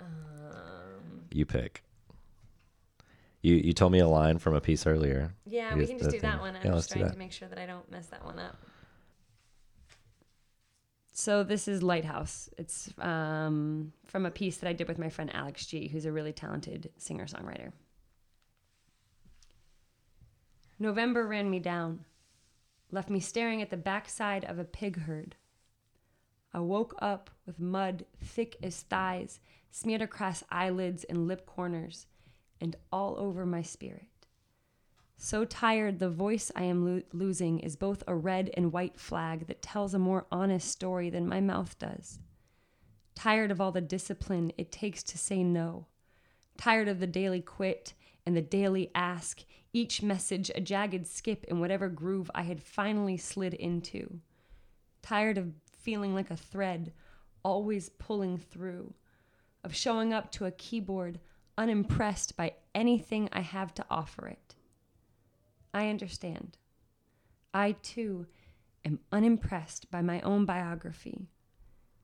Um, 0.00 1.26
You 1.30 1.46
pick. 1.46 1.82
You 3.42 3.54
you 3.56 3.72
told 3.74 3.92
me 3.92 3.98
a 3.98 4.08
line 4.08 4.38
from 4.38 4.54
a 4.54 4.60
piece 4.60 4.86
earlier. 4.86 5.34
Yeah, 5.46 5.74
we 5.74 5.86
can 5.86 5.98
just 5.98 6.10
do 6.10 6.18
thing. 6.18 6.30
that 6.30 6.40
one. 6.40 6.56
I'm 6.56 6.64
Yeah, 6.64 6.72
just 6.72 6.90
trying 6.90 7.10
to 7.10 7.16
make 7.18 7.32
sure 7.32 7.48
that 7.48 7.58
I 7.58 7.66
don't 7.66 7.90
mess 7.90 8.06
that 8.08 8.24
one 8.24 8.38
up. 8.38 8.56
So 11.14 11.44
this 11.44 11.68
is 11.68 11.82
Lighthouse. 11.82 12.50
It's 12.58 12.92
um, 12.98 13.92
from 14.04 14.26
a 14.26 14.30
piece 14.30 14.58
that 14.58 14.68
I 14.68 14.72
did 14.72 14.88
with 14.88 14.98
my 14.98 15.08
friend 15.08 15.30
Alex 15.32 15.64
G, 15.64 15.88
who's 15.88 16.04
a 16.04 16.12
really 16.12 16.32
talented 16.32 16.90
singer-songwriter. 16.98 17.72
November 20.78 21.26
ran 21.26 21.48
me 21.48 21.60
down, 21.60 22.04
left 22.90 23.08
me 23.08 23.20
staring 23.20 23.62
at 23.62 23.70
the 23.70 23.76
backside 23.76 24.44
of 24.44 24.58
a 24.58 24.64
pig 24.64 25.02
herd, 25.02 25.36
I 26.54 26.60
woke 26.60 26.94
up 27.00 27.30
with 27.46 27.58
mud 27.58 28.06
thick 28.22 28.56
as 28.62 28.82
thighs, 28.82 29.40
smeared 29.72 30.02
across 30.02 30.44
eyelids 30.52 31.02
and 31.02 31.26
lip 31.26 31.46
corners, 31.46 32.06
and 32.60 32.76
all 32.92 33.16
over 33.18 33.44
my 33.44 33.60
spirit. 33.60 34.06
So 35.16 35.44
tired, 35.44 35.98
the 35.98 36.10
voice 36.10 36.50
I 36.54 36.64
am 36.64 36.84
lo- 36.84 37.02
losing 37.12 37.60
is 37.60 37.76
both 37.76 38.02
a 38.06 38.14
red 38.14 38.50
and 38.54 38.72
white 38.72 38.98
flag 38.98 39.46
that 39.46 39.62
tells 39.62 39.94
a 39.94 39.98
more 39.98 40.26
honest 40.30 40.70
story 40.70 41.08
than 41.08 41.28
my 41.28 41.40
mouth 41.40 41.78
does. 41.78 42.18
Tired 43.14 43.50
of 43.50 43.60
all 43.60 43.72
the 43.72 43.80
discipline 43.80 44.52
it 44.58 44.72
takes 44.72 45.02
to 45.04 45.18
say 45.18 45.42
no. 45.42 45.86
Tired 46.56 46.88
of 46.88 47.00
the 47.00 47.06
daily 47.06 47.40
quit 47.40 47.94
and 48.26 48.36
the 48.36 48.42
daily 48.42 48.90
ask, 48.94 49.44
each 49.72 50.02
message 50.02 50.50
a 50.54 50.60
jagged 50.60 51.06
skip 51.06 51.44
in 51.44 51.60
whatever 51.60 51.88
groove 51.88 52.30
I 52.34 52.42
had 52.42 52.62
finally 52.62 53.16
slid 53.16 53.54
into. 53.54 54.20
Tired 55.02 55.38
of 55.38 55.52
feeling 55.76 56.14
like 56.14 56.30
a 56.30 56.36
thread, 56.36 56.92
always 57.42 57.88
pulling 57.88 58.38
through. 58.38 58.94
Of 59.62 59.74
showing 59.74 60.12
up 60.12 60.30
to 60.32 60.44
a 60.44 60.50
keyboard 60.50 61.20
unimpressed 61.56 62.36
by 62.36 62.54
anything 62.74 63.28
I 63.32 63.40
have 63.40 63.72
to 63.74 63.86
offer 63.90 64.26
it. 64.28 64.43
I 65.74 65.88
understand. 65.88 66.56
I, 67.52 67.72
too, 67.72 68.26
am 68.84 69.00
unimpressed 69.10 69.90
by 69.90 70.02
my 70.02 70.20
own 70.20 70.44
biography. 70.44 71.26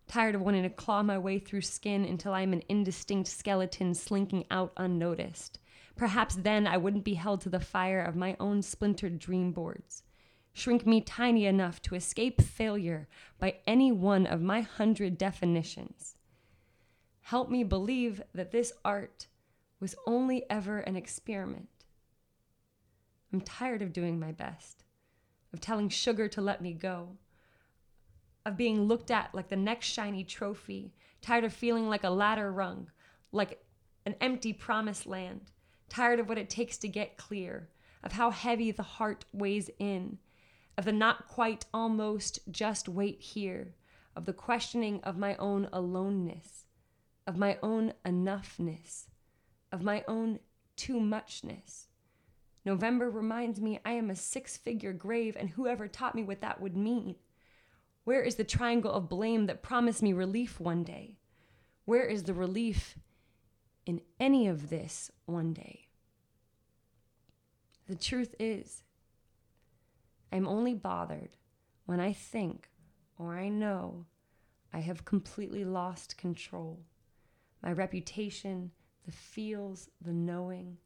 Tired 0.08 0.34
of 0.34 0.40
wanting 0.40 0.64
to 0.64 0.70
claw 0.70 1.04
my 1.04 1.16
way 1.16 1.38
through 1.38 1.60
skin 1.60 2.04
until 2.04 2.34
I'm 2.34 2.52
an 2.52 2.64
indistinct 2.68 3.28
skeleton 3.28 3.94
slinking 3.94 4.44
out 4.50 4.72
unnoticed. 4.76 5.60
Perhaps 5.94 6.34
then 6.36 6.66
I 6.66 6.78
wouldn't 6.78 7.04
be 7.04 7.14
held 7.14 7.42
to 7.42 7.48
the 7.48 7.60
fire 7.60 8.00
of 8.00 8.16
my 8.16 8.36
own 8.40 8.60
splintered 8.62 9.20
dream 9.20 9.52
boards. 9.52 10.02
Shrink 10.52 10.84
me 10.84 11.00
tiny 11.00 11.46
enough 11.46 11.80
to 11.82 11.94
escape 11.94 12.42
failure 12.42 13.06
by 13.38 13.58
any 13.68 13.92
one 13.92 14.26
of 14.26 14.42
my 14.42 14.62
hundred 14.62 15.16
definitions. 15.16 16.16
Help 17.20 17.50
me 17.50 17.62
believe 17.62 18.20
that 18.34 18.50
this 18.50 18.72
art 18.84 19.28
was 19.78 19.94
only 20.08 20.44
ever 20.50 20.80
an 20.80 20.96
experiment 20.96 21.68
I'm 23.32 23.40
tired 23.40 23.82
of 23.82 23.92
doing 23.92 24.18
my 24.18 24.32
best, 24.32 24.84
of 25.52 25.60
telling 25.60 25.88
sugar 25.88 26.28
to 26.28 26.40
let 26.40 26.60
me 26.60 26.72
go, 26.72 27.16
of 28.44 28.56
being 28.56 28.84
looked 28.84 29.10
at 29.10 29.34
like 29.34 29.48
the 29.48 29.56
next 29.56 29.86
shiny 29.86 30.24
trophy, 30.24 30.92
tired 31.20 31.44
of 31.44 31.52
feeling 31.52 31.88
like 31.88 32.04
a 32.04 32.10
ladder 32.10 32.50
rung, 32.50 32.90
like 33.32 33.64
an 34.06 34.16
empty 34.20 34.52
promised 34.52 35.06
land, 35.06 35.50
tired 35.88 36.18
of 36.18 36.28
what 36.28 36.38
it 36.38 36.50
takes 36.50 36.78
to 36.78 36.88
get 36.88 37.16
clear, 37.16 37.68
of 38.02 38.12
how 38.12 38.30
heavy 38.30 38.70
the 38.70 38.82
heart 38.82 39.24
weighs 39.32 39.70
in, 39.78 40.18
of 40.76 40.84
the 40.84 40.92
not 40.92 41.28
quite, 41.28 41.66
almost, 41.74 42.38
just 42.50 42.88
wait 42.88 43.20
here, 43.20 43.74
of 44.16 44.24
the 44.24 44.32
questioning 44.32 45.00
of 45.02 45.18
my 45.18 45.36
own 45.36 45.68
aloneness, 45.72 46.64
of 47.26 47.36
my 47.36 47.58
own 47.62 47.92
enoughness, 48.04 49.04
of 49.70 49.82
my 49.82 50.02
own 50.08 50.40
too 50.76 50.98
muchness. 50.98 51.88
November 52.64 53.10
reminds 53.10 53.60
me 53.60 53.80
I 53.84 53.92
am 53.92 54.10
a 54.10 54.16
six 54.16 54.56
figure 54.56 54.92
grave, 54.92 55.36
and 55.38 55.50
whoever 55.50 55.88
taught 55.88 56.14
me 56.14 56.22
what 56.22 56.40
that 56.42 56.60
would 56.60 56.76
mean. 56.76 57.16
Where 58.04 58.22
is 58.22 58.36
the 58.36 58.44
triangle 58.44 58.92
of 58.92 59.08
blame 59.08 59.46
that 59.46 59.62
promised 59.62 60.02
me 60.02 60.12
relief 60.12 60.60
one 60.60 60.84
day? 60.84 61.18
Where 61.84 62.04
is 62.04 62.24
the 62.24 62.34
relief 62.34 62.96
in 63.86 64.00
any 64.18 64.46
of 64.46 64.70
this 64.70 65.10
one 65.26 65.52
day? 65.52 65.88
The 67.88 67.96
truth 67.96 68.34
is, 68.38 68.84
I'm 70.32 70.46
only 70.46 70.74
bothered 70.74 71.36
when 71.86 71.98
I 71.98 72.12
think 72.12 72.70
or 73.18 73.34
I 73.36 73.48
know 73.48 74.06
I 74.72 74.78
have 74.78 75.04
completely 75.04 75.64
lost 75.64 76.16
control. 76.16 76.80
My 77.62 77.72
reputation, 77.72 78.70
the 79.04 79.12
feels, 79.12 79.90
the 80.00 80.12
knowing, 80.12 80.78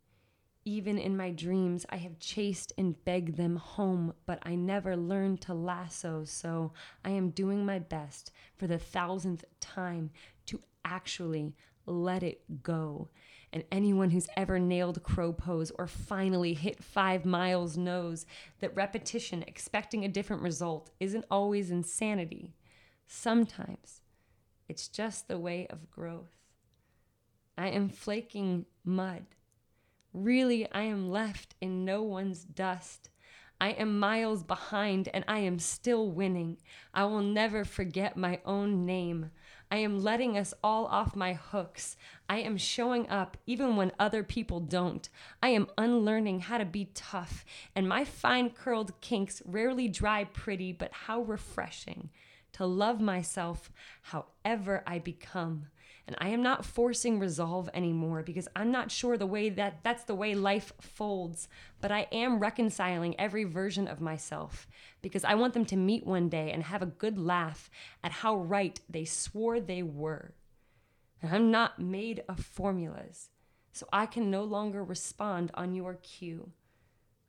even 0.64 0.98
in 0.98 1.16
my 1.16 1.30
dreams, 1.30 1.84
I 1.90 1.96
have 1.96 2.18
chased 2.18 2.72
and 2.78 3.02
begged 3.04 3.36
them 3.36 3.56
home, 3.56 4.14
but 4.26 4.38
I 4.42 4.54
never 4.54 4.96
learned 4.96 5.40
to 5.42 5.54
lasso, 5.54 6.24
so 6.24 6.72
I 7.04 7.10
am 7.10 7.30
doing 7.30 7.66
my 7.66 7.78
best 7.78 8.30
for 8.56 8.66
the 8.66 8.78
thousandth 8.78 9.44
time 9.60 10.10
to 10.46 10.60
actually 10.84 11.54
let 11.86 12.22
it 12.22 12.62
go. 12.62 13.08
And 13.52 13.64
anyone 13.70 14.10
who's 14.10 14.28
ever 14.36 14.58
nailed 14.58 15.02
crow 15.02 15.32
pose 15.32 15.70
or 15.78 15.86
finally 15.86 16.54
hit 16.54 16.82
five 16.82 17.24
miles 17.24 17.76
knows 17.76 18.26
that 18.60 18.74
repetition, 18.74 19.44
expecting 19.46 20.04
a 20.04 20.08
different 20.08 20.42
result, 20.42 20.90
isn't 20.98 21.26
always 21.30 21.70
insanity. 21.70 22.54
Sometimes 23.06 24.00
it's 24.68 24.88
just 24.88 25.28
the 25.28 25.38
way 25.38 25.66
of 25.68 25.90
growth. 25.90 26.32
I 27.56 27.68
am 27.68 27.88
flaking 27.88 28.66
mud 28.84 29.26
Really, 30.14 30.70
I 30.70 30.82
am 30.82 31.10
left 31.10 31.56
in 31.60 31.84
no 31.84 32.00
one's 32.00 32.44
dust. 32.44 33.10
I 33.60 33.70
am 33.70 33.98
miles 33.98 34.44
behind 34.44 35.08
and 35.12 35.24
I 35.26 35.40
am 35.40 35.58
still 35.58 36.08
winning. 36.08 36.58
I 36.92 37.04
will 37.06 37.20
never 37.20 37.64
forget 37.64 38.16
my 38.16 38.38
own 38.44 38.86
name. 38.86 39.32
I 39.72 39.78
am 39.78 40.04
letting 40.04 40.38
us 40.38 40.54
all 40.62 40.86
off 40.86 41.16
my 41.16 41.32
hooks. 41.32 41.96
I 42.28 42.38
am 42.38 42.56
showing 42.56 43.08
up 43.08 43.36
even 43.44 43.74
when 43.74 43.90
other 43.98 44.22
people 44.22 44.60
don't. 44.60 45.08
I 45.42 45.48
am 45.48 45.66
unlearning 45.76 46.40
how 46.40 46.58
to 46.58 46.64
be 46.64 46.90
tough, 46.94 47.44
and 47.74 47.88
my 47.88 48.04
fine 48.04 48.50
curled 48.50 49.00
kinks 49.00 49.42
rarely 49.44 49.88
dry 49.88 50.22
pretty, 50.24 50.72
but 50.72 50.92
how 50.92 51.22
refreshing 51.22 52.10
to 52.52 52.66
love 52.66 53.00
myself 53.00 53.72
however 54.02 54.84
I 54.86 55.00
become. 55.00 55.66
And 56.06 56.16
I 56.18 56.28
am 56.28 56.42
not 56.42 56.66
forcing 56.66 57.18
resolve 57.18 57.70
anymore 57.72 58.22
because 58.22 58.46
I'm 58.54 58.70
not 58.70 58.90
sure 58.90 59.16
the 59.16 59.26
way 59.26 59.48
that 59.48 59.82
that's 59.82 60.04
the 60.04 60.14
way 60.14 60.34
life 60.34 60.72
folds. 60.78 61.48
But 61.80 61.90
I 61.90 62.08
am 62.12 62.40
reconciling 62.40 63.18
every 63.18 63.44
version 63.44 63.88
of 63.88 64.02
myself 64.02 64.68
because 65.00 65.24
I 65.24 65.34
want 65.34 65.54
them 65.54 65.64
to 65.66 65.76
meet 65.76 66.06
one 66.06 66.28
day 66.28 66.52
and 66.52 66.62
have 66.64 66.82
a 66.82 66.86
good 66.86 67.18
laugh 67.18 67.70
at 68.02 68.12
how 68.12 68.36
right 68.36 68.78
they 68.88 69.06
swore 69.06 69.60
they 69.60 69.82
were. 69.82 70.34
And 71.22 71.34
I'm 71.34 71.50
not 71.50 71.78
made 71.78 72.22
of 72.28 72.38
formulas, 72.38 73.30
so 73.72 73.86
I 73.90 74.04
can 74.04 74.30
no 74.30 74.44
longer 74.44 74.84
respond 74.84 75.50
on 75.54 75.74
your 75.74 75.94
cue. 75.94 76.52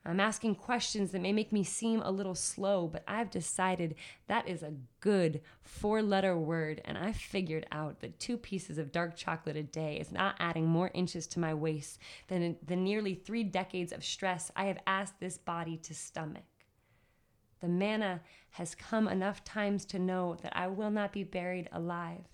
I'm 0.08 0.20
asking 0.20 0.56
questions 0.56 1.12
that 1.12 1.22
may 1.22 1.34
make 1.34 1.52
me 1.52 1.64
seem 1.64 2.02
a 2.02 2.12
little 2.12 2.36
slow, 2.36 2.88
but 2.88 3.04
I've 3.08 3.32
decided 3.32 3.96
that 4.28 4.48
is 4.48 4.62
a 4.62 4.74
good 5.00 5.42
four 5.64 6.04
letter 6.04 6.38
word, 6.38 6.82
and 6.86 6.96
I've 6.96 7.16
figured 7.16 7.66
out 7.72 8.02
that 8.02 8.20
two 8.20 8.38
pieces 8.38 8.78
of 8.78 8.92
dark 8.92 9.16
chocolate 9.16 9.56
a 9.56 9.64
day 9.64 9.98
is 9.98 10.12
not 10.12 10.36
adding 10.40 10.68
more 10.68 10.92
inches 10.94 11.26
to 11.28 11.40
my 11.40 11.56
waist 11.56 11.98
than 12.28 12.56
the 12.64 12.76
nearly 12.76 13.16
three 13.16 13.44
decades 13.44 13.92
of 13.92 14.04
stress 14.04 14.52
I 14.56 14.66
have 14.66 14.78
asked 14.86 15.20
this 15.20 15.40
body 15.40 15.78
to 15.78 15.96
stomach. 15.96 16.44
The 17.62 17.68
manna 17.68 18.22
has 18.52 18.76
come 18.76 19.08
enough 19.08 19.44
times 19.44 19.86
to 19.86 19.98
know 19.98 20.38
that 20.44 20.56
I 20.56 20.68
will 20.68 20.92
not 20.92 21.14
be 21.14 21.24
buried 21.24 21.68
alive. 21.72 22.26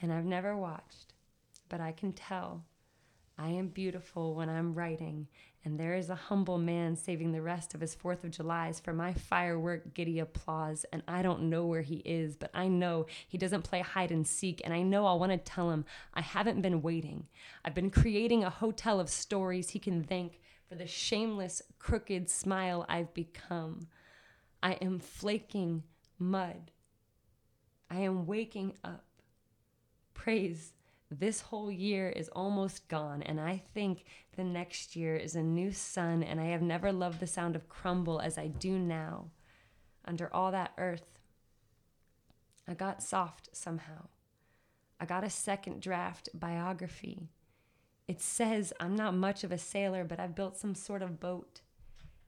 And 0.00 0.10
I've 0.10 0.24
never 0.24 0.56
watched, 0.56 1.12
but 1.68 1.80
I 1.80 1.92
can 1.92 2.12
tell 2.12 2.64
I 3.38 3.48
am 3.48 3.68
beautiful 3.68 4.34
when 4.34 4.48
I'm 4.48 4.74
writing, 4.74 5.26
and 5.64 5.78
there 5.78 5.94
is 5.94 6.10
a 6.10 6.14
humble 6.14 6.58
man 6.58 6.96
saving 6.96 7.30
the 7.30 7.40
rest 7.40 7.74
of 7.74 7.80
his 7.80 7.94
Fourth 7.94 8.24
of 8.24 8.32
Julys 8.32 8.80
for 8.80 8.92
my 8.92 9.12
firework 9.12 9.94
giddy 9.94 10.18
applause. 10.18 10.84
And 10.92 11.02
I 11.06 11.22
don't 11.22 11.50
know 11.50 11.66
where 11.66 11.82
he 11.82 11.96
is, 12.04 12.36
but 12.36 12.50
I 12.52 12.66
know 12.66 13.06
he 13.28 13.38
doesn't 13.38 13.62
play 13.62 13.80
hide 13.80 14.10
and 14.10 14.26
seek, 14.26 14.60
and 14.64 14.74
I 14.74 14.82
know 14.82 15.06
I'll 15.06 15.20
want 15.20 15.32
to 15.32 15.38
tell 15.38 15.70
him 15.70 15.84
I 16.14 16.20
haven't 16.20 16.62
been 16.62 16.82
waiting. 16.82 17.28
I've 17.64 17.74
been 17.74 17.90
creating 17.90 18.42
a 18.42 18.50
hotel 18.50 18.98
of 18.98 19.08
stories 19.08 19.70
he 19.70 19.78
can 19.78 20.02
thank 20.02 20.40
for 20.68 20.74
the 20.74 20.86
shameless, 20.86 21.62
crooked 21.78 22.28
smile 22.28 22.84
I've 22.88 23.14
become. 23.14 23.86
I 24.62 24.72
am 24.74 24.98
flaking 24.98 25.84
mud. 26.18 26.72
I 27.90 28.00
am 28.00 28.26
waking 28.26 28.74
up. 28.82 29.04
Praise 30.14 30.72
this 31.18 31.40
whole 31.40 31.70
year 31.70 32.08
is 32.08 32.28
almost 32.28 32.88
gone, 32.88 33.22
and 33.22 33.40
I 33.40 33.62
think 33.74 34.04
the 34.36 34.44
next 34.44 34.96
year 34.96 35.16
is 35.16 35.36
a 35.36 35.42
new 35.42 35.72
sun, 35.72 36.22
and 36.22 36.40
I 36.40 36.46
have 36.46 36.62
never 36.62 36.92
loved 36.92 37.20
the 37.20 37.26
sound 37.26 37.54
of 37.54 37.68
crumble 37.68 38.20
as 38.20 38.38
I 38.38 38.46
do 38.46 38.78
now. 38.78 39.26
Under 40.04 40.32
all 40.34 40.50
that 40.52 40.72
earth, 40.78 41.18
I 42.66 42.74
got 42.74 43.02
soft 43.02 43.50
somehow. 43.52 44.08
I 44.98 45.04
got 45.04 45.24
a 45.24 45.30
second 45.30 45.82
draft 45.82 46.28
biography. 46.32 47.28
It 48.08 48.20
says 48.20 48.72
I'm 48.80 48.96
not 48.96 49.14
much 49.14 49.44
of 49.44 49.52
a 49.52 49.58
sailor, 49.58 50.04
but 50.04 50.20
I've 50.20 50.34
built 50.34 50.56
some 50.56 50.74
sort 50.74 51.02
of 51.02 51.20
boat. 51.20 51.60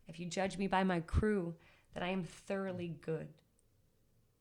If 0.08 0.20
you 0.20 0.26
judge 0.26 0.58
me 0.58 0.66
by 0.66 0.84
my 0.84 1.00
crew, 1.00 1.54
that 1.94 2.02
I 2.02 2.08
am 2.08 2.24
thoroughly 2.24 2.96
good. 3.00 3.28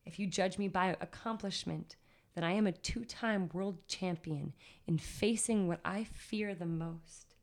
If 0.04 0.18
you 0.18 0.26
judge 0.26 0.58
me 0.58 0.68
by 0.68 0.96
accomplishment, 1.00 1.96
that 2.34 2.44
I 2.44 2.52
am 2.52 2.66
a 2.66 2.72
two 2.72 3.04
time 3.04 3.48
world 3.52 3.86
champion 3.86 4.52
in 4.86 4.98
facing 4.98 5.68
what 5.68 5.80
I 5.84 6.04
fear 6.04 6.54
the 6.54 6.66
most. 6.66 7.34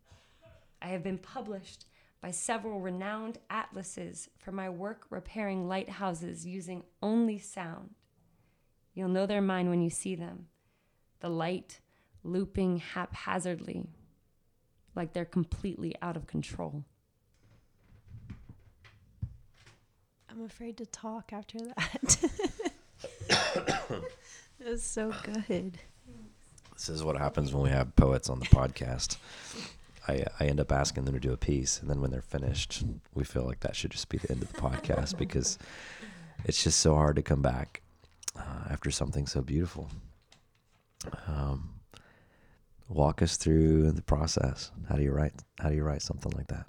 I 0.82 0.90
have 0.90 1.04
been 1.04 1.18
published 1.18 1.86
by 2.22 2.32
several 2.32 2.80
renowned 2.80 3.40
atlases 3.50 4.30
for 4.38 4.52
my 4.52 4.70
work 4.70 5.06
repairing 5.10 5.68
lighthouses 5.68 6.46
using 6.46 6.84
only 7.02 7.40
sound. 7.40 7.96
You'll 8.94 9.10
know 9.10 9.26
they're 9.26 9.42
mine 9.42 9.70
when 9.70 9.82
you 9.82 9.90
see 9.90 10.16
them. 10.16 10.48
The 11.22 11.30
light 11.30 11.80
looping 12.24 12.78
haphazardly, 12.78 13.88
like 14.96 15.14
they're 15.14 15.26
completely 15.26 15.96
out 16.02 16.18
of 16.18 16.28
control. 16.28 16.84
I'm 20.30 20.44
afraid 20.46 20.78
to 20.78 20.86
talk 20.86 21.34
after 21.34 21.58
that. 21.60 22.32
was 24.66 24.84
so 24.84 25.14
good. 25.24 25.78
This 26.74 26.90
is 26.90 27.04
what 27.04 27.18
happens 27.18 27.54
when 27.54 27.64
we 27.64 27.70
have 27.70 27.96
poets 27.96 28.30
on 28.30 28.40
the 28.40 28.46
podcast. 28.46 29.18
I, 30.08 30.26
I 30.40 30.46
end 30.46 30.60
up 30.60 30.72
asking 30.72 31.06
them 31.06 31.14
to 31.14 31.20
do 31.20 31.32
a 31.32 31.38
piece, 31.38 31.80
and 31.80 31.90
then 31.90 32.02
when 32.02 32.12
they're 32.12 32.22
finished, 32.22 32.84
we 33.14 33.24
feel 33.24 33.44
like 33.44 33.60
that 33.60 33.76
should 33.76 33.92
just 33.92 34.10
be 34.10 34.18
the 34.18 34.32
end 34.32 34.42
of 34.42 34.52
the 34.52 34.60
podcast 34.60 35.18
because 35.18 35.60
it's 36.46 36.64
just 36.64 36.80
so 36.80 36.96
hard 36.96 37.18
to 37.18 37.22
come 37.22 37.42
back 37.42 37.82
uh, 38.38 38.66
after 38.70 38.90
something 38.90 39.28
so 39.28 39.42
beautiful. 39.42 39.90
Um, 41.28 41.70
walk 42.90 43.22
us 43.22 43.38
through 43.38 43.92
the 43.92 44.02
process. 44.02 44.72
How 44.90 44.96
do 44.96 45.04
you 45.04 45.12
write? 45.12 45.34
How 45.60 45.70
do 45.70 45.76
you 45.76 45.84
write 45.84 46.02
something 46.02 46.32
like 46.32 46.48
that? 46.48 46.68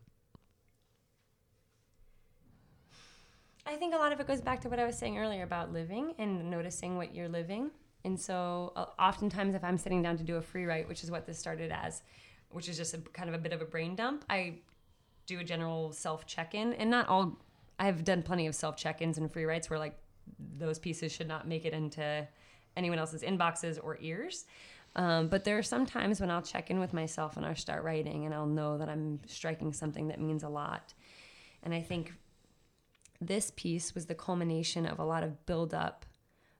I 3.72 3.76
think 3.76 3.94
a 3.94 3.96
lot 3.96 4.12
of 4.12 4.20
it 4.20 4.26
goes 4.26 4.42
back 4.42 4.60
to 4.62 4.68
what 4.68 4.78
I 4.78 4.84
was 4.84 4.98
saying 4.98 5.16
earlier 5.16 5.44
about 5.44 5.72
living 5.72 6.12
and 6.18 6.50
noticing 6.50 6.98
what 6.98 7.14
you're 7.14 7.28
living. 7.28 7.70
And 8.04 8.20
so, 8.20 8.74
uh, 8.76 8.84
oftentimes, 8.98 9.54
if 9.54 9.64
I'm 9.64 9.78
sitting 9.78 10.02
down 10.02 10.18
to 10.18 10.22
do 10.24 10.36
a 10.36 10.42
free 10.42 10.66
write, 10.66 10.86
which 10.86 11.02
is 11.02 11.10
what 11.10 11.24
this 11.24 11.38
started 11.38 11.72
as, 11.72 12.02
which 12.50 12.68
is 12.68 12.76
just 12.76 12.92
a 12.92 12.98
kind 12.98 13.30
of 13.30 13.34
a 13.34 13.38
bit 13.38 13.54
of 13.54 13.62
a 13.62 13.64
brain 13.64 13.96
dump, 13.96 14.26
I 14.28 14.56
do 15.26 15.40
a 15.40 15.44
general 15.44 15.90
self 15.92 16.26
check 16.26 16.54
in. 16.54 16.74
And 16.74 16.90
not 16.90 17.08
all, 17.08 17.38
I've 17.78 18.04
done 18.04 18.22
plenty 18.22 18.46
of 18.46 18.54
self 18.54 18.76
check 18.76 19.00
ins 19.00 19.16
and 19.16 19.32
free 19.32 19.44
writes 19.44 19.70
where 19.70 19.78
like 19.78 19.96
those 20.58 20.78
pieces 20.78 21.10
should 21.10 21.28
not 21.28 21.48
make 21.48 21.64
it 21.64 21.72
into 21.72 22.28
anyone 22.76 22.98
else's 22.98 23.22
inboxes 23.22 23.78
or 23.82 23.96
ears. 24.02 24.44
Um, 24.96 25.28
but 25.28 25.44
there 25.44 25.56
are 25.56 25.62
some 25.62 25.86
times 25.86 26.20
when 26.20 26.30
I'll 26.30 26.42
check 26.42 26.70
in 26.70 26.78
with 26.78 26.92
myself 26.92 27.38
and 27.38 27.46
I'll 27.46 27.56
start 27.56 27.84
writing 27.84 28.26
and 28.26 28.34
I'll 28.34 28.44
know 28.44 28.76
that 28.76 28.90
I'm 28.90 29.20
striking 29.26 29.72
something 29.72 30.08
that 30.08 30.20
means 30.20 30.42
a 30.42 30.48
lot. 30.50 30.92
And 31.62 31.72
I 31.72 31.80
think 31.80 32.12
this 33.26 33.52
piece 33.54 33.94
was 33.94 34.06
the 34.06 34.14
culmination 34.14 34.86
of 34.86 34.98
a 34.98 35.04
lot 35.04 35.22
of 35.22 35.46
buildup 35.46 36.06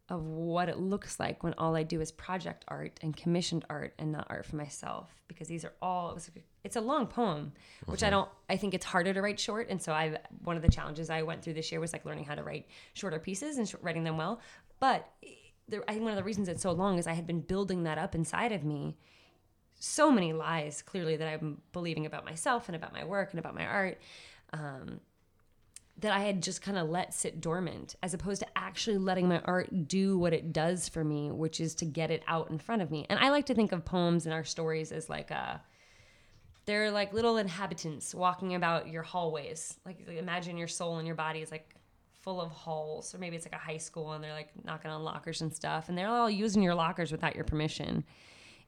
of 0.09 0.27
what 0.27 0.69
it 0.69 0.79
looks 0.79 1.19
like 1.19 1.43
when 1.43 1.55
all 1.55 1.75
I 1.75 1.85
do 1.85 2.01
is 2.01 2.13
project 2.13 2.65
art 2.69 2.99
and 3.03 3.17
commissioned 3.17 3.65
art 3.71 3.95
and 3.99 4.13
not 4.13 4.27
art 4.29 4.45
for 4.45 4.57
myself 4.57 5.11
because 5.27 5.49
these 5.49 5.65
are 5.65 5.73
all 5.81 6.11
it 6.11 6.15
was, 6.15 6.31
it's 6.65 6.77
a 6.77 6.81
long 6.81 7.07
poem 7.07 7.53
which 7.87 8.03
I 8.03 8.11
don't 8.11 8.29
I 8.51 8.57
think 8.57 8.75
it's 8.75 8.85
harder 8.85 9.15
to 9.15 9.23
write 9.23 9.41
short. 9.41 9.71
And 9.71 9.81
so 9.81 9.93
I 9.93 10.19
one 10.45 10.57
of 10.57 10.63
the 10.63 10.69
challenges 10.69 11.09
I 11.09 11.23
went 11.23 11.43
through 11.43 11.55
this 11.55 11.73
year 11.73 11.81
was 11.81 11.93
like 11.93 12.05
learning 12.05 12.25
how 12.25 12.35
to 12.35 12.43
write 12.43 12.67
shorter 12.93 13.19
pieces 13.19 13.59
and 13.59 13.69
sh- 13.69 13.75
writing 13.81 14.05
them 14.05 14.19
well. 14.19 14.41
But 14.81 15.09
there, 15.69 15.83
I 15.89 15.93
think 15.93 16.03
one 16.03 16.13
of 16.13 16.19
the 16.19 16.25
reasons 16.25 16.49
it's 16.49 16.63
so 16.63 16.73
long 16.73 16.99
is 16.99 17.07
I 17.07 17.13
had 17.13 17.27
been 17.27 17.41
building 17.41 17.85
that 17.85 17.97
up 17.97 18.15
inside 18.15 18.53
of 18.53 18.65
me 18.65 18.97
so 19.79 20.13
many 20.13 20.33
lies 20.33 20.83
clearly 20.83 21.17
that 21.17 21.27
I'm 21.27 21.61
believing 21.73 22.07
about 22.07 22.25
myself 22.25 22.69
and 22.69 22.77
about 22.77 22.93
my 22.93 23.05
work 23.05 23.31
and 23.31 23.41
about 23.41 23.55
my 23.55 23.67
art. 23.67 24.01
Um, 24.53 25.01
that 25.99 26.13
I 26.13 26.21
had 26.21 26.43
just 26.43 26.63
kind 26.63 26.79
of 26.79 26.89
let 26.89 27.15
sit 27.15 27.41
dormant 27.41 27.95
as 28.03 28.15
opposed 28.15 28.41
to 28.41 28.47
actually 28.57 28.99
letting 28.99 29.29
my 29.29 29.41
art 29.45 29.89
do 29.89 30.19
what 30.19 30.33
it 30.33 30.53
does 30.53 30.89
for 30.89 31.05
me, 31.05 31.31
which 31.31 31.61
is 31.61 31.75
to 31.77 31.85
get 31.85 32.11
it 32.11 32.23
out 32.27 32.51
in 32.51 32.59
front 32.59 32.83
of 32.83 32.91
me. 32.91 33.07
And 33.09 33.19
I 33.19 33.31
like 33.31 33.47
to 33.47 33.55
think 33.55 33.73
of 33.73 33.85
poems 33.85 34.27
and 34.27 34.35
our 34.35 34.45
stories 34.45 34.91
as 34.91 35.09
like 35.09 35.31
a 35.31 35.63
they're 36.65 36.91
like 36.93 37.13
little 37.13 37.39
inhabitants 37.39 38.15
walking 38.15 38.55
about 38.55 38.89
your 38.89 39.03
hallways. 39.03 39.77
Like 39.85 40.07
imagine 40.09 40.57
your 40.57 40.69
soul 40.69 40.99
and 40.99 41.07
your 41.07 41.17
body 41.17 41.41
is 41.41 41.51
like 41.51 41.75
full 42.21 42.41
of 42.41 42.51
halls, 42.51 43.15
or 43.15 43.19
maybe 43.19 43.37
it's 43.37 43.45
like 43.45 43.55
a 43.55 43.65
high 43.65 43.79
school 43.79 44.13
and 44.13 44.23
they're 44.23 44.33
like 44.33 44.51
knocking 44.65 44.91
on 44.91 45.03
lockers 45.03 45.41
and 45.41 45.53
stuff, 45.53 45.89
and 45.89 45.99
they're 45.99 46.09
all 46.09 46.31
using 46.31 46.63
your 46.63 46.75
lockers 46.75 47.13
without 47.13 47.35
your 47.35 47.45
permission. 47.45 48.05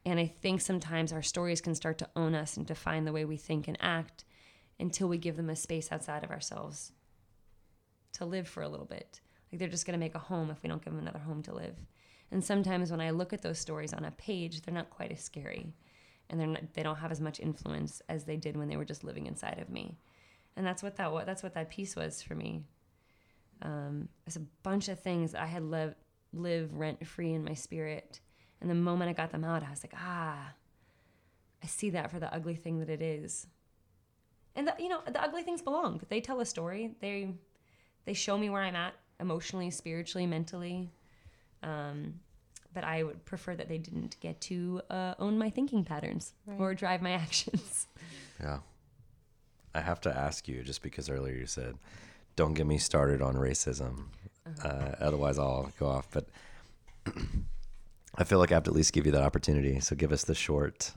And 0.04 0.20
I 0.20 0.26
think 0.26 0.60
sometimes 0.60 1.12
our 1.12 1.22
stories 1.22 1.60
can 1.60 1.74
start 1.74 1.98
to 1.98 2.08
own 2.14 2.34
us 2.34 2.56
and 2.56 2.66
define 2.66 3.04
the 3.04 3.12
way 3.12 3.24
we 3.24 3.36
think 3.38 3.68
and 3.68 3.78
act 3.80 4.24
until 4.78 5.08
we 5.08 5.16
give 5.16 5.36
them 5.36 5.48
a 5.48 5.56
space 5.56 5.90
outside 5.90 6.24
of 6.24 6.30
ourselves 6.30 6.92
to 8.14 8.24
live 8.24 8.48
for 8.48 8.62
a 8.62 8.68
little 8.68 8.86
bit. 8.86 9.20
Like 9.50 9.58
they're 9.58 9.68
just 9.68 9.86
going 9.86 9.98
to 9.98 10.04
make 10.04 10.14
a 10.14 10.20
home 10.20 10.50
if 10.50 10.62
we 10.62 10.68
don't 10.68 10.84
give 10.84 10.92
them 10.92 11.02
another 11.02 11.18
home 11.18 11.42
to 11.44 11.54
live. 11.54 11.76
And 12.30 12.42
sometimes 12.42 12.90
when 12.90 13.00
I 13.00 13.10
look 13.10 13.32
at 13.32 13.42
those 13.42 13.58
stories 13.58 13.92
on 13.92 14.04
a 14.04 14.10
page, 14.12 14.62
they're 14.62 14.74
not 14.74 14.90
quite 14.90 15.12
as 15.12 15.22
scary, 15.22 15.72
and 16.28 16.40
they're 16.40 16.48
not, 16.48 16.74
they 16.74 16.82
don't 16.82 16.96
have 16.96 17.12
as 17.12 17.20
much 17.20 17.38
influence 17.38 18.02
as 18.08 18.24
they 18.24 18.36
did 18.36 18.56
when 18.56 18.68
they 18.68 18.76
were 18.76 18.84
just 18.84 19.04
living 19.04 19.26
inside 19.26 19.58
of 19.60 19.68
me. 19.68 19.96
And 20.56 20.66
that's 20.66 20.82
what 20.82 20.96
that 20.96 21.12
what 21.12 21.26
that 21.26 21.70
piece 21.70 21.94
was 21.94 22.22
for 22.22 22.34
me. 22.34 22.62
Um, 23.62 24.08
it's 24.26 24.36
a 24.36 24.40
bunch 24.62 24.88
of 24.88 25.00
things 25.00 25.34
I 25.34 25.46
had 25.46 25.62
live 25.62 25.94
live 26.32 26.74
rent 26.74 27.06
free 27.06 27.32
in 27.32 27.44
my 27.44 27.54
spirit, 27.54 28.20
and 28.60 28.68
the 28.68 28.74
moment 28.74 29.10
I 29.10 29.12
got 29.12 29.30
them 29.30 29.44
out, 29.44 29.62
I 29.62 29.70
was 29.70 29.84
like, 29.84 29.94
ah, 29.96 30.52
I 31.62 31.66
see 31.66 31.90
that 31.90 32.10
for 32.10 32.18
the 32.18 32.34
ugly 32.34 32.56
thing 32.56 32.80
that 32.80 32.90
it 32.90 33.02
is. 33.02 33.46
And 34.56 34.68
the, 34.68 34.74
you 34.78 34.88
know, 34.88 35.00
the 35.06 35.22
ugly 35.22 35.42
things 35.42 35.62
belong. 35.62 36.00
They 36.08 36.20
tell 36.20 36.40
a 36.40 36.46
story. 36.46 36.94
They 37.00 37.34
they 38.04 38.14
show 38.14 38.36
me 38.38 38.50
where 38.50 38.62
I'm 38.62 38.76
at 38.76 38.94
emotionally, 39.20 39.70
spiritually, 39.70 40.26
mentally. 40.26 40.90
Um, 41.62 42.14
but 42.72 42.84
I 42.84 43.02
would 43.04 43.24
prefer 43.24 43.54
that 43.54 43.68
they 43.68 43.78
didn't 43.78 44.16
get 44.20 44.40
to 44.42 44.82
uh, 44.90 45.14
own 45.18 45.38
my 45.38 45.48
thinking 45.50 45.84
patterns 45.84 46.32
Right. 46.46 46.58
or 46.60 46.74
drive 46.74 47.00
my 47.02 47.12
actions. 47.24 47.86
Yeah. 48.40 48.58
I 49.74 49.80
have 49.80 50.00
to 50.02 50.16
ask 50.16 50.46
you, 50.48 50.62
just 50.62 50.82
because 50.82 51.08
earlier 51.08 51.34
you 51.34 51.46
said, 51.46 51.76
don't 52.36 52.54
get 52.54 52.66
me 52.66 52.78
started 52.78 53.22
on 53.22 53.34
racism. 53.36 54.06
Uh, 54.62 54.92
otherwise, 55.00 55.38
I'll 55.38 55.70
go 55.78 55.86
off. 55.86 56.08
But 56.10 56.28
I 58.16 58.24
feel 58.24 58.38
like 58.38 58.52
I 58.52 58.54
have 58.54 58.64
to 58.64 58.70
at 58.70 58.76
least 58.76 58.92
give 58.92 59.06
you 59.06 59.12
that 59.12 59.22
opportunity. 59.22 59.80
So 59.80 59.96
give 59.96 60.12
us 60.12 60.24
the 60.24 60.34
short. 60.34 60.92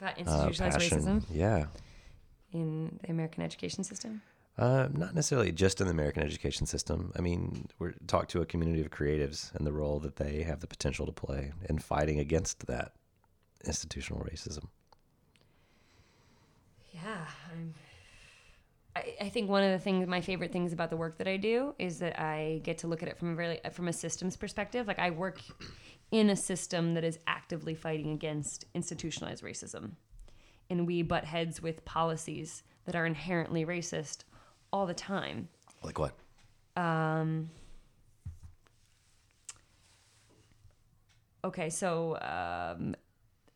About 0.00 0.14
uh, 0.16 0.20
institutionalized 0.20 0.78
passion. 0.78 0.98
racism 1.00 1.24
Yeah. 1.30 1.66
in 2.52 2.98
the 3.02 3.10
American 3.10 3.42
education 3.42 3.84
system. 3.84 4.22
Uh, 4.60 4.88
not 4.92 5.14
necessarily 5.14 5.50
just 5.50 5.80
in 5.80 5.86
the 5.86 5.90
American 5.90 6.22
education 6.22 6.66
system. 6.66 7.12
I 7.16 7.22
mean, 7.22 7.66
we're 7.78 7.94
talk 8.06 8.28
to 8.28 8.42
a 8.42 8.46
community 8.46 8.82
of 8.82 8.90
creatives 8.90 9.54
and 9.54 9.66
the 9.66 9.72
role 9.72 9.98
that 10.00 10.16
they 10.16 10.42
have 10.42 10.60
the 10.60 10.66
potential 10.66 11.06
to 11.06 11.12
play 11.12 11.52
in 11.70 11.78
fighting 11.78 12.18
against 12.18 12.66
that 12.66 12.92
institutional 13.64 14.22
racism. 14.22 14.66
Yeah, 16.92 17.24
I'm, 17.50 17.74
I, 19.18 19.30
think 19.30 19.48
one 19.48 19.62
of 19.62 19.70
the 19.70 19.78
things, 19.78 20.06
my 20.06 20.20
favorite 20.20 20.52
things 20.52 20.74
about 20.74 20.90
the 20.90 20.96
work 20.98 21.16
that 21.16 21.28
I 21.28 21.38
do 21.38 21.74
is 21.78 22.00
that 22.00 22.20
I 22.20 22.60
get 22.62 22.76
to 22.78 22.86
look 22.86 23.02
at 23.02 23.08
it 23.08 23.16
from 23.16 23.32
a 23.32 23.34
very 23.34 23.60
from 23.72 23.88
a 23.88 23.94
systems 23.94 24.36
perspective. 24.36 24.86
Like 24.86 24.98
I 24.98 25.08
work 25.08 25.40
in 26.10 26.28
a 26.28 26.36
system 26.36 26.92
that 26.94 27.04
is 27.04 27.18
actively 27.26 27.74
fighting 27.74 28.10
against 28.10 28.66
institutionalized 28.74 29.42
racism, 29.42 29.92
and 30.68 30.86
we 30.86 31.00
butt 31.00 31.24
heads 31.24 31.62
with 31.62 31.82
policies 31.86 32.62
that 32.84 32.94
are 32.94 33.06
inherently 33.06 33.64
racist 33.64 34.24
all 34.72 34.86
the 34.86 34.94
time. 34.94 35.48
Like 35.82 35.98
what? 35.98 36.14
Um, 36.76 37.50
okay, 41.44 41.70
so 41.70 42.16
um, 42.20 42.94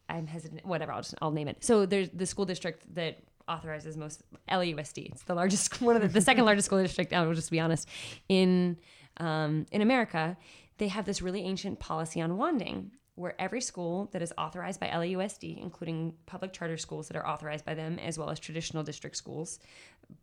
I'm 0.09 0.27
hesitant. 0.27 0.65
Whatever, 0.65 0.93
I'll 0.93 1.03
just 1.03 1.15
I'll 1.21 1.31
name 1.31 1.49
it. 1.49 1.65
So 1.65 1.87
there's 1.87 2.11
the 2.11 2.27
school 2.27 2.45
district 2.45 2.95
that 2.95 3.19
authorizes 3.49 3.97
most 3.97 4.23
LAUSD. 4.49 5.13
It's 5.13 5.23
the 5.25 5.35
largest, 5.35 5.81
one 5.83 5.97
of 5.97 6.03
the, 6.03 6.09
the 6.09 6.21
second 6.21 6.45
largest 6.45 6.67
school 6.67 6.83
district. 6.83 7.13
I 7.13 7.25
will 7.27 7.35
just 7.35 7.51
be 7.51 7.61
honest, 7.61 7.89
in 8.29 8.79
um, 9.19 9.67
in 9.71 9.81
America, 9.81 10.37
they 10.79 10.89
have 10.89 11.05
this 11.05 11.23
really 11.23 11.43
ancient 11.43 11.79
policy 11.79 12.21
on 12.21 12.37
wanding. 12.37 12.93
Where 13.17 13.41
every 13.41 13.61
school 13.61 14.09
that 14.13 14.23
is 14.23 14.33
authorized 14.37 14.81
by 14.81 14.89
LAUSD, 14.89 15.61
including 15.61 16.15
public 16.27 16.53
charter 16.53 16.77
schools 16.77 17.09
that 17.09 17.17
are 17.17 17.27
authorized 17.27 17.65
by 17.65 17.75
them, 17.75 17.99
as 17.99 18.19
well 18.19 18.31
as 18.31 18.41
traditional 18.41 18.83
district 18.83 19.17
schools, 19.17 19.61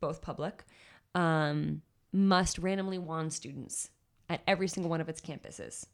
both 0.01 0.21
public, 0.21 0.65
um, 1.15 1.81
must 2.11 2.57
randomly 2.57 2.97
wand 2.97 3.31
students 3.31 3.89
at 4.29 4.41
every 4.45 4.67
single 4.67 4.89
one 4.89 5.01
of 5.01 5.09
its 5.09 5.21
campuses. 5.21 5.85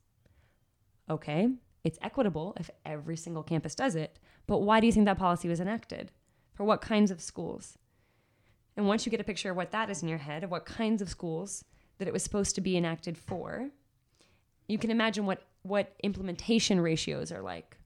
Okay, 1.10 1.50
it's 1.84 2.00
equitable 2.02 2.56
if 2.60 2.70
every 2.86 3.16
single 3.16 3.44
campus 3.44 3.76
does 3.76 3.96
it, 3.96 4.20
but 4.46 4.60
why 4.60 4.80
do 4.80 4.88
you 4.88 4.92
think 4.92 5.06
that 5.06 5.18
policy 5.18 5.48
was 5.48 5.60
enacted? 5.60 6.12
For 6.54 6.64
what 6.64 6.82
kinds 6.82 7.12
of 7.12 7.22
schools? 7.22 7.78
And 8.76 8.88
once 8.88 9.06
you 9.06 9.10
get 9.10 9.22
a 9.22 9.26
picture 9.26 9.52
of 9.52 9.58
what 9.58 9.72
that 9.72 9.90
is 9.90 10.04
in 10.04 10.10
your 10.10 10.18
head, 10.18 10.44
of 10.44 10.52
what 10.52 10.66
kinds 10.66 11.02
of 11.02 11.10
schools 11.10 11.64
that 11.98 12.08
it 12.08 12.14
was 12.14 12.24
supposed 12.24 12.56
to 12.56 12.62
be 12.62 12.78
enacted 12.78 13.18
for, 13.18 13.70
you 14.68 14.78
can 14.78 14.92
imagine 14.92 15.26
what, 15.26 15.44
what 15.68 15.94
implementation 16.04 16.80
ratios 16.80 17.32
are 17.32 17.42
like. 17.42 17.78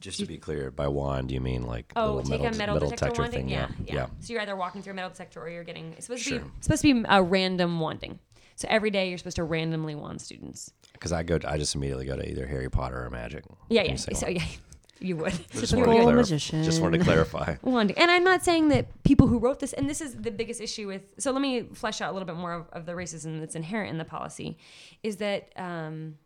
Just 0.00 0.18
to 0.18 0.26
be 0.26 0.36
clear, 0.36 0.70
by 0.70 0.88
wand, 0.88 1.30
you 1.30 1.40
mean 1.40 1.62
like 1.62 1.92
Oh, 1.96 2.16
little 2.16 2.22
take 2.22 2.40
metal, 2.42 2.46
a 2.46 2.58
metal, 2.58 2.74
metal 2.74 2.90
detector, 2.90 3.22
wanding. 3.22 3.40
thing? 3.42 3.48
Yeah, 3.48 3.68
yeah, 3.86 3.94
yeah, 3.94 4.06
So 4.20 4.32
you're 4.34 4.42
either 4.42 4.56
walking 4.56 4.82
through 4.82 4.92
a 4.92 4.96
metal 4.96 5.10
detector 5.10 5.40
or 5.40 5.48
you're 5.48 5.64
getting. 5.64 5.94
It's 5.96 6.06
supposed 6.06 6.26
to 6.28 6.40
be 6.40 6.44
supposed 6.60 6.82
to 6.82 6.94
be 6.94 7.04
a 7.08 7.22
random 7.22 7.80
wanding. 7.80 8.18
So 8.56 8.68
every 8.70 8.90
day 8.90 9.08
you're 9.08 9.18
supposed 9.18 9.36
to 9.36 9.44
randomly 9.44 9.94
wand 9.94 10.20
students. 10.20 10.70
Because 10.92 11.12
I 11.12 11.22
go, 11.22 11.38
I 11.46 11.56
just 11.58 11.74
immediately 11.74 12.04
go 12.06 12.16
to 12.16 12.28
either 12.28 12.46
Harry 12.46 12.68
Potter 12.70 13.04
or 13.04 13.10
Magic. 13.10 13.44
Yeah, 13.68 13.82
yeah. 13.82 13.96
So 13.96 14.28
yeah, 14.28 14.44
you 15.00 15.16
would. 15.16 15.32
Just 15.52 15.74
wanted, 15.74 15.86
to 15.86 15.92
clarif- 15.92 16.14
magician. 16.16 16.64
just 16.64 16.82
wanted 16.82 16.98
to 16.98 17.04
clarify. 17.04 17.56
Wanding. 17.62 17.96
And 17.98 18.10
I'm 18.10 18.24
not 18.24 18.44
saying 18.44 18.68
that 18.68 19.02
people 19.04 19.26
who 19.26 19.38
wrote 19.38 19.58
this, 19.60 19.72
and 19.72 19.88
this 19.88 20.00
is 20.00 20.14
the 20.16 20.30
biggest 20.30 20.60
issue 20.60 20.86
with. 20.86 21.02
So 21.18 21.32
let 21.32 21.40
me 21.40 21.62
flesh 21.72 22.00
out 22.00 22.10
a 22.10 22.12
little 22.12 22.26
bit 22.26 22.36
more 22.36 22.52
of, 22.52 22.66
of 22.72 22.86
the 22.86 22.92
racism 22.92 23.40
that's 23.40 23.56
inherent 23.56 23.90
in 23.90 23.98
the 23.98 24.04
policy, 24.04 24.58
is 25.02 25.16
that 25.16 25.50
um, 25.56 26.16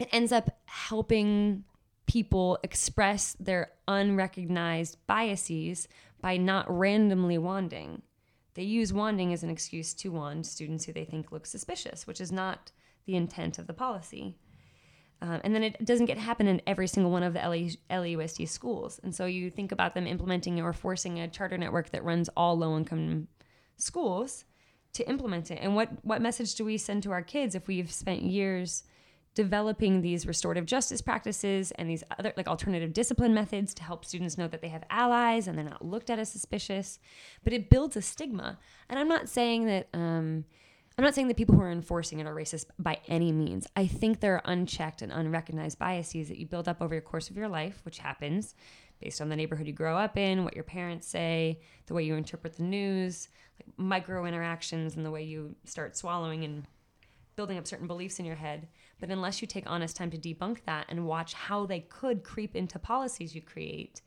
it 0.00 0.08
ends 0.12 0.32
up 0.32 0.58
helping 0.64 1.62
people 2.06 2.58
express 2.64 3.36
their 3.38 3.70
unrecognized 3.86 4.96
biases 5.06 5.86
by 6.20 6.36
not 6.36 6.66
randomly 6.68 7.38
wanding. 7.38 8.02
They 8.54 8.62
use 8.64 8.92
wanding 8.92 9.32
as 9.32 9.44
an 9.44 9.50
excuse 9.50 9.94
to 9.94 10.10
wand 10.10 10.46
students 10.46 10.84
who 10.84 10.92
they 10.92 11.04
think 11.04 11.30
look 11.30 11.46
suspicious, 11.46 12.06
which 12.06 12.20
is 12.20 12.32
not 12.32 12.72
the 13.06 13.14
intent 13.14 13.58
of 13.58 13.66
the 13.66 13.74
policy. 13.74 14.36
Um, 15.22 15.40
and 15.44 15.54
then 15.54 15.62
it 15.62 15.84
doesn't 15.84 16.06
get 16.06 16.16
happen 16.16 16.46
in 16.46 16.62
every 16.66 16.88
single 16.88 17.12
one 17.12 17.22
of 17.22 17.34
the 17.34 17.40
LA, 17.40 17.68
LAUSD 17.90 18.48
schools. 18.48 19.00
And 19.04 19.14
so 19.14 19.26
you 19.26 19.50
think 19.50 19.70
about 19.70 19.94
them 19.94 20.06
implementing 20.06 20.60
or 20.60 20.72
forcing 20.72 21.20
a 21.20 21.28
charter 21.28 21.58
network 21.58 21.90
that 21.90 22.04
runs 22.04 22.30
all 22.36 22.56
low 22.56 22.76
income 22.76 23.28
schools 23.76 24.46
to 24.94 25.08
implement 25.08 25.50
it. 25.50 25.58
And 25.60 25.76
what, 25.76 25.90
what 26.02 26.22
message 26.22 26.54
do 26.54 26.64
we 26.64 26.78
send 26.78 27.02
to 27.02 27.12
our 27.12 27.22
kids 27.22 27.54
if 27.54 27.68
we've 27.68 27.92
spent 27.92 28.22
years 28.22 28.84
developing 29.34 30.00
these 30.00 30.26
restorative 30.26 30.66
justice 30.66 31.00
practices 31.00 31.70
and 31.72 31.88
these 31.88 32.02
other 32.18 32.32
like 32.36 32.48
alternative 32.48 32.92
discipline 32.92 33.32
methods 33.32 33.72
to 33.74 33.82
help 33.82 34.04
students 34.04 34.36
know 34.36 34.48
that 34.48 34.60
they 34.60 34.68
have 34.68 34.84
allies 34.90 35.46
and 35.46 35.56
they're 35.56 35.64
not 35.64 35.84
looked 35.84 36.10
at 36.10 36.18
as 36.18 36.30
suspicious. 36.30 36.98
But 37.44 37.52
it 37.52 37.70
builds 37.70 37.96
a 37.96 38.02
stigma. 38.02 38.58
And 38.88 38.98
i'm 38.98 39.08
not 39.08 39.28
saying 39.28 39.66
that 39.66 39.88
um, 39.92 40.44
i'm 40.98 41.04
not 41.04 41.14
saying 41.14 41.28
that 41.28 41.36
people 41.36 41.54
who 41.54 41.62
are 41.62 41.70
enforcing 41.70 42.18
it 42.18 42.26
are 42.26 42.34
racist 42.34 42.66
by 42.78 42.98
any 43.06 43.30
means. 43.30 43.68
I 43.76 43.86
think 43.86 44.20
there 44.20 44.34
are 44.34 44.42
unchecked 44.44 45.00
and 45.00 45.12
unrecognized 45.12 45.78
biases 45.78 46.28
that 46.28 46.38
you 46.38 46.46
build 46.46 46.68
up 46.68 46.82
over 46.82 46.94
the 46.94 47.00
course 47.00 47.30
of 47.30 47.36
your 47.36 47.48
life 47.48 47.80
which 47.84 47.98
happens 47.98 48.54
based 49.00 49.20
on 49.20 49.28
the 49.28 49.36
neighborhood 49.36 49.66
you 49.66 49.72
grow 49.72 49.96
up 49.96 50.18
in 50.18 50.44
what 50.44 50.54
your 50.54 50.64
parents 50.64 51.06
say 51.06 51.60
the 51.86 51.94
way 51.94 52.02
you 52.02 52.16
interpret 52.16 52.56
the 52.56 52.62
news 52.64 53.28
like 53.58 53.78
micro 53.78 54.24
interactions 54.26 54.96
and 54.96 55.06
the 55.06 55.10
way 55.10 55.22
you 55.22 55.54
start 55.64 55.96
swallowing 55.96 56.44
and 56.44 56.66
building 57.36 57.56
up 57.56 57.66
certain 57.66 57.86
beliefs 57.86 58.18
in 58.18 58.26
your 58.26 58.36
head. 58.36 58.68
But 59.00 59.10
unless 59.10 59.40
you 59.40 59.48
take 59.48 59.64
honest 59.68 59.96
time 59.96 60.10
to 60.10 60.18
debunk 60.18 60.58
that 60.66 60.86
and 60.88 61.06
watch 61.06 61.32
how 61.34 61.66
they 61.66 61.80
could 61.80 62.22
creep 62.22 62.54
into 62.54 62.78
policies 62.78 63.34
you 63.34 63.40
create, 63.42 64.02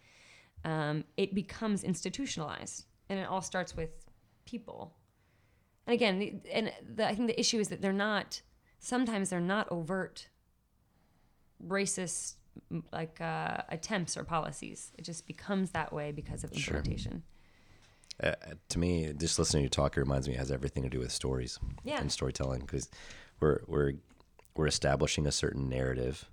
um, 0.64 1.04
it 1.18 1.34
becomes 1.36 1.84
institutionalized. 1.84 2.86
And 3.10 3.20
it 3.20 3.28
all 3.28 3.42
starts 3.42 3.76
with 3.76 3.90
people. 4.46 4.96
And 5.88 5.94
again, 5.94 6.20
the, 6.20 6.36
and 6.52 6.72
the, 6.96 7.08
I 7.08 7.16
think 7.16 7.28
the 7.28 7.40
issue 7.40 7.60
is 7.60 7.68
that 7.70 7.82
they're 7.82 7.92
not, 7.92 8.42
sometimes 8.80 9.30
they're 9.30 9.42
not 9.42 9.70
overt 9.72 10.30
racist 11.66 12.36
like 12.92 13.20
uh, 13.20 13.58
attempts 13.70 14.16
or 14.16 14.24
policies. 14.24 14.92
It 14.98 15.04
just 15.06 15.26
becomes 15.28 15.72
that 15.72 15.92
way 15.92 16.12
because 16.12 16.44
of 16.44 16.54
Sure. 16.54 16.78
implementation. 16.78 17.24
Uh, 18.22 18.34
to 18.70 18.78
me, 18.80 19.12
just 19.18 19.40
listening 19.40 19.62
to 19.62 19.66
you 19.66 19.70
talk, 19.70 19.98
it 19.98 20.00
reminds 20.02 20.28
me 20.28 20.36
it 20.36 20.38
has 20.40 20.52
everything 20.52 20.84
to 20.84 20.90
do 20.90 21.00
with 21.00 21.12
stories 21.12 21.58
Yeah. 21.84 22.00
and 22.00 22.12
storytelling 22.12 22.62
because 22.62 22.90
we're 23.40 23.62
we're 23.68 23.94
we're 24.56 24.68
establishing 24.68 25.26
a 25.28 25.32
certain 25.32 25.70
narrative. 25.70 26.30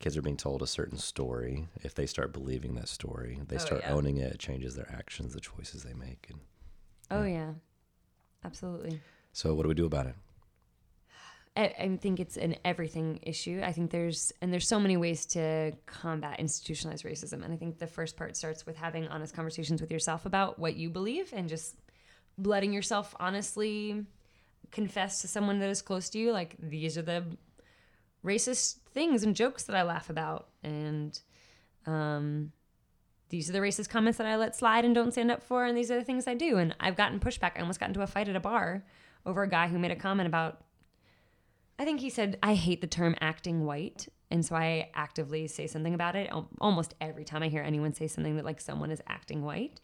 Kids 0.00 0.16
are 0.16 0.22
being 0.22 0.36
told 0.36 0.62
a 0.62 0.66
certain 0.66 0.98
story. 0.98 1.68
If 1.82 1.94
they 1.94 2.06
start 2.06 2.32
believing 2.32 2.74
that 2.74 2.88
story, 2.88 3.40
they 3.48 3.56
Oh, 3.56 3.58
start 3.58 3.82
yeah. 3.84 3.92
owning 3.92 4.16
it. 4.18 4.32
It 4.34 4.38
changes 4.38 4.74
their 4.74 4.90
actions, 4.90 5.34
the 5.34 5.40
choices 5.40 5.82
they 5.82 5.94
make. 5.94 6.26
And 6.30 6.40
Oh, 7.10 7.24
yeah. 7.24 7.52
Absolutely. 8.44 9.00
so, 9.32 9.54
what 9.54 9.62
do 9.62 9.68
we 9.68 9.74
do 9.74 9.86
about 9.86 10.06
it? 10.06 10.14
I, 11.56 11.74
I 11.78 11.96
think 12.00 12.18
it's 12.18 12.36
an 12.36 12.56
everything 12.64 13.20
issue. 13.22 13.62
I 13.64 13.72
think 13.72 13.90
there's 13.90 14.32
and 14.42 14.52
there's 14.52 14.66
so 14.66 14.80
many 14.80 14.96
ways 14.96 15.24
to 15.26 15.72
combat 15.86 16.40
institutionalized 16.40 17.04
racism, 17.04 17.44
and 17.44 17.52
I 17.54 17.56
think 17.56 17.78
the 17.78 17.86
first 17.86 18.16
part 18.16 18.36
starts 18.36 18.66
with 18.66 18.76
having 18.76 19.06
honest 19.08 19.34
conversations 19.34 19.80
with 19.80 19.90
yourself 19.92 20.26
about 20.26 20.58
what 20.58 20.74
you 20.76 20.90
believe 20.90 21.32
and 21.32 21.48
just 21.48 21.76
letting 22.36 22.72
yourself 22.72 23.14
honestly 23.20 24.04
confess 24.70 25.20
to 25.22 25.28
someone 25.28 25.58
that 25.60 25.70
is 25.70 25.82
close 25.82 26.08
to 26.10 26.18
you, 26.18 26.32
like 26.32 26.56
these 26.58 26.98
are 26.98 27.02
the 27.02 27.24
racist 28.24 28.78
things 28.92 29.22
and 29.22 29.36
jokes 29.36 29.64
that 29.64 29.76
I 29.76 29.82
laugh 29.82 30.10
about, 30.10 30.48
and 30.62 31.18
um, 31.86 32.52
these 33.28 33.48
are 33.48 33.52
the 33.52 33.58
racist 33.58 33.88
comments 33.88 34.18
that 34.18 34.26
I 34.26 34.36
let 34.36 34.56
slide 34.56 34.84
and 34.84 34.94
don't 34.94 35.12
stand 35.12 35.30
up 35.30 35.42
for, 35.42 35.64
and 35.64 35.76
these 35.76 35.90
are 35.90 35.98
the 35.98 36.04
things 36.04 36.26
I 36.26 36.34
do. 36.34 36.58
And 36.58 36.74
I've 36.80 36.96
gotten 36.96 37.20
pushback. 37.20 37.52
I 37.56 37.60
almost 37.60 37.80
got 37.80 37.88
into 37.88 38.02
a 38.02 38.06
fight 38.06 38.28
at 38.28 38.36
a 38.36 38.40
bar 38.40 38.84
over 39.26 39.42
a 39.42 39.48
guy 39.48 39.68
who 39.68 39.78
made 39.78 39.90
a 39.90 39.96
comment 39.96 40.26
about 40.26 40.64
I 41.78 41.84
think 41.84 42.00
he 42.00 42.10
said, 42.10 42.38
I 42.42 42.54
hate 42.54 42.80
the 42.80 42.86
term 42.86 43.16
acting 43.20 43.64
white. 43.64 44.08
And 44.30 44.44
so 44.44 44.56
I 44.56 44.90
actively 44.94 45.46
say 45.48 45.66
something 45.66 45.94
about 45.94 46.16
it 46.16 46.30
almost 46.60 46.94
every 47.00 47.24
time 47.24 47.42
I 47.42 47.48
hear 47.48 47.62
anyone 47.62 47.92
say 47.92 48.06
something 48.06 48.36
that 48.36 48.44
like 48.44 48.60
someone 48.60 48.90
is 48.90 49.02
acting 49.08 49.42
white. 49.42 49.80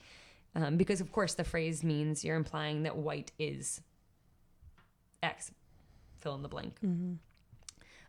Um, 0.54 0.76
because, 0.76 1.00
of 1.00 1.12
course, 1.12 1.34
the 1.34 1.44
phrase 1.44 1.84
means 1.84 2.24
you're 2.24 2.36
implying 2.36 2.82
that 2.82 2.96
white 2.96 3.30
is 3.38 3.82
X, 5.22 5.52
fill 6.20 6.34
in 6.34 6.42
the 6.42 6.48
blank, 6.48 6.76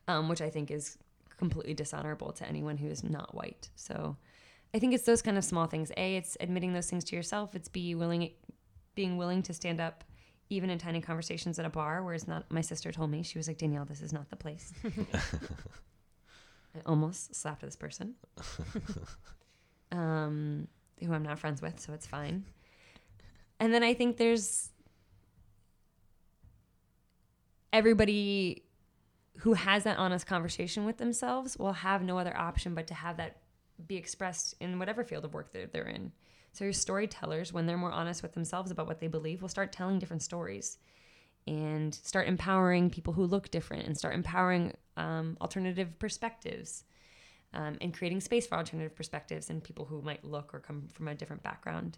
um, 0.07 0.29
which 0.29 0.41
I 0.41 0.49
think 0.49 0.71
is 0.71 0.97
completely 1.37 1.73
dishonorable 1.73 2.31
to 2.33 2.47
anyone 2.47 2.77
who 2.77 2.87
is 2.87 3.03
not 3.03 3.33
white. 3.33 3.69
So 3.75 4.15
I 4.73 4.79
think 4.79 4.93
it's 4.93 5.05
those 5.05 5.21
kind 5.21 5.37
of 5.37 5.43
small 5.43 5.65
things. 5.65 5.91
A, 5.97 6.15
it's 6.15 6.37
admitting 6.39 6.73
those 6.73 6.89
things 6.89 7.03
to 7.05 7.15
yourself. 7.15 7.55
It's 7.55 7.67
B, 7.67 7.95
willing, 7.95 8.31
being 8.95 9.17
willing 9.17 9.41
to 9.43 9.53
stand 9.53 9.81
up 9.81 10.03
even 10.51 10.69
in 10.69 10.77
tiny 10.77 10.99
conversations 10.99 11.57
at 11.59 11.65
a 11.65 11.69
bar 11.69 12.03
where 12.03 12.13
it's 12.13 12.27
not 12.27 12.43
my 12.51 12.61
sister 12.61 12.91
told 12.91 13.09
me 13.09 13.23
she 13.23 13.39
was 13.39 13.47
like 13.47 13.57
danielle 13.57 13.85
this 13.85 14.01
is 14.01 14.11
not 14.11 14.29
the 14.29 14.35
place 14.35 14.73
i 16.75 16.79
almost 16.85 17.33
slapped 17.33 17.61
this 17.61 17.75
person 17.75 18.13
um, 19.93 20.67
who 20.99 21.13
i'm 21.13 21.23
not 21.23 21.39
friends 21.39 21.61
with 21.61 21.79
so 21.79 21.93
it's 21.93 22.05
fine 22.05 22.43
and 23.59 23.73
then 23.73 23.81
i 23.81 23.93
think 23.93 24.17
there's 24.17 24.69
everybody 27.73 28.63
who 29.37 29.53
has 29.53 29.83
that 29.85 29.97
honest 29.97 30.27
conversation 30.27 30.85
with 30.85 30.97
themselves 30.97 31.57
will 31.57 31.73
have 31.73 32.03
no 32.03 32.17
other 32.17 32.35
option 32.35 32.75
but 32.75 32.87
to 32.87 32.93
have 32.93 33.17
that 33.17 33.37
be 33.87 33.95
expressed 33.95 34.55
in 34.59 34.77
whatever 34.77 35.03
field 35.03 35.25
of 35.25 35.33
work 35.33 35.51
they're, 35.51 35.67
they're 35.67 35.87
in 35.87 36.11
so 36.53 36.65
your 36.65 36.73
storytellers, 36.73 37.53
when 37.53 37.65
they're 37.65 37.77
more 37.77 37.91
honest 37.91 38.21
with 38.21 38.33
themselves 38.33 38.71
about 38.71 38.87
what 38.87 38.99
they 38.99 39.07
believe, 39.07 39.41
will 39.41 39.49
start 39.49 39.71
telling 39.71 39.99
different 39.99 40.21
stories 40.21 40.77
and 41.47 41.93
start 41.93 42.27
empowering 42.27 42.89
people 42.89 43.13
who 43.13 43.25
look 43.25 43.49
different 43.49 43.87
and 43.87 43.97
start 43.97 44.13
empowering 44.13 44.73
um, 44.97 45.37
alternative 45.41 45.97
perspectives 45.97 46.83
um, 47.53 47.77
and 47.81 47.93
creating 47.93 48.19
space 48.19 48.45
for 48.45 48.57
alternative 48.57 48.95
perspectives 48.95 49.49
and 49.49 49.63
people 49.63 49.85
who 49.85 50.01
might 50.01 50.23
look 50.23 50.53
or 50.53 50.59
come 50.59 50.87
from 50.93 51.07
a 51.07 51.15
different 51.15 51.41
background. 51.41 51.97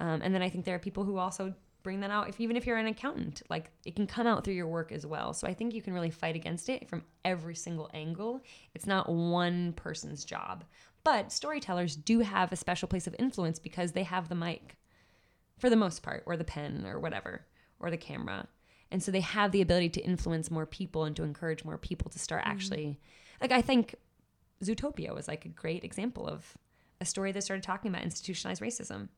Um, 0.00 0.20
and 0.22 0.34
then 0.34 0.42
I 0.42 0.48
think 0.48 0.64
there 0.64 0.74
are 0.74 0.80
people 0.80 1.04
who 1.04 1.16
also 1.16 1.54
bring 1.86 2.00
that 2.00 2.10
out 2.10 2.28
if 2.28 2.40
even 2.40 2.56
if 2.56 2.66
you're 2.66 2.76
an 2.76 2.88
accountant 2.88 3.42
like 3.48 3.70
it 3.84 3.94
can 3.94 4.08
come 4.08 4.26
out 4.26 4.42
through 4.42 4.54
your 4.54 4.66
work 4.66 4.90
as 4.90 5.06
well. 5.06 5.32
So 5.32 5.46
i 5.46 5.54
think 5.54 5.72
you 5.72 5.80
can 5.80 5.94
really 5.94 6.10
fight 6.10 6.34
against 6.34 6.68
it 6.68 6.88
from 6.88 7.04
every 7.24 7.54
single 7.54 7.88
angle. 7.94 8.40
It's 8.74 8.88
not 8.88 9.08
one 9.08 9.72
person's 9.74 10.24
job. 10.24 10.64
But 11.04 11.30
storytellers 11.30 11.94
do 11.94 12.18
have 12.20 12.50
a 12.50 12.56
special 12.56 12.88
place 12.88 13.06
of 13.06 13.14
influence 13.20 13.60
because 13.60 13.92
they 13.92 14.02
have 14.02 14.28
the 14.28 14.34
mic 14.34 14.76
for 15.58 15.70
the 15.70 15.76
most 15.76 16.02
part 16.02 16.24
or 16.26 16.36
the 16.36 16.42
pen 16.42 16.84
or 16.84 16.98
whatever 16.98 17.46
or 17.78 17.88
the 17.92 17.96
camera. 17.96 18.48
And 18.90 19.00
so 19.00 19.12
they 19.12 19.20
have 19.20 19.52
the 19.52 19.62
ability 19.62 19.90
to 19.90 20.00
influence 20.00 20.50
more 20.50 20.66
people 20.66 21.04
and 21.04 21.14
to 21.14 21.22
encourage 21.22 21.64
more 21.64 21.78
people 21.78 22.10
to 22.10 22.18
start 22.18 22.42
mm-hmm. 22.42 22.50
actually 22.50 23.00
like 23.40 23.52
i 23.52 23.62
think 23.62 23.94
zootopia 24.62 25.14
was 25.14 25.28
like 25.28 25.44
a 25.44 25.48
great 25.48 25.84
example 25.84 26.26
of 26.26 26.56
a 27.00 27.04
story 27.04 27.32
that 27.32 27.42
started 27.42 27.62
talking 27.62 27.90
about 27.90 28.02
institutionalized 28.02 28.62
racism 28.62 29.08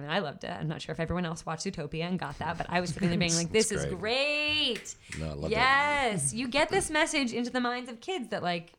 I 0.00 0.02
mean, 0.02 0.10
I 0.10 0.18
loved 0.20 0.44
it. 0.44 0.50
I'm 0.50 0.68
not 0.68 0.80
sure 0.82 0.92
if 0.92 1.00
everyone 1.00 1.24
else 1.26 1.44
watched 1.44 1.66
Zootopia 1.66 2.04
and 2.04 2.18
got 2.18 2.38
that, 2.38 2.56
but 2.58 2.66
I 2.68 2.80
was 2.80 2.90
sitting 2.94 3.10
there 3.10 3.18
being 3.18 3.34
like, 3.34 3.52
"This 3.52 3.70
is 3.70 3.86
great." 3.86 4.94
No, 5.18 5.26
I 5.26 5.32
loved 5.34 5.44
it. 5.46 5.50
yes, 5.56 6.32
you 6.32 6.48
get 6.48 6.68
this 6.70 6.90
message 7.00 7.32
into 7.32 7.50
the 7.50 7.60
minds 7.60 7.90
of 7.90 8.00
kids 8.00 8.28
that 8.28 8.42
like 8.42 8.72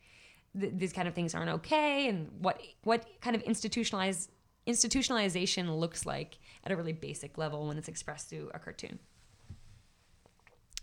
th- 0.60 0.74
these 0.76 0.94
kind 0.94 1.08
of 1.08 1.14
things 1.14 1.36
aren't 1.36 1.52
okay, 1.52 2.08
and 2.08 2.30
what 2.40 2.60
what 2.84 3.06
kind 3.22 3.36
of 3.36 3.42
institutionalized 3.44 4.32
institutionalization 4.68 5.80
looks 5.80 6.06
like 6.06 6.38
at 6.64 6.72
a 6.72 6.76
really 6.76 6.94
basic 6.94 7.38
level 7.38 7.68
when 7.68 7.78
it's 7.78 7.88
expressed 7.88 8.30
through 8.30 8.50
a 8.54 8.60
cartoon. 8.60 9.00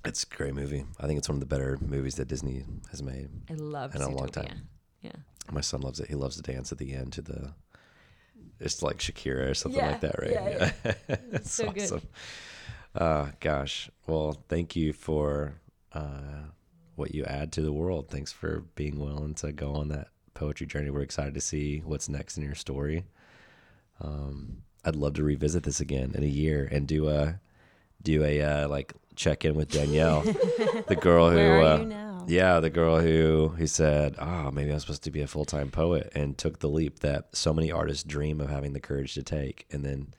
It's 0.05 0.23
a 0.25 0.27
great 0.35 0.55
movie. 0.55 0.85
I 1.01 1.07
think 1.07 1.19
it's 1.19 1.29
one 1.29 1.37
of 1.37 1.41
the 1.41 1.47
better 1.47 1.77
movies 1.81 2.15
that 2.17 2.29
Disney 2.29 2.65
has 2.91 3.03
made. 3.03 3.29
I 3.51 3.55
love 3.55 3.95
in 3.95 4.03
a 4.03 4.09
long 4.09 4.29
time. 4.29 4.69
Yeah. 5.03 5.13
My 5.51 5.61
son 5.61 5.81
loves 5.81 5.99
it. 6.01 6.09
He 6.09 6.15
loves 6.15 6.37
to 6.37 6.43
dance 6.43 6.73
at 6.73 6.79
the 6.79 6.93
end 6.95 7.13
to 7.15 7.23
the. 7.23 7.55
It's 8.61 8.83
like 8.83 8.99
Shakira 8.99 9.51
or 9.51 9.55
something 9.55 9.81
Yeah, 9.81 9.91
like 9.91 10.01
that, 10.01 10.19
right? 10.19 10.33
yeah, 10.33 10.73
yeah. 10.85 10.95
it's 11.33 11.53
so 11.53 11.71
good. 11.71 11.83
awesome. 11.85 12.03
Uh, 12.95 13.27
gosh. 13.41 13.91
Well, 14.07 14.37
thank 14.49 14.75
you 14.75 14.93
for 14.93 15.55
uh, 15.93 16.47
what 16.97 17.15
you 17.15 17.25
add 17.25 17.53
to 17.53 17.63
the 17.63 17.73
world. 17.73 18.09
Thanks 18.09 18.33
for 18.33 18.65
being 18.75 18.99
willing 18.99 19.35
to 19.37 19.53
go 19.53 19.75
on 19.75 19.89
that 19.89 20.09
poetry 20.35 20.67
journey. 20.67 20.91
We're 20.91 21.03
excited 21.03 21.35
to 21.35 21.41
see 21.41 21.81
what's 21.85 22.09
next 22.09 22.37
in 22.37 22.45
your 22.45 22.55
story. 22.57 23.05
Um, 24.01 24.63
I'd 24.85 24.97
love 24.97 25.15
to 25.15 25.23
revisit 25.25 25.63
this 25.65 25.81
again 25.81 26.13
in 26.15 26.23
a 26.23 26.29
year 26.29 26.69
and 26.71 26.87
do 26.87 27.09
a 27.09 27.41
do 28.03 28.23
a 28.25 28.41
uh, 28.43 28.69
like 28.69 28.95
check 29.19 29.45
in 29.45 29.55
with 29.55 29.71
Danielle, 29.71 30.23
the 30.89 30.97
girl 30.99 31.29
who 31.29 31.37
Where 31.37 31.61
are 31.61 31.65
uh, 31.65 31.79
you 31.79 31.85
now? 31.85 32.25
yeah, 32.27 32.61
the 32.61 32.71
girl 32.71 33.01
who 33.01 33.55
he 33.59 33.67
said, 33.67 34.15
"Oh, 34.19 34.51
maybe 34.51 34.71
I'm 34.71 34.79
supposed 34.81 35.03
to 35.05 35.11
be 35.11 35.21
a 35.21 35.27
full 35.27 35.45
time 35.45 35.71
poet," 35.71 36.11
and 36.15 36.39
took 36.39 36.61
the 36.61 36.69
leap 36.69 37.01
that 37.01 37.37
so 37.37 37.53
many 37.53 37.71
artists 37.71 38.05
dream 38.05 38.41
of 38.41 38.49
having 38.49 38.73
the 38.73 38.81
courage 38.81 39.15
to 39.15 39.23
take, 39.23 39.67
and 39.71 39.85
then 39.85 40.15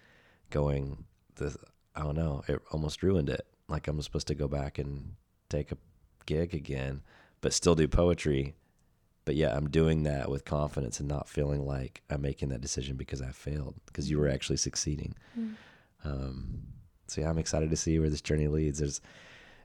going, 0.49 1.05
"The 1.35 1.55
I 1.95 2.03
don't 2.03 2.15
know, 2.15 2.43
it 2.47 2.61
almost 2.71 3.01
ruined 3.01 3.29
it. 3.29 3.47
Like 3.67 3.87
I'm 3.87 4.01
supposed 4.01 4.27
to 4.27 4.35
go 4.35 4.47
back 4.47 4.77
and 4.77 5.13
take 5.49 5.71
a 5.71 5.77
gig 6.25 6.53
again, 6.53 7.01
but 7.41 7.53
still 7.53 7.75
do 7.75 7.87
poetry, 7.87 8.55
but 9.25 9.35
yeah, 9.35 9.55
I'm 9.55 9.69
doing 9.69 10.03
that 10.03 10.29
with 10.29 10.45
confidence 10.45 10.99
and 10.99 11.07
not 11.07 11.27
feeling 11.29 11.65
like 11.65 12.01
I'm 12.09 12.21
making 12.21 12.49
that 12.49 12.61
decision 12.61 12.97
because 12.97 13.21
I 13.21 13.31
failed, 13.31 13.75
because 13.85 14.09
you 14.09 14.17
were 14.19 14.27
actually 14.27 14.57
succeeding. 14.57 15.15
Mm. 15.39 15.55
Um, 16.03 16.63
so 17.11 17.21
yeah, 17.21 17.29
I'm 17.29 17.37
excited 17.37 17.69
to 17.69 17.75
see 17.75 17.99
where 17.99 18.09
this 18.09 18.21
journey 18.21 18.47
leads. 18.47 18.79
There's, 18.79 19.01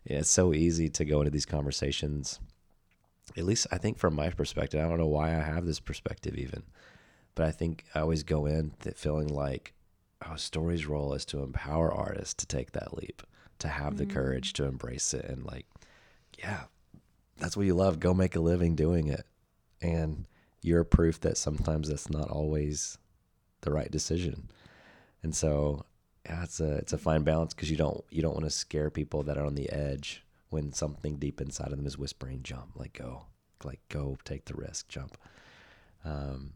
yeah, 0.04 0.18
it's 0.18 0.30
so 0.30 0.52
easy 0.52 0.88
to 0.90 1.04
go 1.04 1.20
into 1.20 1.30
these 1.30 1.46
conversations. 1.46 2.40
At 3.36 3.44
least 3.44 3.66
I 3.72 3.78
think 3.78 3.98
from 3.98 4.14
my 4.14 4.30
perspective, 4.30 4.84
I 4.84 4.88
don't 4.88 4.98
know 4.98 5.06
why 5.06 5.30
I 5.30 5.42
have 5.42 5.66
this 5.66 5.80
perspective 5.80 6.36
even, 6.36 6.62
but 7.34 7.46
I 7.46 7.50
think 7.50 7.84
I 7.94 8.00
always 8.00 8.22
go 8.22 8.46
in 8.46 8.72
feeling 8.96 9.28
like, 9.28 9.72
oh, 10.26 10.36
story's 10.36 10.86
role 10.86 11.14
is 11.14 11.24
to 11.26 11.42
empower 11.42 11.92
artists 11.92 12.34
to 12.34 12.46
take 12.46 12.72
that 12.72 12.96
leap, 12.96 13.22
to 13.58 13.68
have 13.68 13.96
the 13.96 14.06
Mm. 14.06 14.10
courage 14.10 14.52
to 14.54 14.64
embrace 14.64 15.14
it, 15.14 15.24
and 15.24 15.44
like, 15.44 15.66
yeah, 16.38 16.64
that's 17.38 17.56
what 17.56 17.66
you 17.66 17.74
love. 17.74 17.98
Go 17.98 18.14
make 18.14 18.36
a 18.36 18.40
living 18.40 18.74
doing 18.74 19.08
it, 19.08 19.26
and 19.80 20.26
you're 20.62 20.84
proof 20.84 21.20
that 21.20 21.36
sometimes 21.36 21.88
that's 21.88 22.08
not 22.10 22.30
always 22.30 22.98
the 23.62 23.70
right 23.70 23.90
decision. 23.90 24.48
And 25.22 25.34
so, 25.34 25.84
yeah, 26.26 26.42
it's 26.42 26.60
a 26.60 26.76
it's 26.76 26.92
a 26.92 26.98
fine 26.98 27.22
balance 27.22 27.54
because 27.54 27.70
you 27.70 27.76
don't 27.76 28.04
you 28.10 28.22
don't 28.22 28.34
want 28.34 28.44
to 28.44 28.50
scare 28.50 28.90
people 28.90 29.22
that 29.24 29.38
are 29.38 29.44
on 29.44 29.54
the 29.54 29.70
edge 29.70 30.24
when 30.50 30.72
something 30.72 31.16
deep 31.16 31.40
inside 31.40 31.70
of 31.70 31.76
them 31.76 31.86
is 31.86 31.98
whispering, 31.98 32.42
"Jump, 32.42 32.76
like 32.76 32.94
go, 32.94 33.26
like 33.62 33.80
go, 33.88 34.16
take 34.24 34.44
the 34.46 34.54
risk, 34.54 34.88
jump." 34.88 35.18
Um, 36.04 36.52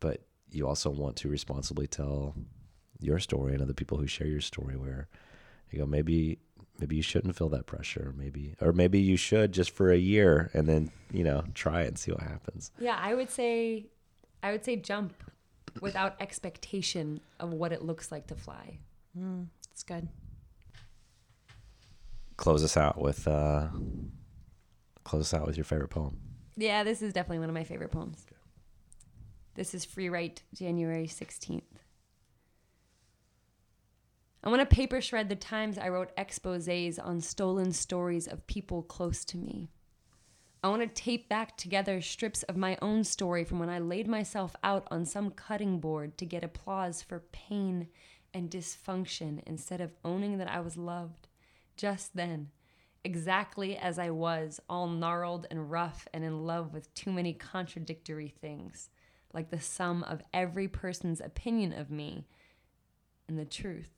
but 0.00 0.22
you 0.50 0.66
also 0.66 0.90
want 0.90 1.16
to 1.16 1.28
responsibly 1.28 1.86
tell 1.86 2.34
your 3.00 3.18
story 3.18 3.52
and 3.54 3.62
other 3.62 3.72
people 3.72 3.98
who 3.98 4.06
share 4.06 4.26
your 4.26 4.40
story 4.40 4.76
where 4.76 5.08
you 5.70 5.78
go 5.78 5.86
maybe 5.86 6.38
maybe 6.78 6.96
you 6.96 7.02
shouldn't 7.02 7.36
feel 7.36 7.48
that 7.48 7.66
pressure 7.66 8.12
maybe 8.16 8.54
or 8.60 8.72
maybe 8.72 8.98
you 9.00 9.16
should 9.16 9.52
just 9.52 9.70
for 9.70 9.90
a 9.90 9.96
year 9.96 10.50
and 10.52 10.68
then 10.68 10.90
you 11.12 11.24
know 11.24 11.44
try 11.54 11.82
and 11.82 11.98
see 11.98 12.10
what 12.10 12.22
happens 12.22 12.70
Yeah, 12.78 12.98
I 13.00 13.14
would 13.14 13.30
say, 13.30 13.86
I 14.42 14.52
would 14.52 14.64
say 14.64 14.76
jump 14.76 15.14
without 15.80 16.20
expectation 16.20 17.20
of 17.38 17.52
what 17.52 17.72
it 17.72 17.82
looks 17.82 18.10
like 18.10 18.26
to 18.26 18.34
fly. 18.34 18.78
Mm, 19.18 19.46
it's 19.72 19.82
good. 19.82 20.08
close 22.36 22.64
us 22.64 22.76
out 22.76 22.98
with 23.00 23.26
uh 23.28 23.68
close 25.04 25.22
us 25.22 25.34
out 25.34 25.46
with 25.46 25.56
your 25.56 25.64
favorite 25.64 25.88
poem 25.90 26.18
Yeah, 26.56 26.84
this 26.84 27.02
is 27.02 27.12
definitely 27.12 27.40
one 27.40 27.48
of 27.50 27.54
my 27.54 27.64
favorite 27.64 27.90
poems. 27.90 28.24
This 29.54 29.74
is 29.74 29.84
Free 29.84 30.08
Write, 30.08 30.42
January 30.54 31.06
16th. 31.06 31.62
I 34.42 34.48
want 34.48 34.60
to 34.60 34.74
paper 34.74 35.00
shred 35.02 35.28
the 35.28 35.36
times 35.36 35.76
I 35.76 35.88
wrote 35.90 36.12
exposes 36.16 36.98
on 36.98 37.20
stolen 37.20 37.72
stories 37.72 38.26
of 38.26 38.46
people 38.46 38.82
close 38.82 39.24
to 39.26 39.36
me. 39.36 39.68
I 40.62 40.68
want 40.68 40.82
to 40.82 40.88
tape 40.88 41.28
back 41.28 41.56
together 41.56 42.00
strips 42.00 42.42
of 42.44 42.56
my 42.56 42.78
own 42.80 43.04
story 43.04 43.44
from 43.44 43.58
when 43.58 43.68
I 43.70 43.78
laid 43.78 44.06
myself 44.08 44.54
out 44.62 44.86
on 44.90 45.04
some 45.04 45.30
cutting 45.30 45.78
board 45.78 46.16
to 46.18 46.24
get 46.26 46.44
applause 46.44 47.02
for 47.02 47.24
pain 47.32 47.88
and 48.32 48.50
dysfunction 48.50 49.40
instead 49.46 49.80
of 49.80 49.94
owning 50.04 50.38
that 50.38 50.50
I 50.50 50.60
was 50.60 50.76
loved 50.76 51.28
just 51.80 52.14
then, 52.14 52.50
exactly 53.04 53.74
as 53.74 53.98
I 53.98 54.10
was, 54.10 54.60
all 54.68 54.86
gnarled 54.86 55.46
and 55.50 55.70
rough 55.70 56.06
and 56.12 56.22
in 56.22 56.44
love 56.44 56.74
with 56.74 56.92
too 56.92 57.10
many 57.10 57.32
contradictory 57.32 58.28
things, 58.28 58.90
like 59.32 59.48
the 59.48 59.60
sum 59.60 60.02
of 60.02 60.22
every 60.34 60.68
person's 60.68 61.22
opinion 61.22 61.72
of 61.72 61.90
me 61.90 62.26
and 63.28 63.38
the 63.38 63.46
truth. 63.46 63.88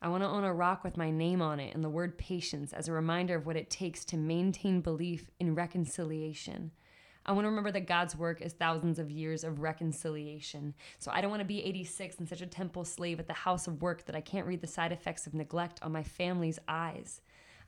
I 0.00 0.08
want 0.08 0.22
to 0.22 0.28
own 0.28 0.44
a 0.44 0.54
rock 0.54 0.82
with 0.82 0.96
my 0.96 1.10
name 1.10 1.42
on 1.42 1.60
it 1.60 1.74
and 1.74 1.84
the 1.84 1.90
word 1.90 2.16
patience 2.16 2.72
as 2.72 2.88
a 2.88 2.92
reminder 2.92 3.36
of 3.36 3.44
what 3.44 3.56
it 3.56 3.68
takes 3.68 4.04
to 4.06 4.16
maintain 4.16 4.80
belief 4.80 5.30
in 5.38 5.54
reconciliation. 5.54 6.72
I 7.24 7.32
want 7.32 7.44
to 7.44 7.50
remember 7.50 7.70
that 7.70 7.86
God's 7.86 8.16
work 8.16 8.42
is 8.42 8.52
thousands 8.52 8.98
of 8.98 9.10
years 9.10 9.44
of 9.44 9.60
reconciliation. 9.60 10.74
So 10.98 11.10
I 11.12 11.20
don't 11.20 11.30
want 11.30 11.40
to 11.40 11.46
be 11.46 11.64
86 11.64 12.18
and 12.18 12.28
such 12.28 12.40
a 12.40 12.46
temple 12.46 12.84
slave 12.84 13.20
at 13.20 13.28
the 13.28 13.32
house 13.32 13.66
of 13.66 13.80
work 13.80 14.06
that 14.06 14.16
I 14.16 14.20
can't 14.20 14.46
read 14.46 14.60
the 14.60 14.66
side 14.66 14.92
effects 14.92 15.26
of 15.26 15.34
neglect 15.34 15.80
on 15.82 15.92
my 15.92 16.02
family's 16.02 16.58
eyes. 16.66 17.20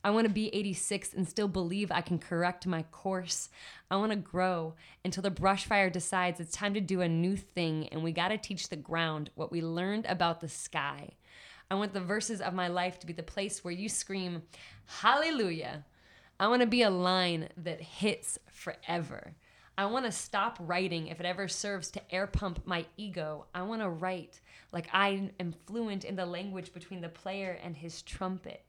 I 0.03 0.11
want 0.11 0.27
to 0.27 0.33
be 0.33 0.55
86 0.55 1.15
and 1.15 1.27
still 1.27 1.49
believe 1.49 1.91
I 1.91 2.03
can 2.03 2.19
correct 2.19 2.67
my 2.67 2.83
course. 2.83 3.49
I 3.91 3.97
want 3.97 4.13
to 4.13 4.17
grow 4.17 4.75
until 5.05 5.23
the 5.23 5.31
brush 5.31 5.65
fire 5.65 5.89
decides 5.89 6.41
it's 6.41 6.53
time 6.53 6.75
to 6.75 6.81
do 6.81 7.01
a 7.01 7.09
new 7.09 7.37
thing 7.37 7.89
and 7.89 8.03
we 8.03 8.13
got 8.13 8.29
to 8.29 8.37
teach 8.37 8.69
the 8.69 8.77
ground 8.77 9.31
what 9.35 9.51
we 9.51 9.63
learned 9.63 10.05
about 10.07 10.41
the 10.41 10.49
sky. 10.49 11.11
I 11.71 11.77
want 11.77 11.95
the 11.95 12.01
verses 12.01 12.43
of 12.43 12.53
my 12.53 12.69
life 12.69 12.99
to 13.01 13.07
be 13.07 13.15
the 13.15 13.23
place 13.23 13.65
where 13.65 13.73
you 13.73 13.89
scream, 13.89 14.43
Hallelujah. 14.87 15.85
I 16.39 16.49
want 16.49 16.61
to 16.61 16.67
be 16.67 16.83
a 16.83 16.91
line 16.91 17.49
that 17.57 17.81
hits 17.81 18.39
forever. 18.51 19.35
I 19.77 19.87
want 19.87 20.05
to 20.05 20.13
stop 20.13 20.57
writing 20.61 21.09
if 21.09 21.19
it 21.19 21.27
ever 21.27 21.49
serves 21.49 21.91
to 21.93 22.15
air 22.15 22.29
pump 22.29 22.61
my 22.65 22.87
ego. 22.97 23.47
I 23.55 23.63
want 23.63 23.83
to 23.83 23.89
write 23.89 24.41
like 24.71 24.89
I 24.93 25.33
am 25.41 25.53
fluent 25.67 26.05
in 26.05 26.15
the 26.15 26.27
language 26.27 26.73
between 26.73 27.01
the 27.01 27.09
player 27.09 27.59
and 27.63 27.77
his 27.77 28.03
trumpet. 28.03 28.65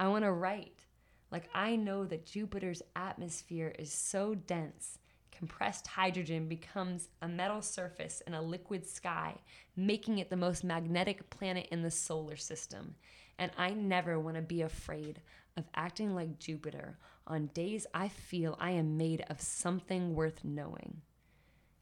I 0.00 0.08
want 0.08 0.24
to 0.24 0.32
write 0.32 0.84
like 1.30 1.48
I 1.54 1.76
know 1.76 2.04
that 2.04 2.26
Jupiter's 2.26 2.82
atmosphere 2.96 3.74
is 3.78 3.92
so 3.92 4.34
dense, 4.34 4.98
compressed 5.30 5.86
hydrogen 5.86 6.48
becomes 6.48 7.08
a 7.22 7.28
metal 7.28 7.62
surface 7.62 8.20
in 8.26 8.34
a 8.34 8.42
liquid 8.42 8.86
sky, 8.86 9.36
making 9.76 10.18
it 10.18 10.30
the 10.30 10.36
most 10.36 10.64
magnetic 10.64 11.30
planet 11.30 11.68
in 11.70 11.82
the 11.82 11.90
solar 11.90 12.36
system. 12.36 12.94
And 13.38 13.50
I 13.58 13.70
never 13.70 14.18
want 14.18 14.36
to 14.36 14.42
be 14.42 14.62
afraid 14.62 15.20
of 15.56 15.64
acting 15.74 16.14
like 16.14 16.38
Jupiter 16.38 16.98
on 17.26 17.46
days 17.48 17.86
I 17.94 18.08
feel 18.08 18.56
I 18.60 18.72
am 18.72 18.96
made 18.96 19.24
of 19.28 19.40
something 19.40 20.14
worth 20.14 20.44
knowing. 20.44 21.02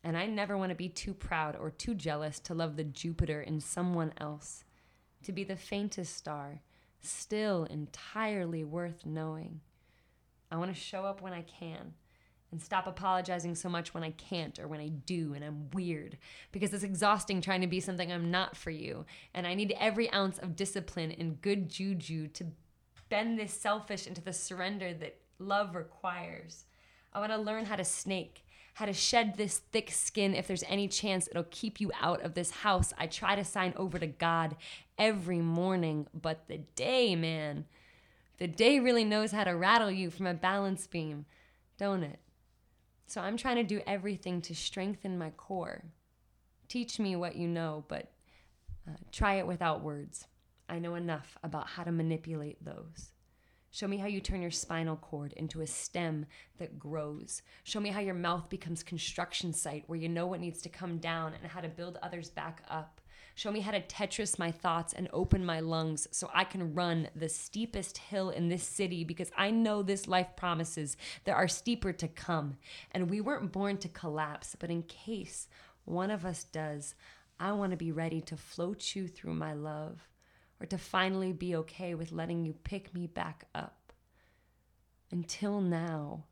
And 0.05 0.17
I 0.17 0.27
never 0.27 0.57
want 0.57 0.71
to 0.71 0.77
be 0.77 0.89
too 0.89 1.15
proud 1.15 1.57
or 1.57 1.71
too 1.71 1.95
jealous 1.95 2.39
to 2.41 2.55
love 2.55 2.77
the 2.77 2.85
Jupiter 2.85 3.41
in 3.41 3.61
someone 3.61 4.13
else, 4.19 4.65
to 5.23 5.33
be 5.33 5.45
the 5.45 5.57
faintest 5.57 6.17
star, 6.17 6.61
still 7.01 7.65
entirely 7.65 8.65
worth 8.65 9.07
knowing. 9.07 9.61
I 10.51 10.57
want 10.57 10.75
to 10.75 10.81
show 10.81 11.05
up 11.05 11.23
when 11.23 11.33
I 11.33 11.43
can 11.43 11.95
and 12.51 12.61
stop 12.61 12.87
apologizing 12.87 13.55
so 13.55 13.69
much 13.69 13.95
when 13.95 14.03
I 14.03 14.11
can't 14.11 14.59
or 14.59 14.69
when 14.69 14.81
I 14.81 14.89
do 14.89 15.33
and 15.35 15.43
I'm 15.43 15.71
weird 15.71 16.19
because 16.53 16.75
it's 16.75 16.85
exhausting 16.85 17.41
trying 17.41 17.63
to 17.63 17.67
be 17.67 17.81
something 17.81 18.13
I'm 18.13 18.31
not 18.31 18.57
for 18.57 18.71
you. 18.71 19.07
And 19.33 19.47
I 19.47 19.55
need 19.55 19.75
every 19.81 20.13
ounce 20.13 20.39
of 20.39 20.55
discipline 20.55 21.13
and 21.19 21.41
good 21.41 21.71
juju 21.71 22.29
to 22.29 22.47
bend 23.13 23.39
this 23.39 23.53
selfish 23.53 24.07
into 24.07 24.23
the 24.23 24.33
surrender 24.33 24.95
that 24.95 25.19
love 25.39 25.75
requires. 25.75 26.65
I 27.13 27.21
want 27.21 27.31
to 27.31 27.37
learn 27.37 27.67
how 27.67 27.77
to 27.77 27.85
snake, 27.85 28.47
how 28.73 28.87
to 28.87 28.95
shed 28.95 29.37
this 29.37 29.59
thick 29.59 29.91
skin 29.91 30.35
if 30.35 30.47
there's 30.47 30.65
any 30.67 30.89
chance 30.89 31.29
it'll 31.29 31.45
keep 31.51 31.79
you 31.79 31.93
out 32.01 32.23
of 32.23 32.33
this 32.33 32.51
house. 32.51 32.95
I 32.97 33.07
try 33.07 33.35
to 33.35 33.45
sign 33.45 33.75
over 33.77 33.99
to 33.99 34.07
God 34.07 34.57
every 34.97 35.41
morning, 35.41 36.07
but 36.15 36.49
the 36.49 36.63
day, 36.75 37.15
man, 37.15 37.67
the 38.39 38.47
day 38.49 38.81
really 38.81 39.05
knows 39.05 39.31
how 39.31 39.45
to 39.45 39.51
rattle 39.51 39.91
you 39.91 40.09
from 40.09 40.27
a 40.27 40.33
balance 40.33 40.87
beam, 40.87 41.27
don't 41.77 42.05
it? 42.05 42.19
So 43.07 43.21
I'm 43.21 43.37
trying 43.37 43.57
to 43.57 43.63
do 43.63 43.83
everything 43.87 44.41
to 44.41 44.55
strengthen 44.55 45.19
my 45.19 45.29
core. 45.37 45.85
Teach 46.67 46.99
me 46.99 47.15
what 47.15 47.37
you 47.37 47.47
know, 47.47 47.85
but 47.89 48.11
uh, 48.89 48.97
try 49.13 49.35
it 49.35 49.47
without 49.47 49.83
words. 49.83 50.29
I 50.69 50.79
know 50.79 50.95
enough 50.95 51.37
about 51.43 51.69
how 51.69 51.85
to 51.85 51.93
manipulate 51.93 52.65
those. 52.65 53.13
Show 53.75 53.89
me 53.89 53.97
how 53.97 54.07
you 54.07 54.21
turn 54.21 54.43
your 54.43 54.51
spinal 54.51 54.97
cord 54.97 55.33
into 55.33 55.63
a 55.63 55.67
stem 55.67 56.27
that 56.59 56.79
grows. 56.79 57.41
Show 57.65 57.81
me 57.81 57.89
how 57.89 58.01
your 58.01 58.13
mouth 58.13 58.51
becomes 58.51 58.83
construction 58.83 59.55
site 59.55 59.85
where 59.87 59.99
you 59.99 60.11
know 60.11 60.27
what 60.27 60.41
needs 60.41 60.61
to 60.63 60.69
come 60.69 60.99
down 60.99 61.33
and 61.41 61.51
how 61.51 61.63
to 61.63 61.69
build 61.69 61.99
others 62.03 62.29
back 62.29 62.63
up. 62.69 63.01
Show 63.35 63.51
me 63.51 63.61
how 63.61 63.71
to 63.71 63.81
Tetris 63.81 64.39
my 64.39 64.51
thoughts 64.51 64.93
and 64.93 65.09
open 65.11 65.43
my 65.43 65.61
lungs 65.61 66.07
so 66.11 66.29
I 66.35 66.45
can 66.45 66.75
run 66.75 67.09
the 67.17 67.31
steepest 67.31 67.97
hill 67.97 68.29
in 68.29 68.51
this 68.51 68.63
city 68.63 69.05
because 69.05 69.31
I 69.39 69.51
know 69.51 69.83
this 69.83 70.07
life 70.07 70.37
promises 70.37 70.99
there 71.25 71.35
are 71.37 71.49
steeper 71.49 71.95
to 71.95 72.09
come. 72.09 72.59
And 72.91 73.09
we 73.09 73.23
weren't 73.23 73.53
born 73.53 73.79
to 73.79 73.89
collapse, 73.89 74.55
but 74.59 74.71
in 74.71 74.83
case 74.83 75.49
one 75.87 76.11
of 76.11 76.27
us 76.27 76.45
does, 76.45 76.95
I 77.41 77.53
want 77.53 77.71
to 77.71 77.79
be 77.79 77.91
ready 77.91 78.21
to 78.21 78.37
float 78.37 78.95
you 78.95 79.09
through 79.09 79.33
my 79.33 79.55
love 79.55 80.09
or 80.63 80.67
to 80.67 80.79
finally 80.79 81.33
be 81.33 81.57
okay 81.57 81.93
with 81.97 82.13
letting 82.13 82.47
you 82.47 82.53
pick 82.53 82.95
me 82.95 83.09
back 83.09 83.47
up. 83.53 83.93
Until 85.11 85.61
now, 85.61 86.27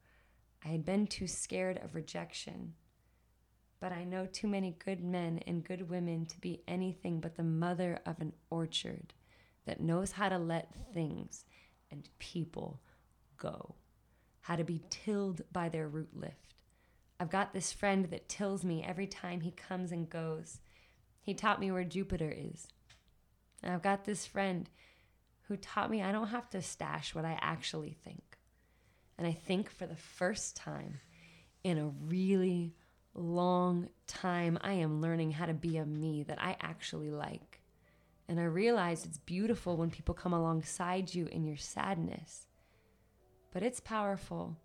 I 0.65 0.69
had 0.69 0.85
been 0.85 1.09
too 1.09 1.27
scared 1.27 1.81
of 1.83 1.97
rejection. 1.97 2.75
But 3.81 3.91
I 3.91 4.05
know 4.05 4.27
too 4.27 4.47
many 4.47 4.77
good 4.85 5.03
men 5.03 5.41
and 5.49 5.65
good 5.65 5.91
women 5.91 6.27
to 6.27 6.39
be 6.39 6.63
anything 6.69 7.19
but 7.19 7.35
the 7.35 7.43
mother 7.43 7.99
of 8.07 8.21
an 8.21 8.33
orchard 8.51 9.15
that 9.67 9.81
knows 9.81 10.13
how 10.13 10.29
to 10.29 10.39
let 10.39 10.75
things 10.95 11.45
and 11.91 12.09
people 12.21 12.81
go, 13.37 13.75
how 14.43 14.55
to 14.55 14.65
be 14.65 14.81
tilled 14.91 15.43
by 15.51 15.69
their 15.69 15.89
root 15.89 16.11
lift. 16.15 16.55
I've 17.19 17.31
got 17.31 17.53
this 17.53 17.73
friend 17.73 18.05
that 18.11 18.29
tills 18.29 18.65
me 18.65 18.85
every 18.85 19.09
time 19.09 19.41
he 19.41 19.51
comes 19.51 19.91
and 19.91 20.09
goes. 20.09 20.61
He 21.21 21.35
taught 21.35 21.59
me 21.59 21.73
where 21.73 21.85
Jupiter 21.85 22.33
is. 22.35 22.69
And 23.63 23.73
I've 23.73 23.83
got 23.83 24.05
this 24.05 24.27
friend 24.27 24.69
who 25.43 25.57
taught 25.57 25.91
me 25.91 26.03
I 26.03 26.13
don't 26.13 26.29
have 26.29 26.49
to 26.51 26.63
stash 26.63 27.15
what 27.15 27.25
I 27.25 27.39
actually 27.41 27.97
think. 28.05 28.39
And 29.19 29.27
I 29.27 29.33
think 29.33 29.71
for 29.71 29.87
the 29.87 29.97
first 29.97 30.57
time 30.57 31.01
in 31.63 31.77
a 31.77 31.89
really 32.07 32.75
long 33.15 33.89
time, 34.07 34.59
I 34.63 34.75
am 34.75 35.01
learning 35.01 35.33
how 35.33 35.47
to 35.47 35.55
be 35.55 35.77
a 35.77 35.85
me 35.85 36.23
that 36.25 36.41
I 36.41 36.57
actually 36.61 37.11
like. 37.11 37.61
And 38.29 38.39
I 38.39 38.45
realize 38.45 39.05
it's 39.05 39.19
beautiful 39.19 39.77
when 39.77 39.91
people 39.91 40.15
come 40.15 40.33
alongside 40.33 41.13
you 41.13 41.27
in 41.27 41.45
your 41.45 41.57
sadness. 41.57 42.47
But 43.53 43.65
it's 43.65 43.81
powerful, 43.81 44.57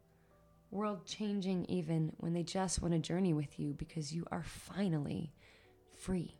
world 0.70 1.06
changing, 1.08 1.66
even 1.66 2.14
when 2.18 2.34
they 2.34 2.44
just 2.44 2.82
want 2.82 2.94
to 2.94 3.00
journey 3.00 3.34
with 3.34 3.60
you 3.60 3.74
because 3.74 4.14
you 4.14 4.26
are 4.32 4.44
finally 4.44 5.34
free. 5.98 6.38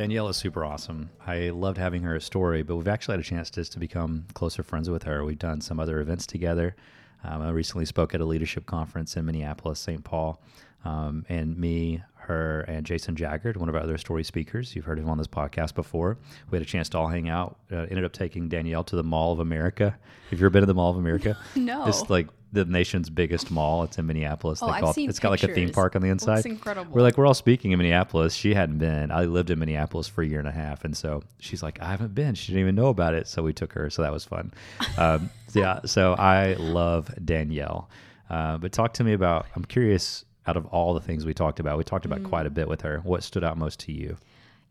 Danielle 0.00 0.28
is 0.28 0.38
super 0.38 0.64
awesome. 0.64 1.10
I 1.26 1.50
loved 1.50 1.76
having 1.76 2.02
her 2.04 2.16
a 2.16 2.22
story, 2.22 2.62
but 2.62 2.74
we've 2.74 2.88
actually 2.88 3.12
had 3.12 3.20
a 3.20 3.22
chance 3.22 3.50
just 3.50 3.72
to 3.72 3.78
become 3.78 4.24
closer 4.32 4.62
friends 4.62 4.88
with 4.88 5.02
her. 5.02 5.26
We've 5.26 5.38
done 5.38 5.60
some 5.60 5.78
other 5.78 6.00
events 6.00 6.26
together. 6.26 6.74
Um, 7.22 7.42
I 7.42 7.50
recently 7.50 7.84
spoke 7.84 8.14
at 8.14 8.22
a 8.22 8.24
leadership 8.24 8.64
conference 8.64 9.16
in 9.18 9.26
Minneapolis, 9.26 9.78
St. 9.78 10.02
Paul, 10.02 10.40
um, 10.86 11.26
and 11.28 11.56
me, 11.56 12.02
her, 12.30 12.60
and 12.62 12.86
Jason 12.86 13.14
Jaggard, 13.16 13.56
one 13.56 13.68
of 13.68 13.74
our 13.74 13.80
other 13.82 13.98
story 13.98 14.24
speakers. 14.24 14.74
You've 14.74 14.84
heard 14.84 14.98
him 14.98 15.08
on 15.08 15.18
this 15.18 15.26
podcast 15.26 15.74
before. 15.74 16.16
We 16.50 16.56
had 16.56 16.62
a 16.62 16.68
chance 16.68 16.88
to 16.90 16.98
all 16.98 17.08
hang 17.08 17.28
out. 17.28 17.58
Uh, 17.70 17.78
ended 17.90 18.04
up 18.04 18.12
taking 18.12 18.48
Danielle 18.48 18.84
to 18.84 18.96
the 18.96 19.02
Mall 19.04 19.32
of 19.32 19.40
America. 19.40 19.96
Have 20.30 20.38
you 20.40 20.44
ever 20.46 20.50
been 20.50 20.62
to 20.62 20.66
the 20.66 20.74
Mall 20.74 20.90
of 20.90 20.96
America? 20.96 21.36
No. 21.56 21.86
It's 21.86 22.08
like 22.08 22.28
the 22.52 22.64
nation's 22.64 23.10
biggest 23.10 23.50
mall. 23.50 23.84
It's 23.84 23.98
in 23.98 24.06
Minneapolis. 24.06 24.60
Oh, 24.62 24.66
They 24.66 24.72
I've 24.72 24.80
call 24.80 24.90
it- 24.90 24.94
seen 24.94 25.08
it's 25.08 25.18
got 25.20 25.30
like 25.30 25.42
a 25.44 25.54
theme 25.54 25.70
park 25.70 25.94
on 25.94 26.02
the 26.02 26.08
inside. 26.08 26.44
incredible. 26.46 26.92
We're 26.92 27.02
like, 27.02 27.16
we're 27.16 27.26
all 27.26 27.34
speaking 27.34 27.70
in 27.72 27.78
Minneapolis. 27.78 28.34
She 28.34 28.54
hadn't 28.54 28.78
been. 28.78 29.10
I 29.12 29.24
lived 29.26 29.50
in 29.50 29.58
Minneapolis 29.60 30.08
for 30.08 30.22
a 30.22 30.26
year 30.26 30.38
and 30.40 30.48
a 30.48 30.52
half. 30.52 30.84
And 30.84 30.96
so 30.96 31.22
she's 31.38 31.62
like, 31.62 31.80
I 31.80 31.90
haven't 31.90 32.14
been. 32.14 32.34
She 32.34 32.48
didn't 32.52 32.62
even 32.62 32.74
know 32.74 32.88
about 32.88 33.14
it. 33.14 33.28
So 33.28 33.42
we 33.42 33.52
took 33.52 33.72
her. 33.74 33.88
So 33.90 34.02
that 34.02 34.12
was 34.12 34.24
fun. 34.24 34.52
Um, 34.98 35.30
yeah. 35.54 35.80
So 35.84 36.14
I 36.14 36.54
love 36.54 37.12
Danielle. 37.24 37.88
Uh, 38.28 38.58
but 38.58 38.72
talk 38.72 38.94
to 38.94 39.04
me 39.04 39.12
about, 39.12 39.46
I'm 39.54 39.64
curious, 39.64 40.24
out 40.50 40.56
of 40.56 40.66
all 40.66 40.94
the 40.94 41.00
things 41.00 41.24
we 41.24 41.32
talked 41.32 41.60
about, 41.60 41.78
we 41.78 41.84
talked 41.84 42.04
about 42.04 42.24
quite 42.24 42.44
a 42.44 42.50
mm. 42.50 42.54
bit 42.54 42.68
with 42.68 42.80
her. 42.80 42.98
What 43.04 43.22
stood 43.22 43.44
out 43.44 43.56
most 43.56 43.78
to 43.80 43.92
you? 43.92 44.16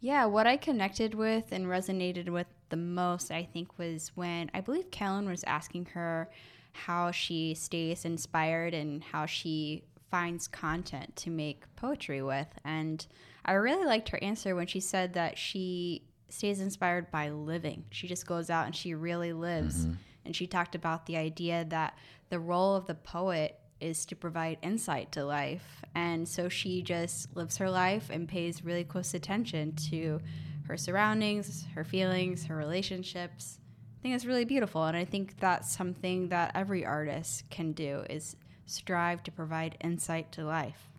Yeah, 0.01 0.25
what 0.25 0.45
I 0.45 0.57
connected 0.57 1.15
with 1.15 1.53
and 1.53 1.67
resonated 1.67 2.27
with 2.27 2.47
the 2.67 2.75
most, 2.75 3.31
I 3.31 3.43
think, 3.43 3.79
was 3.79 4.11
when 4.15 4.51
I 4.53 4.59
believe 4.59 4.91
Kellen 4.91 5.29
was 5.29 5.45
asking 5.45 5.85
her 5.93 6.29
how 6.73 7.11
she 7.11 7.53
stays 7.53 8.03
inspired 8.03 8.73
and 8.73 9.01
how 9.01 9.25
she 9.25 9.83
finds 10.11 10.49
content 10.49 11.15
to 11.15 11.29
make 11.29 11.63
poetry 11.77 12.21
with. 12.21 12.47
And 12.65 13.05
I 13.45 13.53
really 13.53 13.85
liked 13.85 14.09
her 14.09 14.21
answer 14.21 14.55
when 14.55 14.67
she 14.67 14.81
said 14.81 15.13
that 15.13 15.37
she 15.37 16.03
stays 16.27 16.59
inspired 16.59 17.09
by 17.09 17.29
living. 17.29 17.85
She 17.89 18.07
just 18.07 18.27
goes 18.27 18.49
out 18.49 18.65
and 18.65 18.75
she 18.75 18.93
really 18.93 19.31
lives. 19.31 19.85
Mm-hmm. 19.85 19.93
And 20.25 20.35
she 20.35 20.45
talked 20.45 20.75
about 20.75 21.05
the 21.05 21.15
idea 21.15 21.65
that 21.69 21.97
the 22.29 22.39
role 22.39 22.75
of 22.75 22.85
the 22.85 22.95
poet 22.95 23.59
is 23.81 24.05
to 24.07 24.15
provide 24.15 24.57
insight 24.61 25.11
to 25.13 25.25
life. 25.25 25.83
And 25.95 26.27
so 26.27 26.49
she 26.49 26.81
just 26.81 27.35
lives 27.35 27.57
her 27.57 27.69
life 27.69 28.09
and 28.09 28.27
pays 28.27 28.63
really 28.63 28.83
close 28.83 29.13
attention 29.13 29.75
to 29.89 30.19
her 30.67 30.77
surroundings, 30.77 31.65
her 31.75 31.83
feelings, 31.83 32.45
her 32.45 32.55
relationships. 32.55 33.59
I 33.99 34.01
think 34.01 34.15
it's 34.15 34.25
really 34.25 34.45
beautiful. 34.45 34.85
And 34.85 34.95
I 34.95 35.05
think 35.05 35.39
that's 35.39 35.75
something 35.75 36.29
that 36.29 36.51
every 36.55 36.85
artist 36.85 37.49
can 37.49 37.73
do 37.73 38.03
is 38.09 38.35
strive 38.65 39.23
to 39.23 39.31
provide 39.31 39.77
insight 39.81 40.31
to 40.33 40.45
life. 40.45 40.89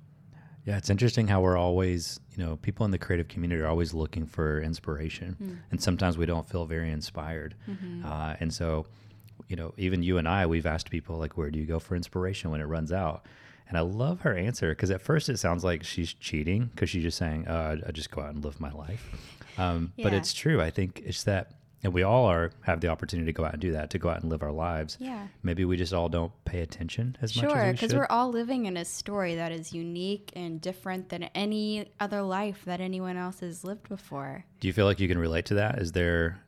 Yeah, 0.66 0.76
it's 0.76 0.90
interesting 0.90 1.26
how 1.26 1.40
we're 1.40 1.56
always, 1.56 2.20
you 2.36 2.44
know, 2.44 2.56
people 2.56 2.84
in 2.84 2.90
the 2.90 2.98
creative 2.98 3.28
community 3.28 3.62
are 3.62 3.66
always 3.66 3.94
looking 3.94 4.26
for 4.26 4.60
inspiration, 4.60 5.62
and 5.70 5.82
sometimes 5.82 6.18
we 6.18 6.26
don't 6.26 6.46
feel 6.46 6.66
very 6.66 6.90
inspired. 6.90 7.54
Uh, 8.04 8.36
and 8.40 8.52
so, 8.52 8.86
you 9.48 9.56
know, 9.56 9.74
even 9.76 10.02
you 10.02 10.18
and 10.18 10.28
I, 10.28 10.46
we've 10.46 10.66
asked 10.66 10.90
people 10.90 11.16
like, 11.18 11.36
"Where 11.36 11.50
do 11.50 11.58
you 11.58 11.66
go 11.66 11.78
for 11.78 11.96
inspiration 11.96 12.50
when 12.50 12.60
it 12.60 12.64
runs 12.64 12.92
out?" 12.92 13.26
And 13.68 13.78
I 13.78 13.82
love 13.82 14.22
her 14.22 14.36
answer 14.36 14.70
because 14.70 14.90
at 14.90 15.00
first 15.00 15.28
it 15.28 15.38
sounds 15.38 15.62
like 15.62 15.84
she's 15.84 16.12
cheating 16.12 16.70
because 16.74 16.90
she's 16.90 17.02
just 17.04 17.18
saying, 17.18 17.46
uh, 17.46 17.76
"I 17.86 17.92
just 17.92 18.10
go 18.10 18.20
out 18.22 18.34
and 18.34 18.44
live 18.44 18.60
my 18.60 18.72
life," 18.72 19.08
um, 19.58 19.92
but 20.02 20.12
it's 20.12 20.32
true. 20.32 20.60
I 20.60 20.70
think 20.70 21.02
it's 21.04 21.24
that. 21.24 21.52
And 21.82 21.94
we 21.94 22.02
all 22.02 22.26
are 22.26 22.50
have 22.64 22.82
the 22.82 22.88
opportunity 22.88 23.24
to 23.24 23.32
go 23.32 23.42
out 23.42 23.54
and 23.54 23.62
do 23.62 23.72
that, 23.72 23.88
to 23.90 23.98
go 23.98 24.10
out 24.10 24.20
and 24.20 24.28
live 24.30 24.42
our 24.42 24.52
lives. 24.52 24.98
Yeah. 25.00 25.28
Maybe 25.42 25.64
we 25.64 25.78
just 25.78 25.94
all 25.94 26.10
don't 26.10 26.30
pay 26.44 26.60
attention 26.60 27.16
as 27.22 27.34
much 27.34 27.50
Sure, 27.50 27.72
because 27.72 27.90
should. 27.92 27.98
we're 27.98 28.06
all 28.10 28.28
living 28.28 28.66
in 28.66 28.76
a 28.76 28.84
story 28.84 29.34
that 29.36 29.50
is 29.50 29.72
unique 29.72 30.30
and 30.36 30.60
different 30.60 31.08
than 31.08 31.22
any 31.34 31.90
other 31.98 32.20
life 32.20 32.60
that 32.66 32.82
anyone 32.82 33.16
else 33.16 33.40
has 33.40 33.64
lived 33.64 33.88
before. 33.88 34.44
Do 34.60 34.68
you 34.68 34.74
feel 34.74 34.84
like 34.84 35.00
you 35.00 35.08
can 35.08 35.16
relate 35.16 35.46
to 35.46 35.54
that? 35.54 35.78
Is 35.78 35.92
there 35.92 36.42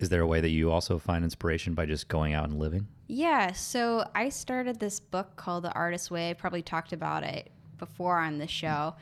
is 0.00 0.08
there 0.08 0.22
a 0.22 0.26
way 0.26 0.40
that 0.40 0.48
you 0.48 0.70
also 0.70 0.98
find 0.98 1.24
inspiration 1.24 1.74
by 1.74 1.84
just 1.84 2.08
going 2.08 2.32
out 2.32 2.48
and 2.48 2.58
living? 2.58 2.88
Yeah, 3.06 3.52
so 3.52 4.08
I 4.14 4.30
started 4.30 4.80
this 4.80 4.98
book 4.98 5.36
called 5.36 5.64
The 5.64 5.72
Artist's 5.72 6.10
Way. 6.10 6.30
I 6.30 6.32
probably 6.32 6.62
talked 6.62 6.92
about 6.94 7.22
it 7.22 7.50
before 7.76 8.18
on 8.18 8.38
the 8.38 8.46
show, 8.46 8.94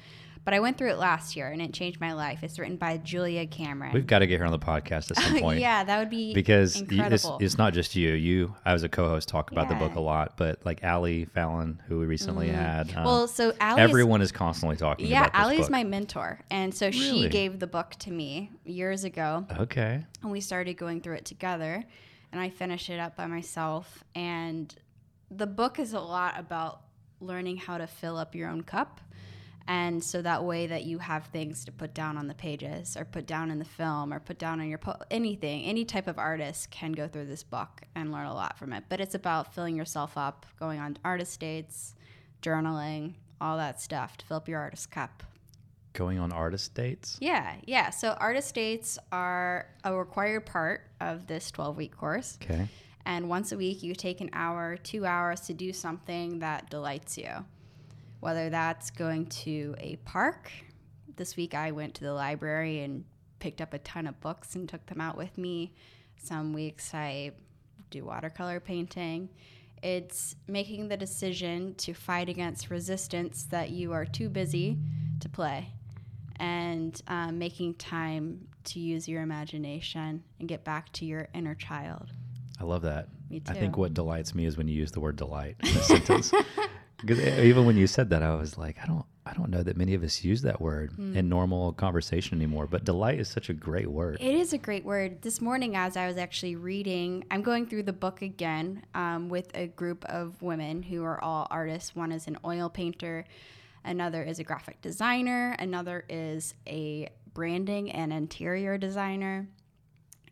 but 0.48 0.54
I 0.54 0.60
went 0.60 0.78
through 0.78 0.88
it 0.92 0.96
last 0.98 1.36
year 1.36 1.48
and 1.48 1.60
it 1.60 1.74
changed 1.74 2.00
my 2.00 2.14
life. 2.14 2.42
It's 2.42 2.58
written 2.58 2.78
by 2.78 2.96
Julia 2.96 3.46
Cameron. 3.46 3.92
We've 3.92 4.06
got 4.06 4.20
to 4.20 4.26
get 4.26 4.40
her 4.40 4.46
on 4.46 4.50
the 4.50 4.58
podcast 4.58 5.10
at 5.10 5.18
some 5.18 5.38
point. 5.40 5.60
yeah, 5.60 5.84
that 5.84 5.98
would 5.98 6.08
be 6.08 6.32
Because 6.32 6.80
you, 6.80 7.02
it's, 7.02 7.26
it's 7.38 7.58
not 7.58 7.74
just 7.74 7.94
you. 7.94 8.14
You, 8.14 8.54
I 8.64 8.72
was 8.72 8.82
a 8.82 8.88
co-host, 8.88 9.28
talk 9.28 9.50
about 9.50 9.68
the 9.68 9.74
book 9.74 9.94
a 9.94 10.00
lot, 10.00 10.38
but 10.38 10.64
like 10.64 10.82
Ally 10.82 11.24
Fallon, 11.26 11.82
who 11.86 11.98
we 11.98 12.06
recently 12.06 12.48
had. 12.48 12.90
um, 12.96 13.04
Well, 13.04 13.28
so 13.28 13.52
Ally 13.60 13.82
is- 13.84 13.90
everyone 13.90 14.22
is 14.22 14.32
constantly 14.32 14.76
talking 14.78 15.08
yeah, 15.08 15.28
Ally's 15.34 15.66
book. 15.66 15.70
my 15.70 15.84
mentor, 15.84 16.40
and 16.50 16.74
so 16.74 16.86
Really? 16.86 17.24
she 17.24 17.28
gave 17.28 17.58
the 17.58 17.66
book 17.66 17.90
to 17.98 18.10
me 18.10 18.50
years 18.64 19.04
ago. 19.04 19.44
Okay. 19.58 20.02
and 20.22 20.30
we 20.32 20.40
started 20.40 20.78
going 20.78 21.02
through 21.02 21.16
it 21.16 21.26
together 21.26 21.84
and 22.32 22.40
i 22.40 22.48
finished 22.48 22.88
it 22.88 22.98
up 22.98 23.16
by 23.16 23.26
myself 23.26 24.02
and 24.14 24.74
the 25.30 25.46
book 25.46 25.78
is 25.78 25.92
a 25.92 26.00
lot 26.00 26.38
about 26.40 26.80
learning 27.20 27.58
how 27.58 27.76
to 27.76 27.86
fill 27.86 28.16
up 28.16 28.34
your 28.34 28.48
own 28.48 28.62
cup 28.62 29.00
and 29.68 30.02
so 30.02 30.22
that 30.22 30.42
way 30.42 30.66
that 30.66 30.84
you 30.84 30.98
have 30.98 31.26
things 31.26 31.64
to 31.66 31.70
put 31.70 31.92
down 31.94 32.16
on 32.16 32.26
the 32.26 32.34
pages 32.34 32.96
or 32.96 33.04
put 33.04 33.26
down 33.26 33.50
in 33.50 33.58
the 33.58 33.64
film 33.64 34.12
or 34.12 34.18
put 34.18 34.38
down 34.38 34.60
on 34.60 34.68
your 34.68 34.78
po- 34.78 34.96
anything 35.10 35.62
any 35.64 35.84
type 35.84 36.08
of 36.08 36.18
artist 36.18 36.70
can 36.70 36.90
go 36.92 37.06
through 37.06 37.26
this 37.26 37.42
book 37.42 37.82
and 37.94 38.10
learn 38.10 38.26
a 38.26 38.34
lot 38.34 38.58
from 38.58 38.72
it 38.72 38.82
but 38.88 38.98
it's 39.00 39.14
about 39.14 39.54
filling 39.54 39.76
yourself 39.76 40.16
up 40.16 40.46
going 40.58 40.80
on 40.80 40.96
artist 41.04 41.38
dates 41.38 41.94
journaling 42.42 43.14
all 43.40 43.56
that 43.56 43.80
stuff 43.80 44.16
to 44.16 44.24
fill 44.26 44.38
up 44.38 44.48
your 44.48 44.58
artist 44.60 44.90
cup 44.90 45.22
Going 45.94 46.18
on 46.20 46.30
artist 46.30 46.74
dates. 46.74 47.18
yeah, 47.20 47.54
yeah. 47.66 47.90
So 47.90 48.10
artist 48.20 48.54
dates 48.54 48.98
are 49.10 49.66
a 49.82 49.92
required 49.96 50.46
part 50.46 50.82
of 51.00 51.26
this 51.26 51.50
12 51.50 51.76
week 51.76 51.96
course. 51.96 52.38
Okay. 52.40 52.68
And 53.04 53.28
once 53.28 53.50
a 53.50 53.56
week, 53.56 53.82
you 53.82 53.96
take 53.96 54.20
an 54.20 54.30
hour, 54.32 54.76
two 54.76 55.04
hours 55.06 55.40
to 55.48 55.54
do 55.54 55.72
something 55.72 56.38
that 56.38 56.70
delights 56.70 57.18
you. 57.18 57.30
Whether 58.20 58.50
that's 58.50 58.90
going 58.90 59.26
to 59.26 59.74
a 59.78 59.96
park. 59.96 60.50
This 61.16 61.36
week, 61.36 61.54
I 61.54 61.72
went 61.72 61.94
to 61.94 62.04
the 62.04 62.12
library 62.12 62.80
and 62.80 63.04
picked 63.38 63.60
up 63.60 63.74
a 63.74 63.78
ton 63.78 64.06
of 64.06 64.20
books 64.20 64.54
and 64.54 64.68
took 64.68 64.86
them 64.86 65.00
out 65.00 65.16
with 65.16 65.36
me. 65.38 65.74
Some 66.16 66.52
weeks, 66.52 66.94
I 66.94 67.32
do 67.90 68.04
watercolor 68.04 68.60
painting. 68.60 69.28
It's 69.82 70.34
making 70.46 70.88
the 70.88 70.96
decision 70.96 71.74
to 71.76 71.94
fight 71.94 72.28
against 72.28 72.70
resistance 72.70 73.44
that 73.44 73.70
you 73.70 73.92
are 73.92 74.04
too 74.04 74.28
busy 74.28 74.78
to 75.20 75.28
play 75.28 75.72
and 76.40 77.00
um, 77.08 77.38
making 77.38 77.74
time 77.74 78.48
to 78.64 78.80
use 78.80 79.08
your 79.08 79.22
imagination 79.22 80.22
and 80.38 80.48
get 80.48 80.64
back 80.64 80.92
to 80.94 81.04
your 81.04 81.28
inner 81.34 81.54
child. 81.54 82.12
I 82.60 82.64
love 82.64 82.82
that. 82.82 83.08
Me 83.30 83.40
too. 83.40 83.52
I 83.52 83.54
think 83.54 83.76
what 83.76 83.94
delights 83.94 84.34
me 84.34 84.46
is 84.46 84.56
when 84.56 84.68
you 84.68 84.74
use 84.74 84.90
the 84.90 85.00
word 85.00 85.16
delight 85.16 85.56
in 85.62 85.68
a 85.68 85.82
sentence. 85.82 86.32
Because 87.00 87.20
even 87.20 87.64
when 87.64 87.76
you 87.76 87.86
said 87.86 88.10
that, 88.10 88.22
I 88.22 88.34
was 88.34 88.58
like, 88.58 88.76
I 88.82 88.86
don't, 88.86 89.04
I 89.24 89.32
don't 89.34 89.50
know 89.50 89.62
that 89.62 89.76
many 89.76 89.94
of 89.94 90.02
us 90.02 90.24
use 90.24 90.42
that 90.42 90.60
word 90.60 90.92
Hmm. 90.92 91.16
in 91.16 91.28
normal 91.28 91.72
conversation 91.74 92.36
anymore. 92.38 92.66
But 92.66 92.84
delight 92.84 93.20
is 93.20 93.28
such 93.28 93.48
a 93.48 93.54
great 93.54 93.88
word. 93.88 94.16
It 94.20 94.34
is 94.34 94.52
a 94.52 94.58
great 94.58 94.84
word. 94.84 95.22
This 95.22 95.40
morning, 95.40 95.76
as 95.76 95.96
I 95.96 96.06
was 96.08 96.16
actually 96.16 96.56
reading, 96.56 97.24
I'm 97.30 97.42
going 97.42 97.66
through 97.66 97.84
the 97.84 97.92
book 97.92 98.20
again 98.22 98.84
um, 98.94 99.28
with 99.28 99.50
a 99.54 99.68
group 99.68 100.04
of 100.06 100.42
women 100.42 100.82
who 100.82 101.04
are 101.04 101.22
all 101.22 101.46
artists. 101.50 101.94
One 101.94 102.10
is 102.10 102.26
an 102.26 102.36
oil 102.44 102.68
painter, 102.68 103.24
another 103.84 104.22
is 104.24 104.38
a 104.40 104.44
graphic 104.44 104.80
designer, 104.82 105.54
another 105.58 106.04
is 106.08 106.54
a 106.66 107.10
branding 107.32 107.92
and 107.92 108.12
interior 108.12 108.76
designer. 108.76 109.46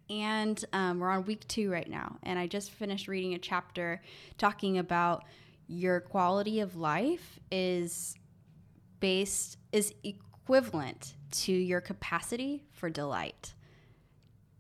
And 0.09 0.65
um, 0.73 0.99
we're 1.01 1.11
on 1.11 1.25
week 1.27 1.47
two 1.49 1.71
right 1.71 1.89
now. 1.89 2.17
And 2.23 2.39
I 2.39 2.47
just 2.47 2.71
finished 2.71 3.09
reading 3.09 3.35
a 3.35 3.39
chapter 3.39 4.01
talking 4.39 4.79
about 4.79 5.25
your 5.67 6.01
quality 6.01 6.61
of 6.61 6.77
life 6.77 7.41
is 7.51 8.15
based, 9.01 9.59
is 9.73 9.93
equivalent 10.05 11.15
to 11.31 11.53
your 11.53 11.81
capacity 11.81 12.63
for 12.73 12.89
delight. 12.89 13.55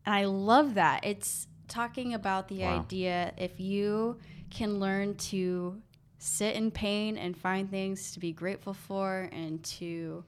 And 0.04 0.14
I 0.14 0.24
love 0.24 0.74
that. 0.74 1.04
It's 1.04 1.46
talking 1.68 2.14
about 2.14 2.48
the 2.48 2.60
Wow. 2.60 2.80
idea 2.80 3.32
if 3.36 3.58
you 3.60 4.18
can 4.50 4.78
learn 4.78 5.16
to 5.16 5.80
sit 6.18 6.56
in 6.56 6.70
pain 6.70 7.16
and 7.18 7.36
find 7.36 7.70
things 7.70 8.12
to 8.12 8.20
be 8.20 8.32
grateful 8.32 8.74
for 8.74 9.28
and 9.32 9.62
to 9.64 10.24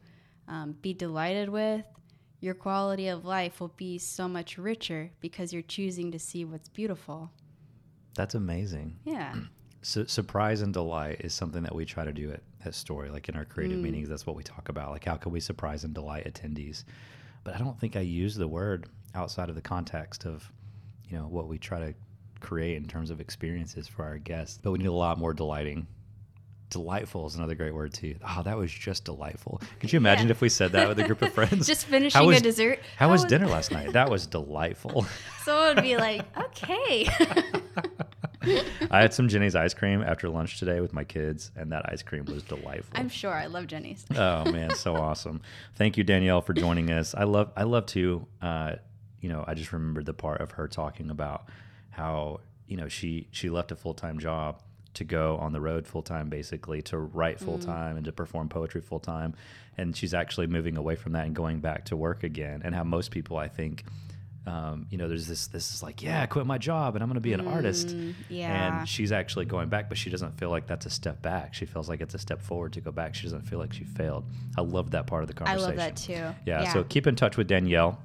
um, 0.47 0.72
be 0.81 0.93
delighted 0.93 1.49
with, 1.49 1.85
your 2.41 2.55
quality 2.55 3.09
of 3.09 3.24
life 3.24 3.61
will 3.61 3.72
be 3.76 3.99
so 3.99 4.29
much 4.29 4.59
richer 4.59 5.11
because 5.20 5.53
you're 5.53 5.62
choosing 5.62 6.12
to 6.12 6.18
see 6.18 6.45
what's 6.45 6.68
beautiful. 6.68 7.31
That's 8.14 8.35
amazing. 8.35 8.97
Yeah. 9.05 9.35
Su- 9.83 10.07
surprise 10.07 10.61
and 10.62 10.72
delight 10.72 11.20
is 11.20 11.33
something 11.35 11.62
that 11.62 11.74
we 11.74 11.85
try 11.85 12.05
to 12.05 12.12
do 12.12 12.33
at, 12.33 12.43
at 12.64 12.74
Story. 12.74 13.11
Like 13.11 13.29
in 13.29 13.37
our 13.37 13.45
creative 13.45 13.79
Mm. 13.79 13.83
meetings, 13.83 14.09
that's 14.09 14.26
what 14.26 14.37
we 14.37 14.43
talk 14.43 14.68
about. 14.68 14.91
Like, 14.91 15.05
how 15.05 15.16
can 15.16 15.31
we 15.33 15.41
surprise 15.41 15.85
and 15.85 15.95
delight 15.95 16.33
attendees? 16.33 16.85
But 17.45 17.55
I 17.55 17.59
don't 17.59 17.79
think 17.79 17.97
I 17.97 18.01
use 18.01 18.35
the 18.35 18.49
word 18.49 18.89
outside 19.14 19.49
of 19.49 19.55
the 19.55 19.62
context 19.62 20.24
of, 20.26 20.51
you 21.09 21.16
know, 21.16 21.24
what 21.29 21.47
we 21.49 21.59
try 21.59 21.79
to 21.79 21.95
create 22.41 22.76
in 22.76 22.87
terms 22.87 23.11
of 23.11 23.20
experiences 23.20 23.87
for 23.89 24.05
our 24.05 24.18
guests. 24.18 24.59
But 24.62 24.72
we 24.72 24.79
need 24.79 24.87
a 24.87 24.93
lot 24.93 25.18
more 25.18 25.33
delighting. 25.33 25.87
Delightful 26.70 27.26
is 27.26 27.35
another 27.37 27.55
great 27.55 27.72
word 27.74 27.95
too. 27.95 28.16
Oh, 28.29 28.43
that 28.43 28.57
was 28.59 28.70
just 28.70 29.05
delightful. 29.07 29.62
Could 29.81 29.91
you 29.93 29.97
imagine 29.97 30.26
Yeah. 30.26 30.33
if 30.33 30.43
we 30.43 30.51
said 30.51 30.72
that 30.72 30.87
with 30.89 30.99
a 30.99 31.05
group 31.05 31.22
of 31.22 31.33
friends? 31.35 31.66
Just 31.66 31.87
finishing 31.87 32.31
a 32.35 32.41
dessert. 32.41 32.81
How, 32.99 33.07
How 33.07 33.12
was 33.12 33.22
was- 33.22 33.31
dinner 33.31 33.47
last 33.47 33.70
night? 33.72 33.93
That 33.95 34.11
was 34.11 34.26
delightful. 34.26 35.07
Someone 35.45 35.76
would 35.76 35.83
be 35.85 35.97
like, 35.97 36.24
okay. 36.37 37.09
I 38.90 39.01
had 39.01 39.14
some 39.14 39.28
Jeni's 39.28 39.55
ice 39.55 39.74
cream 39.74 40.03
after 40.03 40.28
lunch 40.28 40.59
today 40.59 40.80
with 40.80 40.92
my 40.92 41.05
kids, 41.05 41.51
and 41.57 41.72
that 41.72 41.90
ice 41.90 42.03
cream 42.03 42.24
was 42.24 42.42
delightful. 42.42 42.92
I'm 42.94 43.09
sure. 43.09 43.32
I 43.32 43.46
love 43.46 43.66
Jeni's. 43.66 44.05
oh 44.16 44.51
man, 44.51 44.74
so 44.74 44.96
awesome! 44.96 45.40
Thank 45.76 45.96
you, 45.96 46.05
Danielle, 46.05 46.40
for 46.40 46.53
joining 46.53 46.90
us. 46.90 47.14
I 47.14 47.24
love, 47.24 47.51
I 47.57 47.64
love 47.64 47.86
to, 47.86 48.26
uh, 48.42 48.76
you 49.20 49.28
know, 49.28 49.44
I 49.46 49.55
just 49.55 49.72
remembered 49.72 50.07
the 50.07 50.14
part 50.14 50.40
of 50.40 50.53
her 50.53 50.68
talking 50.68 51.11
about 51.11 51.49
how 51.90 52.40
you 52.66 52.76
know 52.76 52.88
she 52.88 53.28
she 53.30 53.51
left 53.51 53.72
a 53.72 53.76
full 53.76 53.94
time 53.94 54.18
job 54.18 54.62
to 54.94 55.05
go 55.05 55.36
on 55.36 55.53
the 55.53 55.61
road 55.61 55.86
full 55.86 56.03
time, 56.03 56.28
basically 56.28 56.82
to 56.82 56.99
write 56.99 57.38
full 57.38 57.59
time 57.59 57.96
and 57.96 58.05
to 58.05 58.12
perform 58.12 58.49
poetry 58.49 58.80
full 58.80 58.99
time, 59.01 59.34
and 59.76 59.96
she's 59.96 60.14
actually 60.14 60.46
moving 60.46 60.76
away 60.76 60.96
from 60.96 61.12
that 61.12 61.26
and 61.26 61.34
going 61.34 61.61
back 61.61 61.84
to 61.86 61.96
work 61.96 62.24
again. 62.24 62.62
And 62.64 62.74
how 62.74 62.84
most 62.84 63.11
people, 63.11 63.36
I 63.36 63.49
think. 63.49 63.84
Um, 64.49 64.86
you 64.88 64.96
know, 64.96 65.09
there's 65.09 65.26
this. 65.26 65.46
This 65.49 65.74
is 65.74 65.82
like, 65.82 66.03
yeah, 66.03 66.22
I 66.22 66.26
quit 66.26 66.46
my 66.46 66.57
job 66.57 66.94
and 66.94 67.03
I'm 67.03 67.09
going 67.09 67.16
to 67.16 67.20
be 67.20 67.34
an 67.34 67.46
artist. 67.46 67.94
yeah. 68.30 68.78
And 68.78 68.88
she's 68.88 69.12
actually 69.12 69.44
going 69.44 69.68
back, 69.68 69.88
but 69.90 69.99
she 69.99 70.09
doesn't 70.09 70.38
feel 70.38 70.49
like 70.49 70.66
that's 70.66 70.86
a 70.86 70.90
step 70.90 71.20
back. 71.20 71.53
She 71.53 71.66
feels 71.66 71.88
like 71.88 72.01
it's 72.01 72.14
a 72.14 72.18
step 72.18 72.40
forward 72.40 72.72
to 72.72 72.80
go 72.80 72.90
back. 72.90 73.14
She 73.14 73.24
doesn't 73.24 73.42
feel 73.42 73.59
like 73.59 73.72
she 73.74 73.84
failed. 73.84 74.24
I 74.57 74.62
love 74.62 74.92
that 74.92 75.07
part 75.07 75.22
of 75.22 75.28
the 75.28 75.34
conversation. 75.34 75.64
I 75.64 75.66
love 75.66 75.76
that 75.76 75.96
too. 75.96 76.34
Yeah, 76.46 76.72
So 76.72 76.82
keep 76.84 77.07
in 77.07 77.14
touch 77.14 77.36
with 77.36 77.46
Danielle. 77.46 78.01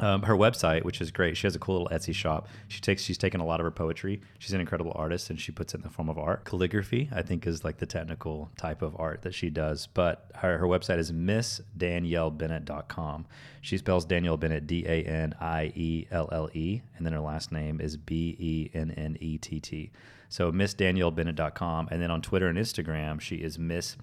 Um, 0.00 0.22
her 0.22 0.34
website, 0.34 0.84
which 0.84 1.00
is 1.00 1.12
great, 1.12 1.36
she 1.36 1.46
has 1.46 1.54
a 1.54 1.58
cool 1.58 1.82
little 1.82 1.96
Etsy 1.96 2.12
shop. 2.12 2.48
She 2.66 2.80
takes, 2.80 3.02
she's 3.02 3.16
taken 3.16 3.40
a 3.40 3.46
lot 3.46 3.60
of 3.60 3.64
her 3.64 3.70
poetry. 3.70 4.20
She's 4.40 4.52
an 4.52 4.60
incredible 4.60 4.90
artist, 4.96 5.30
and 5.30 5.40
she 5.40 5.52
puts 5.52 5.72
it 5.72 5.76
in 5.78 5.82
the 5.82 5.88
form 5.88 6.08
of 6.08 6.18
art. 6.18 6.44
Calligraphy, 6.44 7.08
I 7.12 7.22
think, 7.22 7.46
is 7.46 7.62
like 7.62 7.78
the 7.78 7.86
technical 7.86 8.50
type 8.56 8.82
of 8.82 8.96
art 8.98 9.22
that 9.22 9.34
she 9.34 9.50
does. 9.50 9.86
But 9.86 10.32
her, 10.36 10.58
her 10.58 10.66
website 10.66 10.98
is 10.98 11.12
missdaniellebennett.com. 11.12 13.26
She 13.60 13.78
spells 13.78 14.04
Danielle 14.04 14.36
Bennett 14.36 14.66
D 14.66 14.84
A 14.84 15.04
N 15.04 15.36
I 15.40 15.72
E 15.76 16.08
L 16.10 16.28
L 16.32 16.50
E, 16.54 16.82
and 16.96 17.06
then 17.06 17.12
her 17.12 17.20
last 17.20 17.52
name 17.52 17.80
is 17.80 17.96
B 17.96 18.34
E 18.38 18.70
N 18.74 18.90
N 18.90 19.16
E 19.20 19.38
T 19.38 19.60
T. 19.60 19.92
So 20.28 20.50
missdaniellebennett.com, 20.50 21.86
and 21.92 22.02
then 22.02 22.10
on 22.10 22.20
Twitter 22.20 22.48
and 22.48 22.58
Instagram, 22.58 23.20
she 23.20 23.36
is 23.36 23.60
Miss 23.60 23.96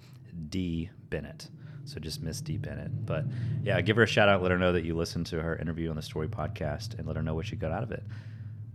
D 0.48 0.88
Bennett. 1.10 1.50
So 1.84 1.98
just 2.00 2.22
Miss 2.22 2.40
D 2.40 2.56
Bennett. 2.56 3.04
But 3.06 3.24
yeah, 3.62 3.80
give 3.80 3.96
her 3.96 4.02
a 4.04 4.06
shout 4.06 4.28
out. 4.28 4.42
Let 4.42 4.50
her 4.52 4.58
know 4.58 4.72
that 4.72 4.84
you 4.84 4.94
listened 4.96 5.26
to 5.26 5.42
her 5.42 5.56
interview 5.56 5.90
on 5.90 5.96
the 5.96 6.02
Story 6.02 6.28
podcast, 6.28 6.96
and 6.98 7.06
let 7.06 7.16
her 7.16 7.22
know 7.22 7.34
what 7.34 7.50
you 7.50 7.56
got 7.56 7.72
out 7.72 7.82
of 7.82 7.90
it. 7.90 8.02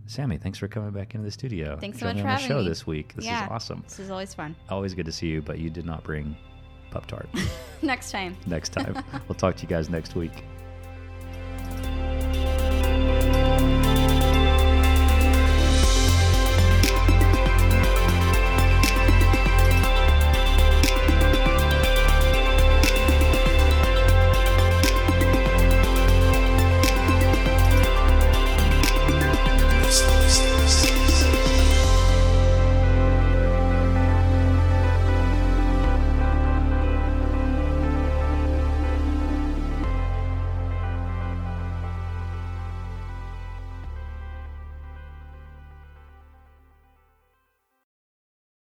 Sammy, 0.06 0.38
thanks 0.38 0.58
for 0.58 0.68
coming 0.68 0.90
back 0.90 1.14
into 1.14 1.24
the 1.24 1.30
studio. 1.30 1.76
Thanks 1.80 1.98
so 1.98 2.06
much 2.06 2.16
for 2.20 2.26
on 2.28 2.36
the 2.36 2.40
show 2.42 2.62
me. 2.62 2.68
this 2.68 2.86
week. 2.86 3.14
This 3.14 3.24
Yeah. 3.26 3.44
is 3.44 3.50
awesome. 3.50 3.82
This 3.86 3.98
is 4.00 4.10
always 4.10 4.32
fun. 4.34 4.56
Always 4.70 4.94
good 4.94 5.04
to 5.06 5.12
see 5.12 5.26
you, 5.28 5.42
but 5.42 5.58
you 5.58 5.68
did 5.70 5.84
not 5.84 6.02
bring 6.02 6.34
Pup 6.90 7.06
Tart 7.06 7.28
Next 7.82 8.10
time. 8.10 8.34
next 8.46 8.70
time. 8.70 8.94
we'll 9.28 9.34
talk 9.36 9.56
to 9.56 9.62
you 9.62 9.68
guys 9.68 9.90
next 9.90 10.14
week. 10.14 10.44